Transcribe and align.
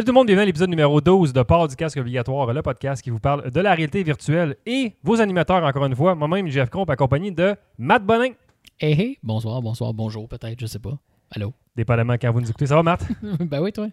Salut 0.00 0.06
tout 0.06 0.12
le 0.12 0.18
monde, 0.18 0.28
bienvenue 0.28 0.44
à 0.44 0.46
l'épisode 0.46 0.70
numéro 0.70 0.98
12 1.02 1.34
de 1.34 1.42
Port 1.42 1.68
du 1.68 1.76
casque 1.76 1.98
obligatoire, 1.98 2.50
le 2.54 2.62
podcast 2.62 3.02
qui 3.02 3.10
vous 3.10 3.18
parle 3.18 3.50
de 3.50 3.60
la 3.60 3.74
réalité 3.74 4.02
virtuelle 4.02 4.56
et 4.64 4.94
vos 5.02 5.20
animateurs, 5.20 5.62
encore 5.62 5.84
une 5.84 5.94
fois, 5.94 6.14
moi-même, 6.14 6.48
Jeff 6.48 6.70
Comp, 6.70 6.88
accompagné 6.88 7.30
de 7.32 7.54
Matt 7.76 8.02
Bonin. 8.06 8.30
Hey, 8.78 8.98
hey, 8.98 9.18
bonsoir, 9.22 9.60
bonsoir, 9.60 9.92
bonjour, 9.92 10.26
peut-être, 10.26 10.58
je 10.58 10.64
sais 10.64 10.78
pas. 10.78 10.96
Allô? 11.30 11.52
Dépendamment 11.76 12.14
quand 12.14 12.32
vous 12.32 12.40
nous 12.40 12.48
écoutez. 12.48 12.64
Ça 12.64 12.76
va, 12.76 12.82
Matt? 12.82 13.06
ben 13.40 13.60
oui, 13.60 13.72
toi. 13.74 13.88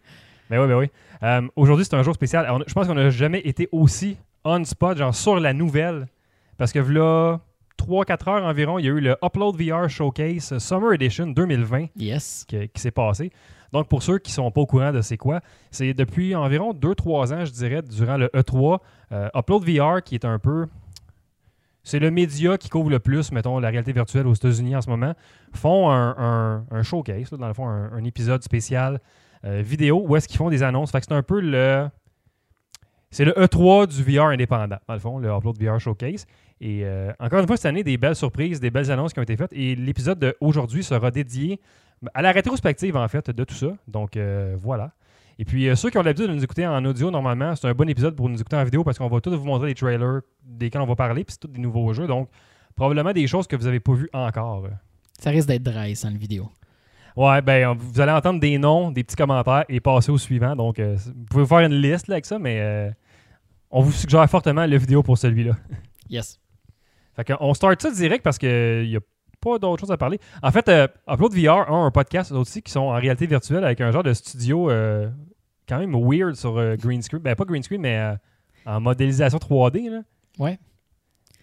Ben 0.49 0.61
oui, 0.61 0.67
ben 0.69 0.77
oui. 0.77 0.87
Euh, 1.23 1.41
Aujourd'hui, 1.57 1.83
c'est 1.83 1.97
un 1.97 2.03
jour 2.03 2.13
spécial. 2.15 2.45
Alors, 2.45 2.63
je 2.65 2.73
pense 2.73 2.87
qu'on 2.87 2.95
n'a 2.95 3.09
jamais 3.09 3.41
été 3.41 3.67
aussi 3.73 4.15
on 4.45 4.63
spot, 4.63 4.97
genre 4.97 5.13
sur 5.13 5.37
la 5.41 5.51
nouvelle. 5.51 6.07
Parce 6.57 6.71
que 6.71 6.79
là, 6.79 7.41
3-4 7.77 8.29
heures 8.29 8.45
environ, 8.45 8.79
il 8.79 8.85
y 8.85 8.87
a 8.87 8.91
eu 8.91 9.01
le 9.01 9.17
Upload 9.21 9.61
VR 9.61 9.89
Showcase 9.89 10.57
Summer 10.57 10.93
Edition 10.93 11.27
2020 11.27 11.87
Yes. 11.97 12.45
qui, 12.47 12.69
qui 12.69 12.81
s'est 12.81 12.91
passé. 12.91 13.29
Donc, 13.73 13.87
pour 13.87 14.03
ceux 14.03 14.19
qui 14.19 14.31
ne 14.31 14.35
sont 14.35 14.51
pas 14.51 14.61
au 14.61 14.65
courant 14.65 14.91
de 14.91 15.01
c'est 15.01 15.17
quoi, 15.17 15.41
c'est 15.71 15.93
depuis 15.93 16.35
environ 16.35 16.73
2-3 16.73 17.33
ans, 17.33 17.45
je 17.45 17.51
dirais, 17.51 17.81
durant 17.81 18.17
le 18.17 18.27
E3, 18.27 18.79
euh, 19.11 19.29
Upload 19.35 19.63
VR, 19.63 20.03
qui 20.03 20.15
est 20.15 20.25
un 20.25 20.39
peu. 20.39 20.67
C'est 21.83 21.99
le 21.99 22.11
média 22.11 22.57
qui 22.57 22.67
couvre 22.67 22.89
le 22.89 22.99
plus, 22.99 23.31
mettons, 23.31 23.59
la 23.59 23.69
réalité 23.69 23.93
virtuelle 23.93 24.27
aux 24.27 24.33
États-Unis 24.33 24.75
en 24.75 24.81
ce 24.81 24.89
moment, 24.89 25.13
font 25.53 25.89
un, 25.89 26.83
showcase, 26.83 27.29
dans 27.31 27.47
le 27.47 27.53
fond, 27.53 27.67
un, 27.67 27.91
un 27.93 28.03
épisode 28.03 28.43
spécial 28.43 28.99
euh, 29.45 29.61
vidéo 29.61 30.03
où 30.05 30.15
est-ce 30.15 30.27
qu'ils 30.27 30.37
font 30.37 30.49
des 30.49 30.63
annonces. 30.63 30.91
Fait 30.91 30.99
que 30.99 31.05
c'est 31.07 31.13
un 31.13 31.23
peu 31.23 31.39
le. 31.39 31.87
C'est 33.17 33.25
le 33.25 33.31
E3 33.31 33.87
du 33.87 34.03
VR 34.03 34.25
indépendant, 34.25 34.77
dans 34.87 34.93
le 34.93 34.99
fond, 34.99 35.17
le 35.17 35.27
Upload 35.29 35.57
VR 35.59 35.79
Showcase. 35.79 36.27
Et 36.61 36.81
euh, 36.83 37.11
encore 37.19 37.39
une 37.39 37.47
fois, 37.47 37.57
cette 37.57 37.65
année, 37.65 37.83
des 37.83 37.97
belles 37.97 38.15
surprises, 38.15 38.59
des 38.59 38.69
belles 38.69 38.91
annonces 38.91 39.11
qui 39.11 39.17
ont 39.17 39.23
été 39.23 39.35
faites. 39.35 39.51
Et 39.53 39.73
l'épisode 39.73 40.19
d'aujourd'hui 40.19 40.83
sera 40.83 41.09
dédié 41.09 41.59
à 42.13 42.21
la 42.21 42.31
rétrospective, 42.31 42.95
en 42.95 43.07
fait, 43.07 43.31
de 43.31 43.43
tout 43.43 43.55
ça. 43.55 43.69
Donc, 43.87 44.17
euh, 44.17 44.55
voilà. 44.61 44.91
Et 45.39 45.45
puis, 45.45 45.67
euh, 45.67 45.75
ceux 45.75 45.89
qui 45.89 45.97
ont 45.97 46.03
l'habitude 46.03 46.29
de 46.29 46.35
nous 46.35 46.43
écouter 46.43 46.67
en 46.67 46.85
audio, 46.85 47.09
normalement, 47.09 47.55
c'est 47.55 47.67
un 47.67 47.73
bon 47.73 47.89
épisode 47.89 48.15
pour 48.15 48.29
nous 48.29 48.39
écouter 48.39 48.55
en 48.55 48.63
vidéo 48.63 48.83
parce 48.83 48.99
qu'on 48.99 49.07
va 49.07 49.19
tous 49.19 49.33
vous 49.33 49.45
montrer 49.45 49.69
les 49.69 49.73
trailers 49.73 50.21
desquels 50.43 50.81
on 50.81 50.85
va 50.85 50.95
parler, 50.95 51.23
puis 51.23 51.33
c'est 51.33 51.39
tous 51.39 51.47
des 51.47 51.59
nouveaux 51.59 51.91
jeux. 51.93 52.05
Donc, 52.05 52.29
probablement 52.75 53.13
des 53.13 53.25
choses 53.25 53.47
que 53.47 53.55
vous 53.55 53.65
n'avez 53.65 53.79
pas 53.79 53.93
vues 53.93 54.11
encore. 54.13 54.67
Ça 55.17 55.31
risque 55.31 55.47
d'être 55.47 55.63
dry 55.63 55.95
sans 55.95 56.11
le 56.11 56.19
vidéo. 56.19 56.51
Ouais, 57.15 57.41
ben, 57.41 57.75
vous 57.75 57.99
allez 57.99 58.11
entendre 58.11 58.39
des 58.39 58.59
noms, 58.59 58.91
des 58.91 59.03
petits 59.03 59.15
commentaires 59.15 59.65
et 59.69 59.79
passer 59.79 60.11
au 60.11 60.19
suivant. 60.19 60.55
Donc, 60.55 60.79
vous 60.79 61.25
pouvez 61.31 61.47
faire 61.47 61.61
une 61.61 61.81
liste 61.81 62.09
là, 62.09 62.13
avec 62.13 62.27
ça, 62.27 62.37
mais 62.37 62.93
on 63.71 63.81
vous 63.81 63.91
suggère 63.91 64.27
fortement 64.29 64.65
la 64.65 64.77
vidéo 64.77 65.03
pour 65.03 65.17
celui-là. 65.17 65.55
Yes. 66.09 66.39
Fait 67.17 67.25
qu'on 67.25 67.53
start 67.53 67.81
ça 67.81 67.91
direct 67.91 68.23
parce 68.23 68.37
qu'il 68.37 68.87
n'y 68.87 68.95
a 68.95 68.99
pas 69.41 69.59
d'autre 69.59 69.81
chose 69.81 69.91
à 69.91 69.97
parler. 69.97 70.19
En 70.41 70.51
fait, 70.51 70.69
euh, 70.69 70.87
Upload 71.09 71.33
VR 71.33 71.69
a 71.69 71.73
un 71.73 71.91
podcast 71.91 72.31
aussi 72.31 72.61
qui 72.61 72.71
sont 72.71 72.79
en 72.79 72.93
réalité 72.93 73.25
virtuelle 73.27 73.65
avec 73.65 73.81
un 73.81 73.91
genre 73.91 74.03
de 74.03 74.13
studio 74.13 74.69
euh, 74.69 75.09
quand 75.67 75.79
même 75.79 75.93
weird 75.93 76.35
sur 76.35 76.57
euh, 76.57 76.77
green 76.77 77.01
screen. 77.01 77.21
Ben, 77.21 77.35
pas 77.35 77.43
green 77.43 77.61
screen, 77.61 77.81
mais 77.81 77.97
euh, 77.97 78.15
en 78.65 78.79
modélisation 78.79 79.37
3D. 79.37 79.89
Là. 79.89 80.01
Ouais. 80.39 80.57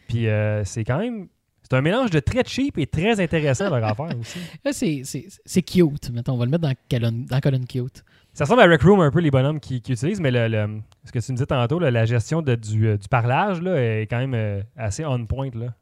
Puis 0.08 0.28
c'est 0.64 0.84
quand 0.84 0.98
même. 0.98 1.28
C'est 1.62 1.74
un 1.74 1.80
mélange 1.80 2.10
de 2.10 2.20
très 2.20 2.44
cheap 2.44 2.78
et 2.78 2.86
très 2.86 3.20
intéressant 3.20 3.70
leur 3.70 3.84
affaire 3.84 4.18
aussi. 4.18 4.38
Là, 4.64 4.72
c'est- 4.72 5.62
cute. 5.62 6.10
Mettons, 6.10 6.34
on 6.34 6.36
va 6.38 6.44
le 6.46 6.50
mettre 6.50 6.62
dans 6.62 6.74
colonne, 6.90 7.24
dans 7.26 7.40
colonne 7.40 7.66
cute. 7.66 8.02
Ça 8.34 8.44
ressemble 8.44 8.62
à 8.62 8.66
Rec 8.66 8.82
Room 8.82 9.00
un 9.00 9.10
peu 9.10 9.20
les 9.20 9.30
bonhommes 9.30 9.60
qui, 9.60 9.80
qui 9.80 9.92
utilisent, 9.92 10.20
mais 10.20 10.30
le, 10.32 10.48
le- 10.48 10.80
ce 11.04 11.12
que 11.12 11.20
tu 11.20 11.32
me 11.32 11.36
disais 11.36 11.46
tantôt, 11.46 11.78
là, 11.78 11.90
la 11.90 12.04
gestion 12.04 12.42
de- 12.42 12.56
du, 12.56 12.88
euh, 12.88 12.96
du 12.98 13.08
parlage 13.08 13.62
là, 13.62 13.76
est 13.76 14.06
quand 14.10 14.18
même 14.18 14.34
euh, 14.34 14.60
assez 14.76 15.04
on 15.04 15.24
point. 15.24 15.50
Là. 15.54 15.74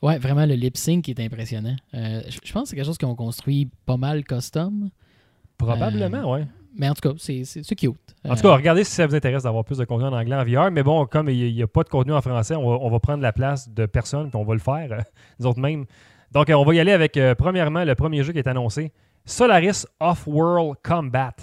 Ouais, 0.00 0.18
vraiment, 0.18 0.46
le 0.46 0.54
lip 0.54 0.76
sync 0.76 1.08
est 1.08 1.20
impressionnant. 1.20 1.76
Euh, 1.94 2.22
je 2.28 2.52
pense 2.52 2.62
que 2.64 2.68
c'est 2.70 2.76
quelque 2.76 2.86
chose 2.86 2.98
qu'on 2.98 3.14
construit 3.14 3.68
pas 3.84 3.96
mal 3.98 4.24
custom. 4.24 4.90
Probablement, 5.58 6.32
ouais. 6.32 6.46
Mais 6.76 6.88
en 6.88 6.94
tout 6.94 7.08
cas, 7.08 7.14
c'est 7.18 7.42
cute. 7.76 7.96
En 8.24 8.36
tout 8.36 8.42
cas, 8.42 8.54
regardez 8.54 8.84
si 8.84 8.92
ça 8.92 9.06
vous 9.06 9.14
intéresse 9.14 9.42
d'avoir 9.42 9.64
plus 9.64 9.78
de 9.78 9.84
contenu 9.84 10.06
en 10.06 10.12
anglais 10.12 10.36
en 10.36 10.44
VR. 10.44 10.70
Mais 10.70 10.82
bon, 10.82 11.04
comme 11.06 11.28
il 11.28 11.52
n'y 11.52 11.62
a, 11.62 11.66
pas 11.66 11.82
de 11.82 11.88
contenu 11.88 12.12
en 12.12 12.20
français, 12.20 12.54
on 12.54 12.68
va, 12.70 12.76
on 12.80 12.90
va 12.90 13.00
prendre 13.00 13.22
la 13.22 13.32
place 13.32 13.68
de 13.68 13.86
personne, 13.86 14.30
puis 14.30 14.38
on 14.40 14.44
va 14.44 14.54
le 14.54 14.60
faire, 14.60 14.92
euh, 14.92 15.00
nous 15.40 15.46
autres 15.46 15.58
mêmes. 15.60 15.84
Donc, 16.32 16.48
euh, 16.50 16.54
on 16.54 16.64
va 16.64 16.74
y 16.74 16.80
aller 16.80 16.92
avec, 16.92 17.16
euh, 17.16 17.34
premièrement, 17.34 17.84
le 17.84 17.94
premier 17.94 18.22
jeu 18.22 18.32
qui 18.32 18.38
est 18.38 18.46
annoncé 18.48 18.92
Solaris 19.24 19.84
Off-World 19.98 20.76
Combat, 20.84 21.34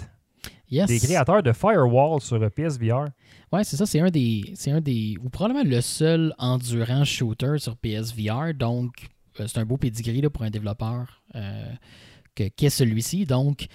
yes. 0.70 0.86
des 0.88 0.98
créateurs 1.00 1.42
de 1.42 1.52
Firewall 1.52 2.20
sur 2.20 2.38
PSVR. 2.50 3.06
Ouais, 3.52 3.64
c'est 3.64 3.76
ça. 3.76 3.86
C'est 3.86 4.00
un 4.00 4.10
des. 4.10 4.52
C'est 4.54 4.70
un 4.70 4.80
des. 4.80 5.16
Ou 5.24 5.28
probablement 5.28 5.68
le 5.68 5.80
seul 5.80 6.34
endurant 6.38 7.04
shooter 7.04 7.58
sur 7.58 7.76
PSVR. 7.76 8.54
Donc, 8.54 8.92
euh, 9.40 9.46
c'est 9.46 9.58
un 9.58 9.64
beau 9.64 9.76
pedigree 9.76 10.20
là, 10.20 10.30
pour 10.30 10.42
un 10.42 10.50
développeur 10.50 11.22
euh, 11.34 11.64
que- 12.34 12.48
qu'est 12.48 12.70
celui-ci. 12.70 13.24
Donc, 13.24 13.66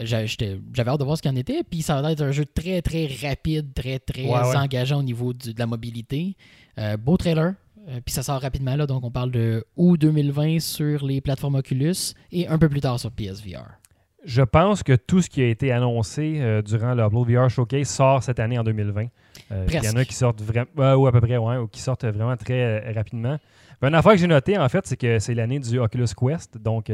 euh, 0.00 0.04
j'avais 0.06 0.90
hâte 0.90 1.00
de 1.00 1.04
voir 1.04 1.16
ce 1.16 1.22
qu'il 1.22 1.30
en 1.30 1.36
était. 1.36 1.62
Puis, 1.62 1.82
ça 1.82 2.00
va 2.00 2.12
être 2.12 2.22
un 2.22 2.30
jeu 2.32 2.44
très, 2.46 2.80
très 2.82 3.06
rapide, 3.22 3.72
très, 3.74 3.98
très 3.98 4.24
Ouais, 4.24 4.40
ouais. 4.48 4.56
engageant 4.56 5.00
au 5.00 5.02
niveau 5.02 5.32
du- 5.32 5.52
de 5.54 5.58
la 5.58 5.66
mobilité. 5.66 6.36
Euh, 6.78 6.96
beau 6.96 7.16
trailer. 7.16 7.54
Euh, 7.88 8.00
puis, 8.04 8.14
ça 8.14 8.22
sort 8.22 8.40
rapidement. 8.40 8.76
Là, 8.76 8.86
donc, 8.86 9.04
on 9.04 9.10
parle 9.10 9.30
de 9.30 9.64
août 9.76 9.96
2020 10.00 10.60
sur 10.60 11.04
les 11.06 11.20
plateformes 11.20 11.54
Oculus 11.56 12.14
et 12.32 12.46
un 12.48 12.58
peu 12.58 12.68
plus 12.68 12.80
tard 12.80 12.98
sur 13.00 13.10
PSVR. 13.10 13.64
Je 14.28 14.42
pense 14.42 14.82
que 14.82 14.92
tout 14.94 15.22
ce 15.22 15.30
qui 15.30 15.40
a 15.42 15.46
été 15.48 15.72
annoncé 15.72 16.36
euh, 16.40 16.60
durant 16.60 16.92
le 16.94 17.02
Upload 17.02 17.30
VR 17.30 17.48
Showcase 17.48 17.88
sort 17.88 18.22
cette 18.22 18.38
année 18.38 18.58
en 18.58 18.62
2020. 18.62 19.06
Euh, 19.52 19.66
Il 19.68 19.82
y 19.82 19.88
en 19.88 19.96
a 19.96 20.04
qui 20.04 20.12
sortent 20.14 20.42
vraiment, 20.42 20.94
ou 20.96 21.06
à 21.06 21.12
peu 21.12 21.20
près, 21.22 21.38
ouais, 21.38 21.56
ou 21.56 21.66
qui 21.66 21.80
sortent 21.80 22.04
vraiment 22.04 22.36
très 22.36 22.62
euh, 22.88 22.92
rapidement. 22.94 23.38
Ben, 23.80 23.88
une 23.88 23.94
affaire 23.94 24.12
que 24.12 24.18
j'ai 24.18 24.26
notée, 24.26 24.58
en 24.58 24.68
fait, 24.68 24.86
c'est 24.86 24.98
que 24.98 25.18
c'est 25.18 25.32
l'année 25.32 25.58
du 25.60 25.78
Oculus 25.78 26.08
Quest. 26.14 26.58
Donc, 26.58 26.92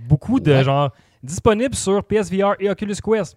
beaucoup 0.00 0.40
de 0.40 0.50
Ouais. 0.50 0.64
genre 0.64 0.90
disponibles 1.22 1.74
sur 1.74 2.02
PSVR 2.04 2.54
et 2.58 2.70
Oculus 2.70 2.94
Quest. 3.04 3.36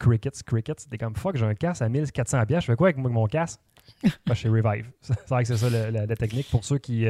Crickets, 0.00 0.42
crickets. 0.44 0.86
T'es 0.90 0.98
comme 0.98 1.14
fuck, 1.14 1.36
j'ai 1.36 1.46
un 1.46 1.54
casque 1.54 1.82
à 1.82 1.88
1400$. 1.88 2.46
piastres. 2.46 2.66
Je 2.66 2.72
fais 2.72 2.76
quoi 2.76 2.88
avec 2.88 2.96
mon 2.98 3.26
casque? 3.26 3.60
Ben, 4.26 4.34
chez 4.34 4.48
Revive. 4.48 4.90
C'est 5.00 5.28
vrai 5.28 5.42
que 5.44 5.48
c'est 5.48 5.56
ça 5.56 5.90
la 5.90 6.16
technique 6.16 6.48
pour 6.50 6.64
ceux 6.64 6.78
qui. 6.78 7.06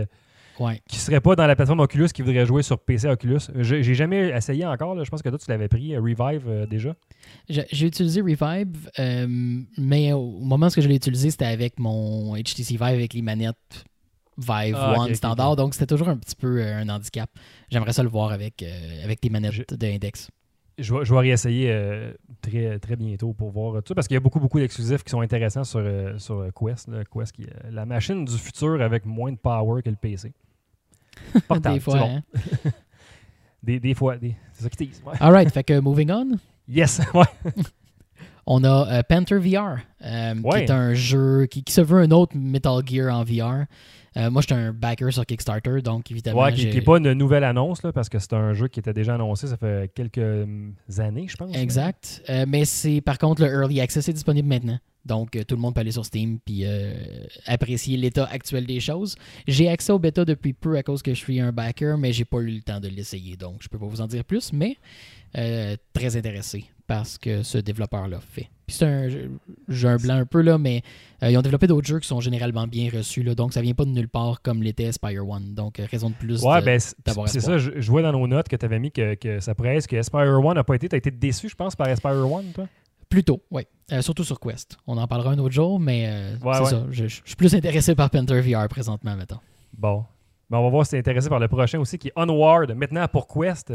Ouais. 0.59 0.81
qui 0.89 0.97
seraient 0.99 1.21
pas 1.21 1.37
dans 1.37 1.47
la 1.47 1.55
plateforme 1.55 1.81
Oculus, 1.81 2.09
qui 2.09 2.23
voudraient 2.23 2.45
jouer 2.47 2.63
sur 2.63 2.79
PC 2.79 3.09
Oculus. 3.09 3.39
J'ai 3.59 3.95
jamais 3.95 4.31
essayé 4.31 4.67
encore. 4.67 4.95
là. 4.95 5.05
Je 5.05 5.11
pense 5.11 5.23
que 5.23 5.29
toi, 5.29 5.39
tu 5.39 5.49
l'avais 5.51 5.69
pris, 5.69 5.95
euh, 5.95 6.01
Revive, 6.01 6.49
euh, 6.49 6.67
déjà. 6.67 6.95
J'ai 7.49 7.87
utilisé 7.87 8.21
Revive, 8.21 8.91
euh, 8.99 9.27
mais 9.77 10.13
au 10.13 10.41
moment 10.41 10.67
où 10.67 10.81
je 10.81 10.89
l'ai 10.89 10.97
utilisé, 10.97 11.31
c'était 11.31 11.45
avec 11.45 11.79
mon 11.79 12.35
HTC 12.37 12.73
Vive 12.73 12.83
avec 12.83 13.15
les 13.15 13.23
manettes 13.23 13.85
Vive 14.37 14.77
Ah, 14.79 14.95
One 14.99 15.15
standard, 15.15 15.57
donc 15.57 15.75
c'était 15.75 15.87
toujours 15.87 16.09
un 16.09 16.17
petit 16.17 16.37
peu 16.37 16.61
euh, 16.61 16.77
un 16.79 16.89
handicap. 16.89 17.29
J'aimerais 17.71 17.93
ça 17.93 18.03
le 18.03 18.09
voir 18.09 18.31
avec, 18.33 18.65
avec 19.05 19.21
des 19.23 19.31
manettes 19.31 19.53
Je- 19.53 19.77
d'index. 19.77 20.29
Je 20.81 20.95
vais, 20.95 21.05
je 21.05 21.13
vais 21.13 21.19
réessayer 21.21 21.73
euh, 21.73 22.13
très, 22.41 22.79
très 22.79 22.95
bientôt 22.95 23.33
pour 23.33 23.51
voir 23.51 23.83
tout 23.83 23.89
ça, 23.89 23.95
parce 23.97 24.07
qu'il 24.07 24.15
y 24.15 24.17
a 24.17 24.21
beaucoup, 24.21 24.39
beaucoup 24.39 24.61
d'exclusifs 24.61 25.03
qui 25.03 25.11
sont 25.11 25.21
intéressants 25.21 25.65
sur, 25.65 25.81
euh, 25.83 26.17
sur 26.19 26.47
Quest. 26.55 26.87
là. 26.87 27.03
Quest 27.13 27.33
qui 27.33 27.43
est 27.43 27.71
la 27.73 27.85
machine 27.85 28.25
du 28.25 28.39
futur 28.39 28.81
avec 28.81 29.05
moins 29.05 29.33
de 29.33 29.39
power 29.39 29.83
que 29.83 29.91
le 29.91 29.97
PC. 29.97 30.33
Portable, 31.47 31.75
des 31.75 31.81
fois. 31.81 31.99
bon. 31.99 32.17
hein. 32.17 32.71
Des, 33.63 33.81
des 33.81 33.93
fois, 33.95 34.17
des- 34.17 34.37
c'est 34.55 34.63
ça 34.63 34.71
qui 34.71 34.77
tease. 34.89 35.03
ouais. 35.05 35.15
Alright, 35.21 35.51
fait 35.53 35.65
que 35.65 35.79
moving 35.81 36.11
on. 36.13 36.39
Yes, 36.69 37.01
ouais. 37.15 37.25
On 38.47 38.63
a 38.65 38.87
euh, 38.99 39.03
Panther 39.07 39.37
VR, 39.39 39.79
euh, 40.05 40.35
Ouais. 40.43 40.65
qui 40.65 40.65
est 40.65 40.71
un 40.71 40.95
jeu 40.95 41.47
qui, 41.47 41.65
qui 41.65 41.73
se 41.73 41.81
veut 41.81 42.01
un 42.01 42.11
autre 42.13 42.37
Metal 42.37 42.81
Gear 42.87 43.13
en 43.15 43.25
VR. 43.25 43.65
Euh, 44.19 44.31
moi, 44.31 44.43
j'étais 44.43 44.55
un 44.55 44.73
backer 44.73 45.13
sur 45.13 45.25
Kickstarter, 45.25 45.81
donc 45.83 46.11
évidemment. 46.11 46.43
Ouais, 46.43 46.53
qui 46.53 46.67
n'est 46.67 46.81
pas 46.81 46.99
une 46.99 47.13
nouvelle 47.13 47.45
annonce, 47.45 47.83
là, 47.83 47.93
parce 47.93 48.09
que 48.09 48.19
c'est 48.19 48.33
un 48.33 48.53
jeu 48.53 48.69
qui 48.69 48.81
était 48.81 48.93
déjà 48.93 49.15
annoncé, 49.15 49.47
ça 49.47 49.57
fait 49.57 49.93
quelques 49.95 50.19
hum, 50.19 50.75
années, 50.99 51.27
je 51.29 51.37
pense. 51.37 51.55
Exact. 51.57 52.23
Euh, 52.29 52.45
mais 52.49 52.65
c'est 52.65 53.01
par 53.01 53.19
contre 53.19 53.43
le 53.43 53.49
Early 53.49 53.81
Access 53.81 54.09
est 54.09 54.13
disponible 54.13 54.49
maintenant. 54.49 54.79
Donc 55.05 55.37
euh, 55.37 55.45
tout 55.45 55.55
le 55.55 55.61
monde 55.61 55.75
peut 55.75 55.81
aller 55.81 55.93
sur 55.93 56.05
Steam 56.05 56.39
puis 56.45 56.63
euh, 56.65 56.93
apprécier 57.47 57.97
l'état 57.97 58.27
actuel 58.27 58.67
des 58.67 58.81
choses. 58.81 59.17
J'ai 59.47 59.69
accès 59.69 59.93
au 59.93 59.99
bêta 59.99 60.25
depuis 60.25 60.53
peu 60.53 60.77
à 60.77 60.83
cause 60.83 61.03
que 61.03 61.15
je 61.15 61.19
suis 61.19 61.41
un 61.41 61.53
backer, 61.53 61.97
mais 61.97 62.13
j'ai 62.13 62.25
pas 62.25 62.39
eu 62.39 62.51
le 62.51 62.61
temps 62.61 62.81
de 62.81 62.89
l'essayer. 62.89 63.37
Donc 63.37 63.63
je 63.63 63.69
peux 63.69 63.79
pas 63.79 63.87
vous 63.87 64.01
en 64.01 64.07
dire 64.07 64.25
plus, 64.25 64.53
mais 64.53 64.77
très 65.33 66.17
intéressé 66.17 66.65
parce 66.87 67.17
que 67.19 67.43
ce 67.43 67.59
développeur-là 67.59 68.21
fait. 68.21 68.49
Puis 68.69 68.77
c'est 68.77 68.85
un 68.85 69.09
jeu- 69.09 69.31
j'ai 69.67 69.89
un 69.89 69.97
blanc 69.97 70.15
un 70.17 70.27
peu 70.27 70.43
là, 70.43 70.59
mais 70.59 70.83
euh, 71.23 71.31
ils 71.31 71.37
ont 71.37 71.43
développé 71.43 71.67
d'autres 71.67 71.89
jeux 71.89 71.99
qui 71.99 72.07
sont 72.07 72.21
généralement 72.21 72.67
bien 72.69 72.89
reçus. 72.95 73.23
Là, 73.23 73.35
donc 73.35 73.53
ça 73.55 73.63
vient 73.63 73.73
pas 73.75 73.85
de 73.87 73.91
nulle 73.91 74.09
part 74.09 74.43
comme 74.43 74.63
l'était 74.63 74.93
Spire 74.93 75.27
One. 75.29 75.55
Donc 75.55 75.81
euh, 75.81 75.87
raison 75.91 76.11
de 76.11 76.15
plus. 76.15 76.43
Ouais, 76.43 76.61
ben, 76.63 76.79
c'est 77.27 77.41
ça. 77.41 77.59
Je, 77.59 77.71
je 77.81 77.91
vois 77.91 78.03
dans 78.03 78.13
nos 78.13 78.27
notes 78.29 78.47
que 78.49 78.55
tu 78.57 78.65
avais 78.65 78.79
mis 78.79 78.93
que, 78.93 79.15
que 79.15 79.41
ça 79.41 79.55
pourrait 79.55 79.77
être 79.79 79.87
que 79.89 79.97
Aspire 79.97 80.39
One 80.45 80.55
n'a 80.55 80.63
pas 80.65 80.75
été. 80.77 80.89
Tu 80.89 80.95
as 80.95 80.99
été 80.99 81.11
déçu, 81.11 81.49
je 81.49 81.55
pense, 81.57 81.75
par 81.75 81.89
Aspire 81.89 82.31
One, 82.31 82.53
toi? 82.55 82.67
Plutôt, 83.09 83.43
oui. 83.51 83.63
Euh, 83.91 84.03
surtout 84.03 84.23
sur 84.23 84.39
Quest. 84.39 84.77
On 84.87 84.99
en 84.99 85.07
parlera 85.09 85.31
un 85.31 85.39
autre 85.39 85.55
jour, 85.55 85.81
mais 85.81 86.05
euh, 86.09 86.37
Ouais, 86.45 86.53
c'est 86.57 86.61
ouais. 86.61 86.71
ça. 86.71 86.87
Je, 86.91 87.09
je 87.09 87.21
suis 87.25 87.37
plus 87.37 87.55
intéressé 87.55 87.95
par 87.95 88.11
Panther 88.11 88.39
VR 88.43 88.69
présentement, 88.69 89.17
mettons. 89.17 89.39
Bon. 89.77 90.05
Mais 90.51 90.57
on 90.57 90.63
va 90.63 90.71
voir 90.71 90.87
si 90.87 90.93
t'es 90.93 90.99
intéressé 90.99 91.29
par 91.29 91.39
le 91.39 91.47
prochain 91.49 91.79
aussi, 91.79 91.99
qui 91.99 92.09
est 92.09 92.13
Onward, 92.17 92.73
maintenant 92.73 93.07
pour 93.07 93.27
Quest. 93.29 93.71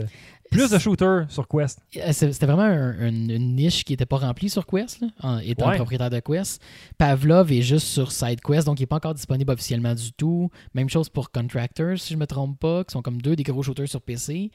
Plus 0.50 0.72
de 0.72 0.80
shooters 0.80 1.26
sur 1.30 1.48
Quest. 1.48 1.80
Euh, 1.98 2.10
c'est- 2.12 2.32
C'était 2.34 2.48
vraiment 2.48 2.64
un- 2.64 3.00
un- 3.00 3.10
une 3.30 3.56
niche 3.56 3.84
qui 3.84 3.94
n'était 3.94 4.08
pas 4.08 4.18
remplie 4.18 4.50
sur 4.50 4.66
Quest, 4.66 5.02
là, 5.02 5.08
en 5.22 5.38
étant 5.40 5.70
Ouais. 5.70 5.76
propriétaire 5.76 6.10
de 6.10 6.20
Quest. 6.20 6.62
Pavlov 6.98 7.52
est 7.52 7.62
juste 7.62 7.86
sur 7.88 8.12
SideQuest, 8.12 8.66
donc 8.66 8.80
il 8.80 8.84
n'est 8.84 8.88
pas 8.88 8.96
encore 8.96 9.14
disponible 9.14 9.52
officiellement 9.52 9.94
du 9.94 10.12
tout. 10.14 10.50
Même 10.74 10.90
chose 10.90 11.10
pour 11.10 11.32
Contractors, 11.32 11.98
si 12.00 12.10
je 12.10 12.16
ne 12.16 12.22
me 12.22 12.26
trompe 12.28 12.60
pas, 12.60 12.84
qui 12.84 12.92
sont 12.94 13.02
comme 13.04 13.22
deux 13.22 13.36
des 13.36 13.44
gros 13.44 13.62
shooters 13.62 13.88
sur 13.88 14.02
PC. 14.02 14.50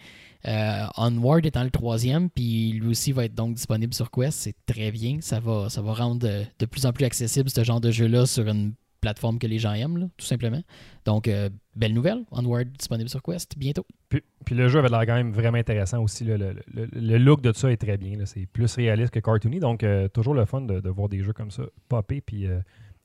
Euh, 0.47 0.87
Onward 0.97 1.45
étant 1.47 1.63
le 1.65 1.71
troisième, 1.71 2.31
puis 2.31 2.73
lui 2.73 2.89
aussi 2.89 3.13
va 3.13 3.25
être 3.27 3.35
donc 3.35 3.55
disponible 3.55 3.95
sur 3.95 4.11
Quest. 4.11 4.39
C'est 4.39 4.55
très 4.67 4.91
bien. 4.91 5.19
Ça 5.21 5.39
va, 5.41 5.69
ça 5.69 5.83
va 5.83 5.95
rendre 5.95 6.19
de, 6.21 6.43
de 6.59 6.67
plus 6.67 6.85
en 6.87 6.93
plus 6.93 7.05
accessible 7.05 7.49
ce 7.51 7.63
genre 7.65 7.81
de 7.81 7.91
jeu-là 7.93 8.27
sur 8.27 8.47
une 8.49 8.73
plateforme 9.01 9.39
que 9.39 9.47
les 9.47 9.59
gens 9.59 9.73
aiment, 9.75 9.97
là, 9.99 10.07
tout 10.17 10.27
simplement. 10.27 10.61
Donc, 11.05 11.29
euh, 11.29 11.49
belle 11.77 11.95
nouvelle. 11.95 12.25
Onward 12.33 12.69
disponible 12.79 13.09
sur 13.09 13.23
Quest 13.23 13.57
bientôt. 13.57 13.87
Puis, 14.09 14.23
puis 14.45 14.55
le 14.55 14.69
jeu 14.69 14.79
avait 14.81 14.89
l'air 14.89 15.01
quand 15.07 15.15
même 15.15 15.33
vraiment 15.33 15.59
intéressant 15.59 16.03
aussi. 16.03 16.25
Le, 16.25 16.37
le- 16.37 16.57
le 16.93 17.19
look 17.19 17.41
de 17.41 17.53
ça 17.53 17.71
est 17.71 17.77
très 17.77 17.97
bien. 17.97 18.19
C'est 18.25 18.47
plus 18.47 18.75
réaliste 18.75 19.13
que 19.13 19.21
cartoony. 19.21 19.61
Donc, 19.61 19.83
euh, 19.85 20.09
toujours 20.09 20.35
le 20.35 20.45
fun 20.45 20.63
de, 20.63 20.81
de 20.81 20.89
voir 20.91 21.09
des 21.09 21.23
jeux 21.23 21.33
comme 21.33 21.51
ça 21.51 21.63
popper 21.89 22.21
puis 22.21 22.47
euh, 22.47 22.59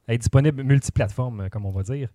être 0.08 0.20
disponible 0.22 0.64
multiplateforme, 0.64 1.50
comme 1.52 1.66
on 1.66 1.72
va 1.72 1.84
dire. 1.84 2.10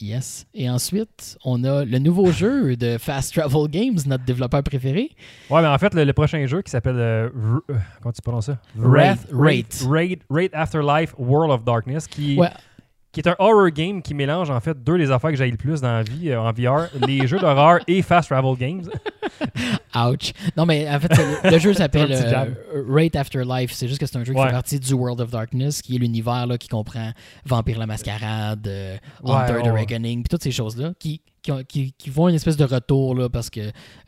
Yes. 0.00 0.46
Et 0.54 0.70
ensuite, 0.70 1.36
on 1.44 1.64
a 1.64 1.84
le 1.84 1.98
nouveau 1.98 2.30
jeu 2.30 2.76
de 2.76 2.98
Fast 2.98 3.34
Travel 3.34 3.68
Games, 3.68 3.98
notre 4.06 4.24
développeur 4.24 4.62
préféré. 4.62 5.10
Ouais, 5.50 5.60
mais 5.60 5.66
en 5.66 5.76
fait, 5.76 5.92
le, 5.92 6.04
le 6.04 6.12
prochain 6.12 6.46
jeu 6.46 6.62
qui 6.62 6.70
s'appelle. 6.70 6.94
euh, 6.96 7.28
comment 8.00 8.12
tu 8.12 8.22
prononces 8.22 8.46
ça? 8.46 8.60
Wrath- 8.78 9.26
Raid, 9.32 9.66
Raid, 9.88 10.20
Raid 10.30 10.50
Afterlife 10.54 11.14
World 11.18 11.50
of 11.52 11.64
Darkness, 11.64 12.06
qui, 12.06 12.36
Ouais. 12.36 12.48
Qui 13.22 13.28
est 13.28 13.32
un 13.32 13.36
horror 13.38 13.70
game 13.70 14.00
qui 14.02 14.14
mélange 14.14 14.50
en 14.50 14.60
fait 14.60 14.82
deux 14.82 14.96
des 14.98 15.10
affaires 15.10 15.30
que 15.30 15.36
j'ai 15.36 15.50
le 15.50 15.56
plus 15.56 15.80
dans 15.80 15.92
la 15.92 16.02
vie 16.02 16.30
euh, 16.30 16.40
en 16.40 16.52
VR 16.52 16.88
les 17.06 17.26
jeux 17.26 17.38
d'horreur 17.38 17.80
et 17.86 18.02
Fast 18.02 18.28
Travel 18.28 18.56
Games. 18.56 18.84
Ouch. 19.94 20.32
Non, 20.56 20.66
mais 20.66 20.88
en 20.88 21.00
fait, 21.00 21.08
le, 21.16 21.50
le 21.50 21.58
jeu 21.58 21.74
s'appelle 21.74 22.12
euh, 22.12 22.84
Rate 22.88 23.16
Afterlife. 23.16 23.72
C'est 23.72 23.88
juste 23.88 24.00
que 24.00 24.06
c'est 24.06 24.16
un 24.18 24.24
jeu 24.24 24.32
qui 24.32 24.38
Ouais. 24.38 24.46
fait 24.46 24.52
partie 24.52 24.78
du 24.78 24.94
World 24.94 25.20
of 25.20 25.30
Darkness, 25.30 25.82
qui 25.82 25.96
est 25.96 25.98
l'univers 25.98 26.46
là, 26.46 26.56
qui 26.58 26.68
comprend 26.68 27.10
Vampire 27.44 27.78
la 27.78 27.86
Mascarade, 27.86 28.66
euh, 28.68 28.96
Hunter 29.24 29.52
Ouais, 29.54 29.62
the. 29.62 29.72
Reckoning, 29.72 30.22
puis 30.22 30.28
toutes 30.28 30.42
ces 30.42 30.50
choses-là, 30.52 30.92
qui, 30.98 31.20
qui, 31.42 31.52
ont- 31.52 31.62
qui, 31.64 31.92
qui 31.92 32.10
vont 32.10 32.28
une 32.28 32.34
espèce 32.34 32.56
de 32.56 32.64
retour 32.64 33.14
là, 33.14 33.28
parce 33.28 33.50
que 33.50 33.60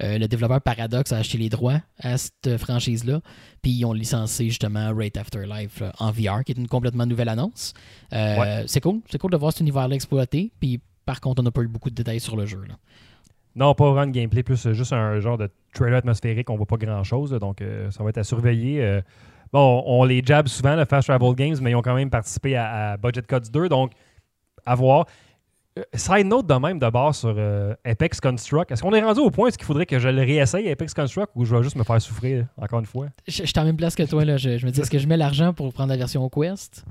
euh, 0.03 0.19
le 0.19 0.27
développeur 0.29 0.61
Paradox 0.61 1.12
a 1.12 1.19
acheté 1.19 1.38
les 1.38 1.49
droits 1.49 1.81
à 1.99 2.17
cette 2.19 2.56
franchise-là, 2.59 3.21
puis 3.62 3.71
ils 3.73 3.85
ont 3.85 3.93
licencié 3.93 4.49
justement 4.49 4.93
Rate 4.94 5.17
Afterlife 5.17 5.81
là, 5.81 5.93
en 5.99 6.11
VR, 6.11 6.44
qui 6.44 6.53
est 6.53 6.59
une 6.59 6.69
complètement 6.69 7.06
nouvelle 7.06 7.29
annonce. 7.29 7.73
Euh, 8.12 8.37
Ouais. 8.38 8.65
C'est 8.67 8.81
cool. 8.81 9.00
C'est 9.11 9.19
cool 9.19 9.31
de 9.31 9.37
voir 9.37 9.53
cet 9.53 9.61
univers-là 9.61 9.94
exploité, 9.94 10.50
puis 10.61 10.81
par 11.06 11.21
contre, 11.21 11.41
on 11.41 11.44
n'a 11.44 11.50
pas 11.50 11.62
eu 11.62 11.69
beaucoup 11.69 11.91
de 11.91 11.94
détails 11.94 12.21
sur 12.21 12.37
le 12.37 12.47
jeu. 12.47 12.62
Là. 12.69 12.75
Non, 13.56 13.75
pas 13.75 13.91
vraiment 13.91 14.06
de 14.06 14.12
gameplay, 14.12 14.43
plus 14.44 14.65
euh, 14.67 14.73
juste 14.75 14.93
un 14.93 15.19
genre 15.21 15.37
de 15.37 15.50
trailer 15.75 15.97
atmosphérique, 15.99 16.49
on 16.50 16.56
voit 16.56 16.67
pas 16.67 16.77
grand 16.77 17.03
chose, 17.03 17.31
donc 17.32 17.61
euh, 17.62 17.91
ça 17.91 18.03
va 18.05 18.11
être 18.11 18.19
à 18.19 18.25
surveiller. 18.25 18.81
euh. 18.82 19.00
bon, 19.53 19.82
on 19.87 20.05
les 20.05 20.23
jab 20.25 20.47
souvent, 20.47 20.77
le 20.77 20.85
Fast 20.85 21.09
Travel 21.09 21.35
Games, 21.35 21.56
mais 21.61 21.73
ils 21.73 21.75
ont 21.75 21.82
quand 21.82 21.94
même 21.97 22.11
participé 22.11 22.55
à, 22.56 22.93
à 22.93 22.97
Budget 22.97 23.23
Cuts 23.23 23.50
2, 23.53 23.69
donc 23.69 23.93
à 24.65 24.75
voir. 24.77 25.06
Euh, 25.81 25.85
Side 25.94 26.27
note 26.27 26.47
de 26.47 26.55
même 26.55 26.79
de 26.79 26.88
base 26.91 27.19
sur 27.19 27.35
euh, 27.37 27.75
Apex 27.85 28.21
Construct. 28.21 28.71
Est-ce 28.71 28.82
qu'on 28.82 28.93
est 28.93 29.03
rendu 29.03 29.21
au 29.21 29.31
point 29.31 29.49
est-ce 29.49 29.56
qu'il 29.59 29.67
faudrait 29.67 29.87
que 29.87 29.99
je 29.99 30.09
le 30.09 30.21
réessaye 30.23 30.71
Apex 30.71 30.93
Construct 30.94 31.31
ou 31.35 31.44
je 31.44 31.56
vais 31.56 31.62
juste 31.62 31.77
me 31.77 31.85
faire 31.85 32.00
souffrir 32.03 32.47
encore 32.56 32.81
une 32.81 32.87
fois? 32.87 33.06
Je, 33.27 33.38
je 33.43 33.47
suis 33.47 33.59
en 33.59 33.65
même 33.65 33.77
place 33.77 33.94
que 33.94 34.03
toi. 34.03 34.25
Là. 34.25 34.37
Je, 34.37 34.59
je 34.59 34.67
me 34.67 34.71
dis, 34.73 34.81
est-ce 34.81 34.91
que 34.91 34.99
je 34.99 35.06
mets 35.06 35.17
l'argent 35.17 35.53
pour 35.55 35.73
prendre 35.73 35.91
la 35.91 35.97
version 35.97 36.29
Quest? 36.29 36.85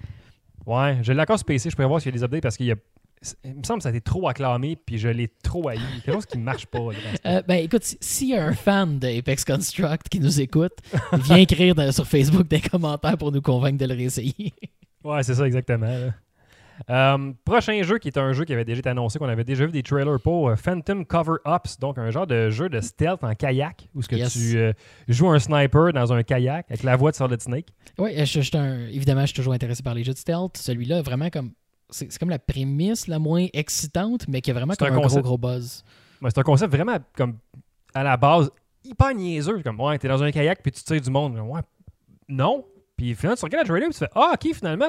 Ouais, 0.65 0.97
je 1.01 1.11
l'ai 1.13 1.21
encore 1.21 1.37
sur 1.37 1.45
PC, 1.45 1.69
je 1.69 1.75
pourrais 1.75 1.87
voir 1.87 2.01
s'il 2.01 2.11
y 2.11 2.15
a 2.15 2.17
des 2.17 2.23
updates 2.23 2.41
parce 2.43 2.57
qu'il 2.57 2.67
y 2.67 2.71
a. 2.71 2.75
Il 3.43 3.55
me 3.55 3.63
semble 3.63 3.79
que 3.79 3.83
ça 3.83 3.89
a 3.89 3.91
été 3.91 3.99
trop 3.99 4.29
acclamé, 4.29 4.77
puis 4.77 4.97
je 4.97 5.09
l'ai 5.09 5.27
trop 5.43 5.67
haï. 5.67 5.77
Quelque 6.05 6.13
chose 6.15 6.25
qui 6.25 6.37
marche 6.37 6.65
pas. 6.67 6.79
Euh, 7.25 7.41
ben 7.45 7.55
écoute, 7.65 7.83
si- 7.83 7.97
s'il 7.99 8.29
y 8.29 8.35
a 8.35 8.45
un 8.45 8.53
fan 8.53 8.97
d'Apex 8.97 9.43
Construct 9.43 10.07
qui 10.07 10.21
nous 10.21 10.39
écoute, 10.39 10.71
viens 11.23 11.35
écrire 11.37 11.75
dans- 11.75 11.91
sur 11.91 12.07
Facebook 12.07 12.47
des 12.47 12.61
commentaires 12.61 13.17
pour 13.17 13.33
nous 13.33 13.41
convaincre 13.41 13.77
de 13.77 13.85
le 13.85 13.93
réessayer. 13.95 14.53
Ouais, 15.03 15.21
c'est 15.23 15.33
ça, 15.33 15.45
exactement. 15.45 15.85
là. 15.87 16.13
Euh, 16.89 17.33
prochain 17.45 17.81
jeu 17.83 17.97
qui 17.97 18.07
est 18.07 18.17
un 18.17 18.31
jeu 18.33 18.45
qui 18.45 18.53
avait 18.53 18.65
déjà 18.65 18.79
été 18.79 18.89
annoncé, 18.89 19.19
qu'on 19.19 19.27
avait 19.29 19.43
déjà 19.43 19.65
vu 19.65 19.71
des 19.71 19.83
trailers 19.83 20.19
pour 20.21 20.49
euh, 20.49 20.55
Phantom 20.55 21.05
Cover 21.05 21.37
Ups, 21.45 21.77
donc 21.79 21.97
un 21.97 22.09
genre 22.11 22.25
de 22.27 22.49
jeu 22.49 22.69
de 22.69 22.79
stealth 22.79 23.23
en 23.23 23.33
kayak, 23.35 23.87
où 23.95 24.01
ce 24.01 24.07
que 24.07 24.15
Yes. 24.15 24.33
tu 24.33 24.57
euh, 24.57 24.71
joues 25.07 25.29
un 25.29 25.39
sniper 25.39 25.91
dans 25.93 26.13
un 26.13 26.23
kayak 26.23 26.65
avec 26.69 26.83
la 26.83 26.95
voix 26.95 27.11
de 27.11 27.15
Solid 27.15 27.41
Snake. 27.41 27.67
Oui, 27.97 28.11
je, 28.17 28.23
je 28.25 28.39
suis 28.41 28.57
un- 28.57 28.87
évidemment, 28.87 29.21
je 29.21 29.27
suis 29.27 29.35
toujours 29.35 29.53
intéressé 29.53 29.83
par 29.83 29.93
les 29.93 30.03
jeux 30.03 30.13
de 30.13 30.17
stealth. 30.17 30.57
Celui-là, 30.57 31.01
vraiment 31.01 31.29
comme. 31.29 31.51
C'est 31.91 32.15
comme 32.19 32.29
la 32.29 32.37
prémisse 32.39 33.07
la 33.07 33.17
moins 33.17 33.47
excitante, 33.51 34.27
mais 34.27 34.41
qui 34.41 34.51
a 34.51 34.53
vraiment 34.53 34.75
comme 34.75 34.87
un 34.93 34.97
un, 34.97 35.01
gros, 35.07 35.21
gros 35.21 35.37
buzz. 35.39 35.83
Ouais, 36.21 36.29
c'est 36.29 36.39
un 36.39 36.43
concept 36.43 36.71
vraiment 36.71 36.97
comme 37.15 37.39
à 37.95 38.03
la 38.03 38.15
base 38.15 38.51
hyper 38.83 39.15
niaiseux. 39.15 39.61
Comme 39.63 39.79
ouais, 39.81 39.97
t'es 39.97 40.07
dans 40.07 40.21
un 40.21 40.31
kayak 40.31 40.61
puis 40.61 40.71
tu 40.71 40.83
tires 40.83 41.01
du 41.01 41.09
monde. 41.09 41.37
Ouais, 41.39 41.61
non. 42.27 42.63
Puis 42.95 43.15
finalement, 43.15 43.37
tu 43.37 43.45
regardes 43.45 43.65
le 43.67 43.69
trailer 43.73 43.89
et 43.89 43.91
tu 43.91 43.97
fais 43.97 44.09
Ah, 44.13 44.33
ok, 44.35 44.53
finalement, 44.53 44.87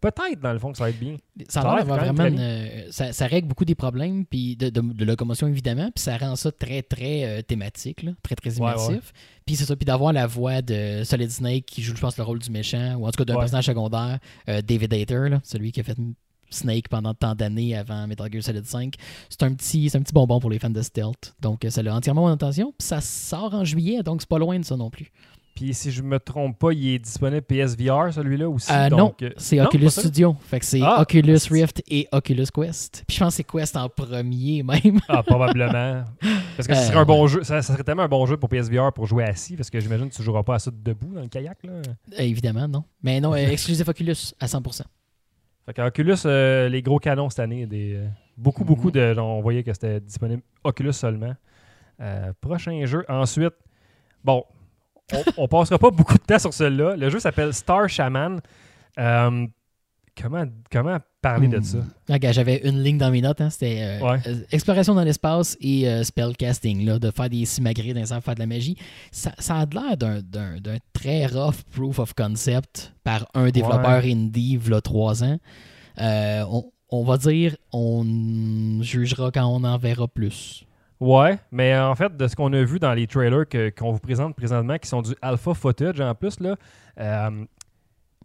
peut-être 0.00 0.40
dans 0.40 0.52
le 0.52 0.58
fond 0.58 0.72
que 0.72 0.78
ça 0.78 0.84
va 0.84 0.90
être 0.90 0.98
bien. 0.98 1.16
Ça, 1.48 1.62
Ça 1.62 1.84
vraiment. 1.84 2.24
une- 2.26 2.38
euh, 2.38 2.90
ça, 2.90 3.12
ça 3.12 3.26
règle 3.26 3.48
beaucoup 3.48 3.64
des 3.64 3.74
problèmes 3.74 4.24
puis 4.26 4.56
de, 4.56 4.68
de- 4.70 4.80
de 4.80 5.04
locomotion, 5.04 5.46
évidemment. 5.48 5.90
Puis 5.94 6.02
ça 6.04 6.16
rend 6.16 6.36
ça 6.36 6.50
très, 6.52 6.82
très 6.82 7.24
euh, 7.24 7.42
thématique, 7.42 8.02
là, 8.02 8.12
très, 8.22 8.34
très 8.34 8.50
immersif. 8.52 8.88
ouais. 8.90 9.00
Puis 9.46 9.56
c'est 9.56 9.64
ça. 9.64 9.76
Puis 9.76 9.84
d'avoir 9.84 10.12
la 10.12 10.26
voix 10.26 10.62
de 10.62 11.02
Solid 11.04 11.30
Snake 11.30 11.64
qui 11.66 11.82
joue, 11.82 11.94
je 11.96 12.00
pense, 12.00 12.16
le 12.16 12.24
rôle 12.24 12.38
du 12.38 12.50
méchant, 12.50 12.94
ou 12.96 13.06
en 13.06 13.10
tout 13.10 13.18
cas 13.18 13.24
d'un 13.24 13.34
Ouais. 13.34 13.40
personnage 13.40 13.66
secondaire, 13.66 14.18
euh, 14.48 14.62
David 14.62 14.92
Hayter, 14.92 15.28
là, 15.28 15.40
celui 15.44 15.72
qui 15.72 15.80
a 15.80 15.82
fait 15.82 15.96
Snake 16.52 16.88
pendant 16.88 17.14
tant 17.14 17.34
d'années 17.36 17.76
avant 17.76 18.06
Metal 18.08 18.28
Gear 18.32 18.42
Solid 18.42 18.64
5. 18.66 18.94
C'est 19.28 19.42
un, 19.44 19.54
petit, 19.54 19.88
c'est 19.88 19.98
un 19.98 20.02
petit 20.02 20.12
bonbon 20.12 20.40
pour 20.40 20.50
les 20.50 20.58
fans 20.58 20.68
de 20.70 20.82
stealth. 20.82 21.34
Donc 21.40 21.64
ça 21.68 21.80
a 21.80 21.90
entièrement 21.94 22.22
mon 22.22 22.32
attention. 22.32 22.72
Puis 22.76 22.88
ça 22.88 23.00
sort 23.00 23.54
en 23.54 23.64
juillet, 23.64 24.02
donc 24.02 24.20
c'est 24.22 24.28
pas 24.28 24.38
loin 24.38 24.58
de 24.58 24.64
ça 24.64 24.76
non 24.76 24.90
plus. 24.90 25.10
Puis 25.60 25.74
si 25.74 25.90
je 25.90 26.00
me 26.02 26.18
trompe 26.18 26.58
pas, 26.58 26.72
il 26.72 26.94
est 26.94 26.98
disponible 26.98 27.42
PSVR 27.42 28.14
celui-là 28.14 28.48
aussi. 28.48 28.72
Euh, 28.72 28.88
non, 28.88 28.96
donc, 28.96 29.22
euh, 29.22 29.28
c'est 29.36 29.60
Oculus? 29.60 29.90
Studio. 29.90 30.34
Fait 30.46 30.58
que 30.58 30.64
c'est 30.64 30.80
Ah, 30.82 31.02
Oculus 31.02 31.36
Rift 31.50 31.82
et 31.86 32.08
Oculus 32.12 32.46
Quest. 32.54 33.04
Puis 33.06 33.16
je 33.18 33.22
pense 33.22 33.34
que 33.34 33.36
c'est 33.36 33.44
Quest 33.44 33.76
en 33.76 33.90
premier 33.90 34.62
même. 34.62 35.00
Ah, 35.06 35.22
probablement. 35.22 36.04
Parce 36.56 36.66
que 36.66 36.74
ce 36.74 36.80
Euh, 36.80 36.84
serait 36.86 36.96
un 37.00 37.04
bon 37.04 37.26
jeu. 37.26 37.42
Ça, 37.42 37.60
ça 37.60 37.74
serait 37.74 37.84
tellement 37.84 38.04
un 38.04 38.08
bon 38.08 38.24
jeu 38.24 38.38
pour 38.38 38.48
PSVR 38.48 38.90
pour 38.94 39.04
jouer 39.04 39.24
assis, 39.24 39.54
parce 39.54 39.68
que 39.68 39.78
j'imagine 39.80 40.08
que 40.08 40.14
tu 40.14 40.22
joueras 40.22 40.42
pas 40.44 40.54
à 40.54 40.58
ça 40.58 40.70
debout 40.72 41.12
dans 41.14 41.20
le 41.20 41.28
kayak. 41.28 41.58
Là. 41.64 41.72
Euh, 41.72 42.22
évidemment, 42.22 42.66
non. 42.66 42.84
Mais 43.02 43.20
non, 43.20 43.34
euh, 43.34 43.36
exclusif 43.36 43.86
Oculus 43.86 44.16
à 44.40 44.46
100%. 44.46 44.84
Fait 45.66 45.74
que 45.74 45.82
Oculus, 45.82 46.14
euh, 46.24 46.70
les 46.70 46.80
gros 46.80 46.98
canons 46.98 47.28
cette 47.28 47.40
année, 47.40 47.66
des, 47.66 47.96
euh, 47.96 48.06
beaucoup, 48.38 48.62
Mhm. 48.62 48.66
beaucoup 48.68 48.90
de. 48.90 49.12
genre, 49.12 49.28
on 49.36 49.42
voyait 49.42 49.62
que 49.62 49.74
c'était 49.74 50.00
disponible 50.00 50.40
Oculus 50.64 50.94
seulement. 50.94 51.34
Euh, 52.00 52.32
prochain 52.40 52.82
jeu. 52.86 53.04
Ensuite, 53.10 53.52
bon, 54.24 54.42
on, 55.12 55.44
on 55.44 55.48
passera 55.48 55.78
pas 55.78 55.90
beaucoup 55.90 56.14
de 56.14 56.22
temps 56.22 56.38
sur 56.38 56.52
celui-là. 56.54 56.96
Le 56.96 57.10
jeu 57.10 57.18
s'appelle 57.20 57.52
Star 57.54 57.88
Shaman. 57.88 58.40
Euh, 58.98 59.46
comment, 60.20 60.44
comment 60.70 60.98
parler 61.22 61.48
de 61.48 61.60
ça? 61.60 61.78
Regarde, 62.08 62.34
j'avais 62.34 62.60
une 62.68 62.82
ligne 62.82 62.98
dans 62.98 63.10
mes 63.10 63.20
notes. 63.20 63.40
hein, 63.40 63.50
C'était 63.50 63.82
euh, 63.82 64.00
Ouais. 64.12 64.18
euh, 64.26 64.36
exploration 64.52 64.94
dans 64.94 65.04
l'espace 65.04 65.56
et 65.60 65.88
euh, 65.88 66.02
spellcasting, 66.02 66.84
là, 66.86 66.98
de 66.98 67.10
faire 67.10 67.28
des 67.30 67.44
simagrées 67.44 67.92
dans 67.94 68.00
les 68.00 68.12
airs, 68.12 68.22
faire 68.22 68.34
de 68.34 68.40
la 68.40 68.46
magie. 68.46 68.76
Ça, 69.12 69.32
ça 69.38 69.56
a 69.60 69.66
l'air 69.66 69.96
d'un, 69.96 70.20
très 70.92 71.26
rough 71.26 71.62
proof 71.72 71.98
of 71.98 72.14
concept 72.14 72.92
par 73.04 73.26
un 73.34 73.50
développeur 73.50 74.02
indie, 74.04 74.56
v'là 74.56 74.80
trois 74.80 75.22
ans. 75.24 75.38
On, 75.98 76.64
on 76.92 77.04
va 77.04 77.18
dire, 77.18 77.56
on 77.72 78.80
jugera 78.82 79.30
quand 79.30 79.46
on 79.46 79.62
en 79.64 79.78
verra 79.78 80.08
plus. 80.08 80.64
Ouais, 81.00 81.38
mais 81.50 81.76
en 81.78 81.94
fait, 81.94 82.14
de 82.14 82.28
ce 82.28 82.36
qu'on 82.36 82.52
a 82.52 82.62
vu 82.62 82.78
dans 82.78 82.92
les 82.92 83.06
trailers 83.06 83.46
qu'on 83.76 83.92
vous 83.92 83.98
présente 83.98 84.36
présentement, 84.36 84.76
qui 84.76 84.86
sont 84.88 85.00
du 85.00 85.14
alpha 85.22 85.54
footage 85.54 85.98
en 86.00 86.14
plus, 86.14 86.38
là, 86.40 86.56
euh, 86.98 87.30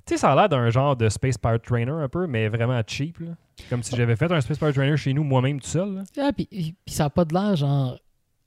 tu 0.05 0.13
sais, 0.13 0.17
ça 0.17 0.34
a 0.34 0.36
l'air 0.36 0.50
d'un 0.50 0.70
genre 0.70 0.96
de 0.96 1.08
Space 1.10 1.38
Pirate 1.38 1.63
Trainer 1.63 1.91
un 1.91 2.10
peu, 2.10 2.27
mais 2.27 2.50
vraiment 2.50 2.82
cheap. 2.86 3.20
là. 3.20 3.27
Comme 3.70 3.82
si 3.82 3.96
j'avais 3.96 4.15
fait 4.17 4.29
un 4.32 4.41
Space 4.41 4.58
Pirate 4.58 4.75
Trainer 4.75 4.98
chez 4.98 5.13
nous 5.13 5.24
moi-même 5.24 5.60
tout 5.62 5.67
seul. 5.67 6.03
Ah, 6.20 6.32
puis, 6.36 6.75
ça 6.86 7.05
n'a 7.05 7.10
pas 7.10 7.24
de 7.25 7.34
l'air, 7.34 7.55
genre. 7.55 7.98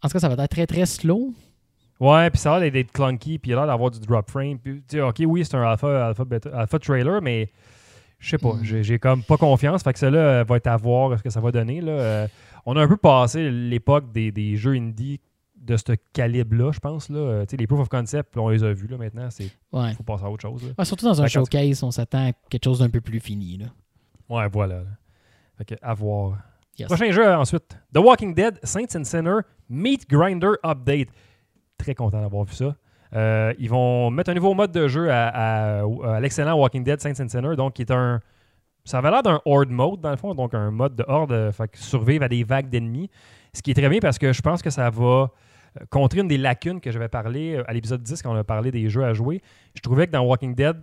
En 0.03 0.09
tout 0.09 0.13
cas, 0.13 0.19
ça 0.21 0.29
va 0.29 0.45
être 0.45 0.51
très 0.51 0.67
très 0.67 0.85
slow. 0.87 1.33
Ouais, 1.99 2.31
puis 2.31 2.39
ça 2.39 2.55
a 2.55 2.61
l'air 2.61 2.71
d'être 2.71 2.93
clunky, 2.93 3.39
puis 3.39 3.51
il 3.51 3.55
a 3.55 3.57
l'air 3.57 3.67
d'avoir 3.67 3.91
du 3.91 3.99
drop 3.99 4.31
frame. 4.31 4.59
Puis, 4.59 4.83
tu 4.89 4.99
sais, 4.99 5.01
ok, 5.01 5.17
oui, 5.27 5.45
c'est 5.45 5.57
un 5.57 5.63
alpha, 5.63 6.09
alpha, 6.09 6.25
beta- 6.25 6.55
alpha 6.55 6.79
trailer, 6.79 7.21
mais 7.23 7.51
je 8.19 8.31
sais 8.31 8.39
pas, 8.39 8.55
Mm. 8.55 8.65
j'ai 8.83 8.99
comme 8.99 9.23
pas 9.23 9.37
confiance. 9.37 9.83
Fait 9.83 9.93
que 9.93 10.05
euh, 10.05 10.45
va 10.45 10.57
être 10.57 10.67
à 10.67 10.77
voir 10.77 11.17
ce 11.19 11.23
que 11.23 11.31
ça 11.31 11.41
va 11.41 11.51
donner. 11.53 11.81
Là. 11.81 11.93
Euh, 11.93 12.29
on 12.67 12.77
a 12.77 12.83
un 12.83 12.89
peu 12.89 12.97
passé 12.97 13.51
l'époque 13.51 14.11
des, 14.13 14.31
des 14.33 14.57
jeux 14.57 14.75
indie 14.75 15.21
de 15.57 15.77
ce 15.77 15.93
calibre-là, 16.13 16.71
je 16.73 16.79
pense. 16.81 17.09
Là. 17.11 17.19
Euh, 17.19 17.47
les 17.59 17.67
proof 17.67 17.81
of 17.81 17.89
concept, 17.89 18.37
on 18.37 18.49
les 18.49 18.63
a 18.65 18.73
vus 18.73 18.87
là, 18.89 18.97
maintenant. 18.97 19.29
Il 19.39 19.51
Ouais. 19.73 19.93
faut 19.95 20.03
passer 20.03 20.25
à 20.25 20.31
autre 20.31 20.43
chose. 20.43 20.63
là. 20.63 20.71
Ouais, 20.79 20.85
surtout 20.85 21.05
dans 21.05 21.21
un 21.23 21.27
showcase, 21.27 21.83
on 21.83 21.91
s'attend 21.91 22.29
à 22.29 22.33
quelque 22.49 22.65
chose 22.65 22.79
d'un 22.81 22.91
peu 22.91 23.01
plus 23.01 23.21
fini. 23.21 23.59
Là. 23.59 23.67
Ouais, 24.29 24.49
voilà. 24.49 24.77
là. 24.81 24.85
Fait 25.59 25.65
que, 25.65 25.75
à 25.83 25.95
voir. 25.95 26.39
Yes. 26.79 26.87
Prochain 26.89 27.11
jeu 27.11 27.27
ensuite. 27.35 27.77
The 27.93 27.99
Walking 27.99 28.35
Dead, 28.35 28.59
Saints 28.63 28.97
and 28.97 29.05
Sinner, 29.05 29.39
Meat 29.69 30.09
Grinder 30.09 30.53
Update. 30.65 31.09
Très 31.77 31.95
content 31.95 32.21
d'avoir 32.21 32.45
vu 32.45 32.55
ça. 32.55 32.77
Euh, 33.15 33.55
ils 33.59 33.71
vont 33.71 34.11
mettre 34.11 34.31
un 34.31 34.35
nouveau 34.35 34.55
mode 34.55 34.73
de 34.73 34.87
jeu 34.89 35.11
à, 35.11 35.83
l'excellent 36.21 36.59
Walking 36.59 36.85
Dead 36.85 37.01
Saints 37.01 37.23
and 37.23 37.29
Sinner, 37.29 37.57
donc 37.57 37.75
qui 37.75 37.83
est 37.83 37.91
un 37.91 38.21
ça 38.85 38.99
avait 38.99 39.11
l'air 39.11 39.23
d'un 39.23 39.41
horde 39.45 39.69
mode, 39.69 40.01
dans 40.01 40.11
le 40.11 40.17
fond, 40.17 40.35
donc 40.35 40.55
un 40.55 40.71
mode 40.71 40.97
de 40.97 41.05
horde, 41.07 41.33
euh, 41.33 41.53
fait 41.53 41.71
survivre 41.77 42.25
à 42.25 42.29
des 42.29 42.43
vagues 42.43 42.71
d'ennemis. 42.71 43.11
Ce 43.53 43.61
qui 43.61 43.73
est 43.73 43.75
très 43.75 43.89
bien 43.89 43.99
parce 44.01 44.19
que 44.19 44.33
je 44.33 44.41
pense 44.41 44.63
que 44.63 44.71
ça 44.71 44.89
va 44.89 45.05
euh, 45.05 45.27
contrer 45.91 46.21
une 46.21 46.29
des 46.29 46.39
lacunes 46.39 46.81
que 46.81 46.91
j'avais 46.91 47.09
parlé 47.09 47.63
à 47.67 47.75
l'épisode 47.75 48.03
10 48.03 48.23
quand 48.23 48.33
on 48.33 48.37
a 48.37 48.45
parlé 48.45 48.71
des 48.71 48.89
jeux 48.89 49.05
à 49.05 49.13
jouer. 49.13 49.43
Je 49.75 49.83
trouvais 49.83 50.07
que 50.07 50.13
dans 50.13 50.23
Walking 50.23 50.55
Dead, 50.55 50.77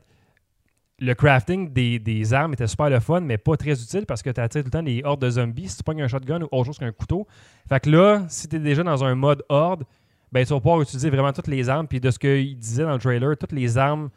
le 0.99 1.13
crafting 1.13 1.73
des, 1.73 1.97
des 1.97 2.33
armes 2.33 2.53
était 2.53 2.67
super 2.67 2.89
le 2.91 2.99
fun, 2.99 3.21
mais 3.21 3.37
pas 3.37 3.57
très 3.57 3.71
utile 3.71 4.05
parce 4.05 4.21
que 4.21 4.29
tu 4.29 4.39
attires 4.39 4.61
tout 4.61 4.67
le 4.67 4.71
temps 4.71 4.83
des 4.83 5.01
hordes 5.03 5.21
de 5.21 5.29
zombies. 5.29 5.67
Si 5.67 5.77
tu 5.77 5.83
pognes 5.83 6.03
un 6.03 6.07
shotgun 6.07 6.43
ou 6.43 6.47
autre 6.51 6.65
chose 6.65 6.77
qu'un 6.77 6.91
couteau. 6.91 7.27
Fait 7.67 7.79
que 7.79 7.89
là, 7.89 8.23
si 8.29 8.47
tu 8.47 8.57
es 8.57 8.59
déjà 8.59 8.83
dans 8.83 9.03
un 9.03 9.15
mode 9.15 9.43
horde, 9.49 9.83
ben, 10.35 10.45
tu 10.45 10.53
vas 10.53 10.59
pouvoir 10.59 10.81
utiliser 10.81 11.09
vraiment 11.09 11.33
toutes 11.33 11.47
les 11.47 11.67
armes. 11.69 11.87
Puis 11.87 11.99
de 11.99 12.11
ce 12.11 12.19
qu'il 12.19 12.57
disait 12.59 12.83
dans 12.83 12.93
le 12.93 12.99
trailer, 12.99 13.35
toutes 13.37 13.53
les 13.53 13.77
armes 13.77 14.09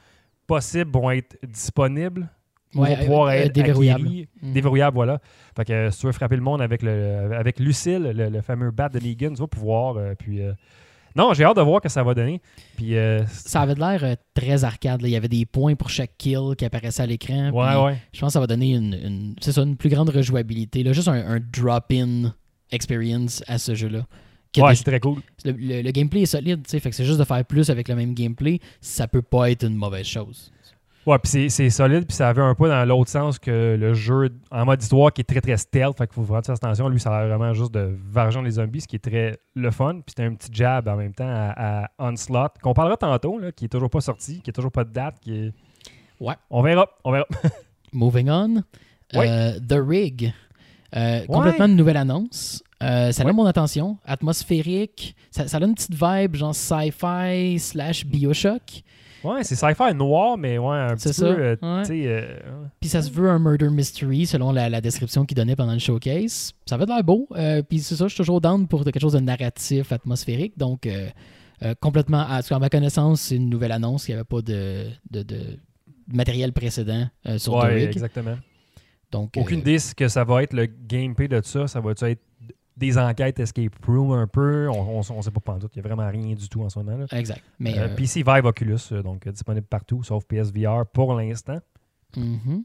possibles 0.46 0.90
vont 0.92 1.10
être 1.10 1.36
disponibles. 1.46 2.28
ou 2.74 2.80
Ouais, 2.82 2.94
vont 2.96 3.02
pouvoir 3.04 3.26
euh, 3.28 3.32
être 3.32 3.54
déverrouillables. 3.54 4.04
acquéries. 4.06 4.28
Mm. 4.42 4.52
Déverrouillables, 4.52 4.94
voilà. 4.94 5.20
Fait 5.56 5.64
que 5.64 5.72
euh, 5.72 5.90
si 5.90 6.00
tu 6.00 6.06
veux 6.06 6.12
frapper 6.12 6.36
le 6.36 6.42
monde 6.42 6.60
avec, 6.60 6.82
le, 6.82 7.30
avec 7.34 7.58
Lucille, 7.60 8.12
le, 8.14 8.28
le 8.28 8.40
fameux 8.42 8.70
bat 8.70 8.88
de 8.90 8.98
Negan, 8.98 9.30
tu 9.30 9.40
vas 9.40 9.46
pouvoir. 9.46 9.96
euh, 9.96 10.14
puis, 10.18 10.42
euh, 10.42 10.52
non, 11.16 11.32
j'ai 11.34 11.44
hâte 11.44 11.56
de 11.56 11.62
voir 11.62 11.78
ce 11.80 11.84
que 11.84 11.88
ça 11.88 12.02
va 12.02 12.14
donner. 12.14 12.40
Puis, 12.76 12.96
euh, 12.96 13.24
Ça 13.28 13.62
avait 13.62 13.74
l'air 13.74 14.04
euh, 14.04 14.14
très 14.34 14.64
arcade. 14.64 15.00
là. 15.02 15.08
Il 15.08 15.12
y 15.12 15.16
avait 15.16 15.28
des 15.28 15.46
points 15.46 15.74
pour 15.74 15.88
chaque 15.90 16.12
kill 16.18 16.54
qui 16.56 16.64
apparaissait 16.64 17.02
à 17.02 17.06
l'écran. 17.06 17.50
ouais, 17.50 17.84
ouais. 17.84 17.96
Je 18.12 18.20
pense 18.20 18.28
que 18.28 18.32
ça 18.34 18.40
va 18.40 18.46
donner 18.46 18.72
une, 18.74 18.94
une- 18.94 19.34
c'est 19.40 19.52
ça, 19.52 19.62
une 19.62 19.76
plus 19.76 19.88
grande 19.88 20.10
rejouabilité. 20.10 20.82
Là. 20.82 20.92
Juste 20.92 21.08
un, 21.08 21.14
un 21.26 21.40
drop-in 21.40 22.32
experience 22.70 23.42
à 23.48 23.58
ce 23.58 23.74
jeu-là. 23.74 24.06
Ouais, 24.56 24.74
c'est 24.74 24.84
très 24.84 25.00
cool. 25.00 25.20
le, 25.44 25.52
le- 25.52 25.82
le 25.82 25.90
gameplay 25.90 26.22
est 26.22 26.26
solide, 26.26 26.62
tu 26.64 26.70
sais, 26.70 26.80
fait 26.80 26.90
que 26.90 26.96
c'est 26.96 27.04
juste 27.04 27.18
de 27.18 27.24
faire 27.24 27.44
plus 27.44 27.68
avec 27.70 27.88
le 27.88 27.94
même 27.94 28.14
gameplay, 28.14 28.58
ça 28.80 29.06
peut 29.06 29.22
pas 29.22 29.50
être 29.50 29.64
une 29.64 29.76
mauvaise 29.76 30.06
chose. 30.06 30.50
Ouais, 31.06 31.18
puis 31.18 31.48
c'est- 31.50 31.70
solide, 31.70 32.06
puis 32.06 32.14
ça 32.14 32.28
avait 32.28 32.42
un 32.42 32.54
peu 32.54 32.68
dans 32.68 32.84
l'autre 32.86 33.10
sens 33.10 33.38
que 33.38 33.76
le 33.80 33.94
jeu 33.94 34.28
en 34.50 34.66
mode 34.66 34.82
histoire 34.82 35.10
qui 35.12 35.22
est 35.22 35.24
très 35.24 35.40
très 35.40 35.56
stealth, 35.56 35.96
fait 35.96 36.06
qu'il 36.06 36.14
faut 36.14 36.22
vraiment 36.22 36.42
faire 36.42 36.54
attention. 36.54 36.88
Lui, 36.88 37.00
ça 37.00 37.16
a 37.16 37.24
l'air 37.26 37.38
vraiment 37.38 37.54
juste 37.54 37.72
de 37.72 37.96
vargeant 38.10 38.42
les 38.42 38.52
zombies, 38.52 38.82
ce 38.82 38.88
qui 38.88 38.96
est 38.96 38.98
très 38.98 39.38
le 39.54 39.70
fun. 39.70 39.94
Puis 39.94 40.02
c'était 40.08 40.24
un 40.24 40.34
petit 40.34 40.50
jab 40.52 40.86
en 40.86 40.96
même 40.96 41.14
temps 41.14 41.28
à, 41.28 41.84
à 41.84 41.90
Onslaught, 41.98 42.52
qu'on 42.62 42.74
parlera 42.74 42.98
tantôt, 42.98 43.38
là, 43.38 43.52
qui 43.52 43.64
est 43.66 43.68
toujours 43.68 43.88
pas 43.88 44.02
sorti, 44.02 44.40
qui 44.42 44.50
est 44.50 44.52
toujours 44.52 44.72
pas 44.72 44.84
de 44.84 44.92
date, 44.92 45.14
qui 45.20 45.34
est. 45.34 45.52
Ouais. 46.20 46.34
On 46.50 46.60
verra, 46.62 46.86
on 47.04 47.12
verra. 47.12 47.26
Moving 47.92 48.28
on, 48.28 48.54
Ouais. 49.14 49.28
euh, 49.30 49.58
The 49.60 49.80
Rig, 49.82 50.34
Euh, 50.94 51.24
complètement 51.26 51.66
une 51.66 51.76
nouvelle 51.76 51.96
annonce. 51.96 52.62
Euh, 52.82 53.10
ça 53.12 53.22
a 53.22 53.26
Ouais. 53.26 53.32
mon 53.32 53.44
attention, 53.46 53.98
atmosphérique, 54.04 55.16
ça, 55.30 55.48
ça 55.48 55.56
a 55.58 55.64
une 55.64 55.74
petite 55.74 55.94
vibe 55.94 56.36
genre 56.36 56.54
sci-fi 56.54 57.58
slash 57.58 58.06
Bioshock. 58.06 58.82
Ouais, 59.24 59.42
c'est 59.42 59.56
sci-fi 59.56 59.92
noir, 59.96 60.38
mais 60.38 60.58
ouais, 60.58 60.76
un 60.76 60.94
petit 60.94 61.12
ça, 61.12 61.26
peu. 61.26 61.40
euh, 61.42 61.56
ouais. 61.60 62.06
euh, 62.06 62.36
Puis 62.80 62.88
ça 62.88 63.02
se 63.02 63.10
veut 63.10 63.28
un 63.28 63.40
murder 63.40 63.68
mystery 63.68 64.26
selon 64.26 64.52
la, 64.52 64.68
la 64.68 64.80
description 64.80 65.24
qu'il 65.24 65.36
donnait 65.36 65.56
pendant 65.56 65.72
le 65.72 65.80
showcase. 65.80 66.52
Ça 66.66 66.76
va 66.76 66.86
de 66.86 66.90
l'air 66.92 67.02
beau. 67.02 67.26
Euh, 67.34 67.62
puis 67.62 67.80
c'est 67.80 67.96
ça, 67.96 68.04
je 68.06 68.10
suis 68.14 68.18
toujours 68.18 68.40
down 68.40 68.68
pour 68.68 68.84
quelque 68.84 69.00
chose 69.00 69.14
de 69.14 69.18
narratif, 69.20 69.90
atmosphérique. 69.90 70.56
Donc, 70.56 70.88
complètement, 71.80 72.20
à, 72.20 72.40
à 72.48 72.58
ma 72.60 72.68
connaissance, 72.70 73.22
c'est 73.22 73.34
une 73.36 73.50
nouvelle 73.50 73.72
annonce. 73.72 74.06
Il 74.06 74.12
n'y 74.12 74.14
avait 74.14 74.24
pas 74.24 74.40
de, 74.40 74.84
de, 75.10 75.22
de 75.24 75.58
matériel 76.12 76.52
précédent 76.52 77.08
sur 77.38 77.54
The 77.58 77.64
ouais, 77.64 77.74
Rig. 77.74 77.88
exactement. 77.88 78.36
Donc, 79.10 79.32
Aucune 79.36 79.60
idée 79.60 79.78
ce 79.80 79.94
que 79.96 80.06
ça 80.06 80.22
va 80.22 80.44
être 80.44 80.52
le 80.52 80.66
gameplay 80.66 81.26
de 81.26 81.40
ça. 81.42 81.66
Ça 81.66 81.80
va-tu 81.80 82.04
être 82.04 82.20
des 82.78 82.96
enquêtes 82.96 83.40
escape 83.40 83.74
room 83.86 84.12
un 84.12 84.26
peu 84.26 84.68
On, 84.68 85.00
on 85.00 85.22
sait 85.22 85.30
pas 85.30 85.40
pantoute. 85.40 85.72
Il 85.74 85.82
n'y 85.82 85.86
a 85.86 85.94
vraiment 85.94 86.08
rien 86.10 86.34
du 86.34 86.48
tout 86.48 86.62
en 86.62 86.68
ce 86.70 86.78
moment. 86.78 86.96
Là. 86.96 87.06
Exact. 87.18 87.42
Mais, 87.58 87.78
Euh, 87.78 87.88
euh, 87.88 87.94
PC 87.94 88.22
Vive 88.22 88.44
Oculus, 88.44 88.78
euh, 88.92 89.02
donc 89.02 89.28
disponible 89.28 89.66
partout, 89.66 90.02
sauf 90.02 90.24
PSVR 90.24 90.84
pour 90.92 91.14
l'instant. 91.14 91.58
mhm. 92.16 92.64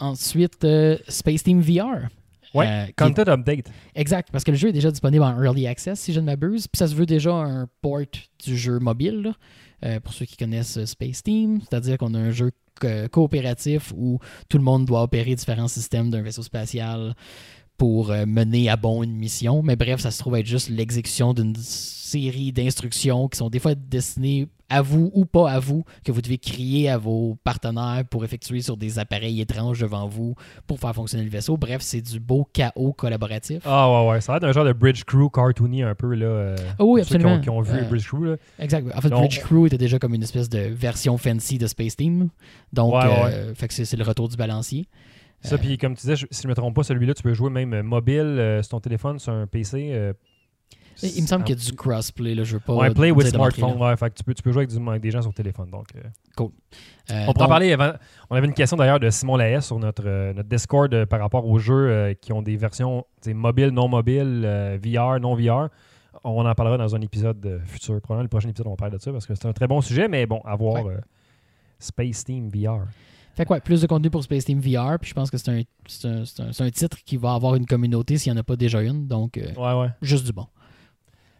Ensuite, 0.00 0.64
euh, 0.64 0.98
Space 1.08 1.42
Team 1.44 1.60
VR. 1.60 2.08
Est- 2.54 2.92
Content 2.96 3.28
Update. 3.28 3.70
Exact, 3.94 4.30
parce 4.32 4.42
que 4.42 4.50
le 4.50 4.56
jeu 4.56 4.68
est 4.68 4.72
déjà 4.72 4.90
disponible 4.90 5.22
en 5.22 5.42
Early 5.42 5.66
Access, 5.66 6.00
si 6.00 6.12
je 6.12 6.20
ne 6.20 6.26
m'abuse. 6.26 6.66
Puis 6.68 6.78
ça 6.78 6.86
se 6.88 6.94
veut 6.94 7.04
déjà 7.06 7.32
un 7.34 7.68
port 7.82 8.00
du 8.44 8.56
jeu 8.56 8.78
mobile, 8.78 9.34
là, 9.82 10.00
pour 10.00 10.12
ceux 10.14 10.24
qui 10.24 10.36
connaissent 10.36 10.82
Space 10.86 11.22
Team. 11.22 11.60
C'est-à-dire 11.60 11.98
qu'on 11.98 12.14
a 12.14 12.18
un 12.18 12.30
jeu 12.30 12.50
co- 12.80 13.08
coopératif 13.12 13.92
où 13.96 14.18
tout 14.48 14.56
le 14.58 14.64
monde 14.64 14.86
doit 14.86 15.02
opérer 15.02 15.34
différents 15.34 15.68
systèmes 15.68 16.10
d'un 16.10 16.22
vaisseau 16.22 16.42
spatial 16.42 17.14
pour 17.76 18.10
euh, 18.10 18.24
mener 18.26 18.68
à 18.68 18.76
bon 18.76 19.02
une 19.02 19.14
mission. 19.16 19.62
Mais 19.62 19.76
bref, 19.76 20.00
ça 20.00 20.10
se 20.10 20.18
trouve 20.18 20.36
être 20.36 20.46
juste 20.46 20.68
l'exécution 20.70 21.34
d'une 21.34 21.54
série 21.56 22.52
d'instructions 22.52 23.28
qui 23.28 23.36
sont 23.38 23.50
des 23.50 23.58
fois 23.58 23.74
destinées 23.74 24.48
à 24.68 24.82
vous 24.82 25.12
ou 25.14 25.24
pas 25.26 25.48
à 25.52 25.60
vous, 25.60 25.84
que 26.04 26.10
vous 26.10 26.20
devez 26.20 26.38
crier 26.38 26.88
à 26.88 26.98
vos 26.98 27.36
partenaires 27.44 28.02
pour 28.10 28.24
effectuer 28.24 28.62
sur 28.62 28.76
des 28.76 28.98
appareils 28.98 29.40
étranges 29.40 29.78
devant 29.80 30.08
vous 30.08 30.34
pour 30.66 30.80
faire 30.80 30.92
fonctionner 30.92 31.22
le 31.22 31.30
vaisseau. 31.30 31.56
Bref, 31.56 31.82
c'est 31.82 32.00
du 32.00 32.18
beau 32.18 32.48
chaos 32.52 32.92
collaboratif. 32.92 33.62
Ah 33.64 33.88
ouais, 34.04 34.10
ouais. 34.10 34.20
Ça 34.20 34.32
a 34.32 34.34
l'air 34.36 34.48
d'un 34.48 34.52
genre 34.52 34.64
de 34.64 34.72
Bridge 34.72 35.04
Crew 35.04 35.28
cartoony 35.32 35.82
un 35.84 35.94
peu. 35.94 36.14
Là, 36.16 36.26
euh, 36.26 36.56
Ah 36.80 36.84
oui, 36.84 37.00
pour 37.02 37.08
ceux 37.10 37.18
qui 37.18 37.24
ont- 37.24 37.28
absolument. 37.36 37.40
Qui 37.42 37.50
ont, 37.50 37.60
vu 37.60 37.78
Euh, 37.78 37.82
Bridge 37.88 38.08
Crew. 38.08 38.24
Là. 38.24 38.36
Exact. 38.58 38.86
En 38.96 39.00
fait, 39.00 39.08
Donc- 39.10 39.20
Bridge 39.20 39.40
Crew 39.40 39.66
était 39.66 39.78
déjà 39.78 40.00
comme 40.00 40.14
une 40.14 40.22
espèce 40.24 40.48
de 40.48 40.58
version 40.58 41.16
fancy 41.16 41.58
de 41.58 41.68
Space 41.68 41.94
Team. 41.94 42.30
Donc, 42.72 42.92
Ouais, 42.94 43.02
euh, 43.04 43.54
fait 43.54 43.68
que 43.68 43.74
c'est 43.74 43.96
le 43.96 44.04
retour 44.04 44.28
du 44.28 44.36
balancier. 44.36 44.88
Ça, 45.42 45.54
Euh, 45.54 45.58
puis 45.58 45.78
comme 45.78 45.94
tu 45.94 46.00
disais, 46.02 46.16
je- 46.16 46.26
si 46.30 46.42
je 46.42 46.46
ne 46.48 46.50
me 46.50 46.54
trompe 46.54 46.74
pas, 46.74 46.82
celui-là, 46.82 47.14
tu 47.14 47.22
peux 47.22 47.34
jouer 47.34 47.50
même 47.50 47.72
euh, 47.74 47.82
mobile 47.82 48.20
euh, 48.20 48.62
sur 48.62 48.70
ton 48.70 48.80
téléphone, 48.80 49.18
sur 49.18 49.32
un 49.32 49.46
PC. 49.46 49.90
euh, 49.92 50.12
Il 51.02 51.22
me 51.22 51.26
semble 51.26 51.44
qu'il 51.44 51.54
y 51.54 51.60
a 51.60 51.62
du 51.62 51.72
crossplay, 51.76 52.34
là, 52.34 52.42
je 52.42 52.54
veux 52.54 52.60
pas. 52.60 52.74
Ouais, 52.74 52.90
play 52.90 53.10
with 53.10 53.26
smartphone. 53.28 53.76
Ouais, 53.80 53.94
fait 53.98 54.08
que 54.10 54.14
tu 54.14 54.24
peux, 54.24 54.32
tu 54.32 54.42
peux 54.42 54.50
jouer 54.50 54.62
avec, 54.64 54.70
du- 54.74 54.88
avec 54.88 55.02
des 55.02 55.10
gens 55.10 55.20
sur 55.20 55.32
téléphone. 55.34 55.70
Donc, 55.70 55.88
euh. 55.94 56.00
Euh, 56.00 56.40
on 56.40 56.46
pourra 57.10 57.20
en 57.28 57.32
donc, 57.32 57.48
parler 57.48 57.72
avant. 57.74 57.92
On 58.30 58.34
avait 58.36 58.46
une 58.46 58.54
question 58.54 58.78
d'ailleurs 58.78 58.98
de 58.98 59.10
Simon 59.10 59.36
Laes 59.36 59.60
sur 59.60 59.78
notre, 59.78 60.32
notre 60.32 60.48
Discord 60.48 61.04
par 61.04 61.20
rapport 61.20 61.46
aux 61.46 61.58
jeux 61.58 62.14
qui 62.22 62.32
ont 62.32 62.40
des 62.42 62.56
versions 62.56 63.04
mobiles, 63.26 63.68
non 63.70 63.88
mobiles, 63.88 64.42
euh, 64.46 64.78
VR, 64.82 65.20
non 65.20 65.34
VR. 65.36 65.68
On 66.24 66.46
en 66.46 66.54
parlera 66.54 66.78
dans 66.78 66.96
un 66.96 67.00
épisode 67.02 67.60
futur. 67.66 68.00
Probablement 68.00 68.22
le 68.22 68.28
prochain 68.30 68.48
épisode, 68.48 68.66
on 68.68 68.74
parle 68.76 68.92
de 68.92 68.98
ça 68.98 69.12
parce 69.12 69.26
que 69.26 69.34
c'est 69.34 69.46
un 69.46 69.52
très 69.52 69.66
bon 69.68 69.82
sujet, 69.82 70.08
mais 70.08 70.24
bon, 70.24 70.40
à 70.46 70.56
voir 70.56 70.82
Ouais. 70.86 70.94
Space 71.78 72.24
Team 72.24 72.48
VR. 72.48 72.86
Fait 73.36 73.44
que 73.44 73.52
ouais, 73.52 73.60
plus 73.60 73.82
de 73.82 73.86
contenu 73.86 74.08
pour 74.10 74.22
Space 74.22 74.44
Team 74.46 74.60
VR. 74.60 74.98
Puis 74.98 75.10
je 75.10 75.14
pense 75.14 75.30
que 75.30 75.36
c'est 75.36 75.50
un, 75.50 75.60
un, 76.08 76.22
un- 76.66 76.70
titre 76.70 76.96
qui 77.04 77.16
va 77.16 77.34
avoir 77.34 77.54
une 77.54 77.66
communauté 77.66 78.16
s'il 78.16 78.32
n'y 78.32 78.38
en 78.38 78.40
a 78.40 78.44
pas 78.44 78.56
déjà 78.56 78.80
une. 78.82 79.06
Donc, 79.06 79.36
euh, 79.36 79.52
Ouais, 79.56 79.80
ouais. 79.82 79.90
juste 80.00 80.24
du 80.26 80.32
bon. 80.32 80.46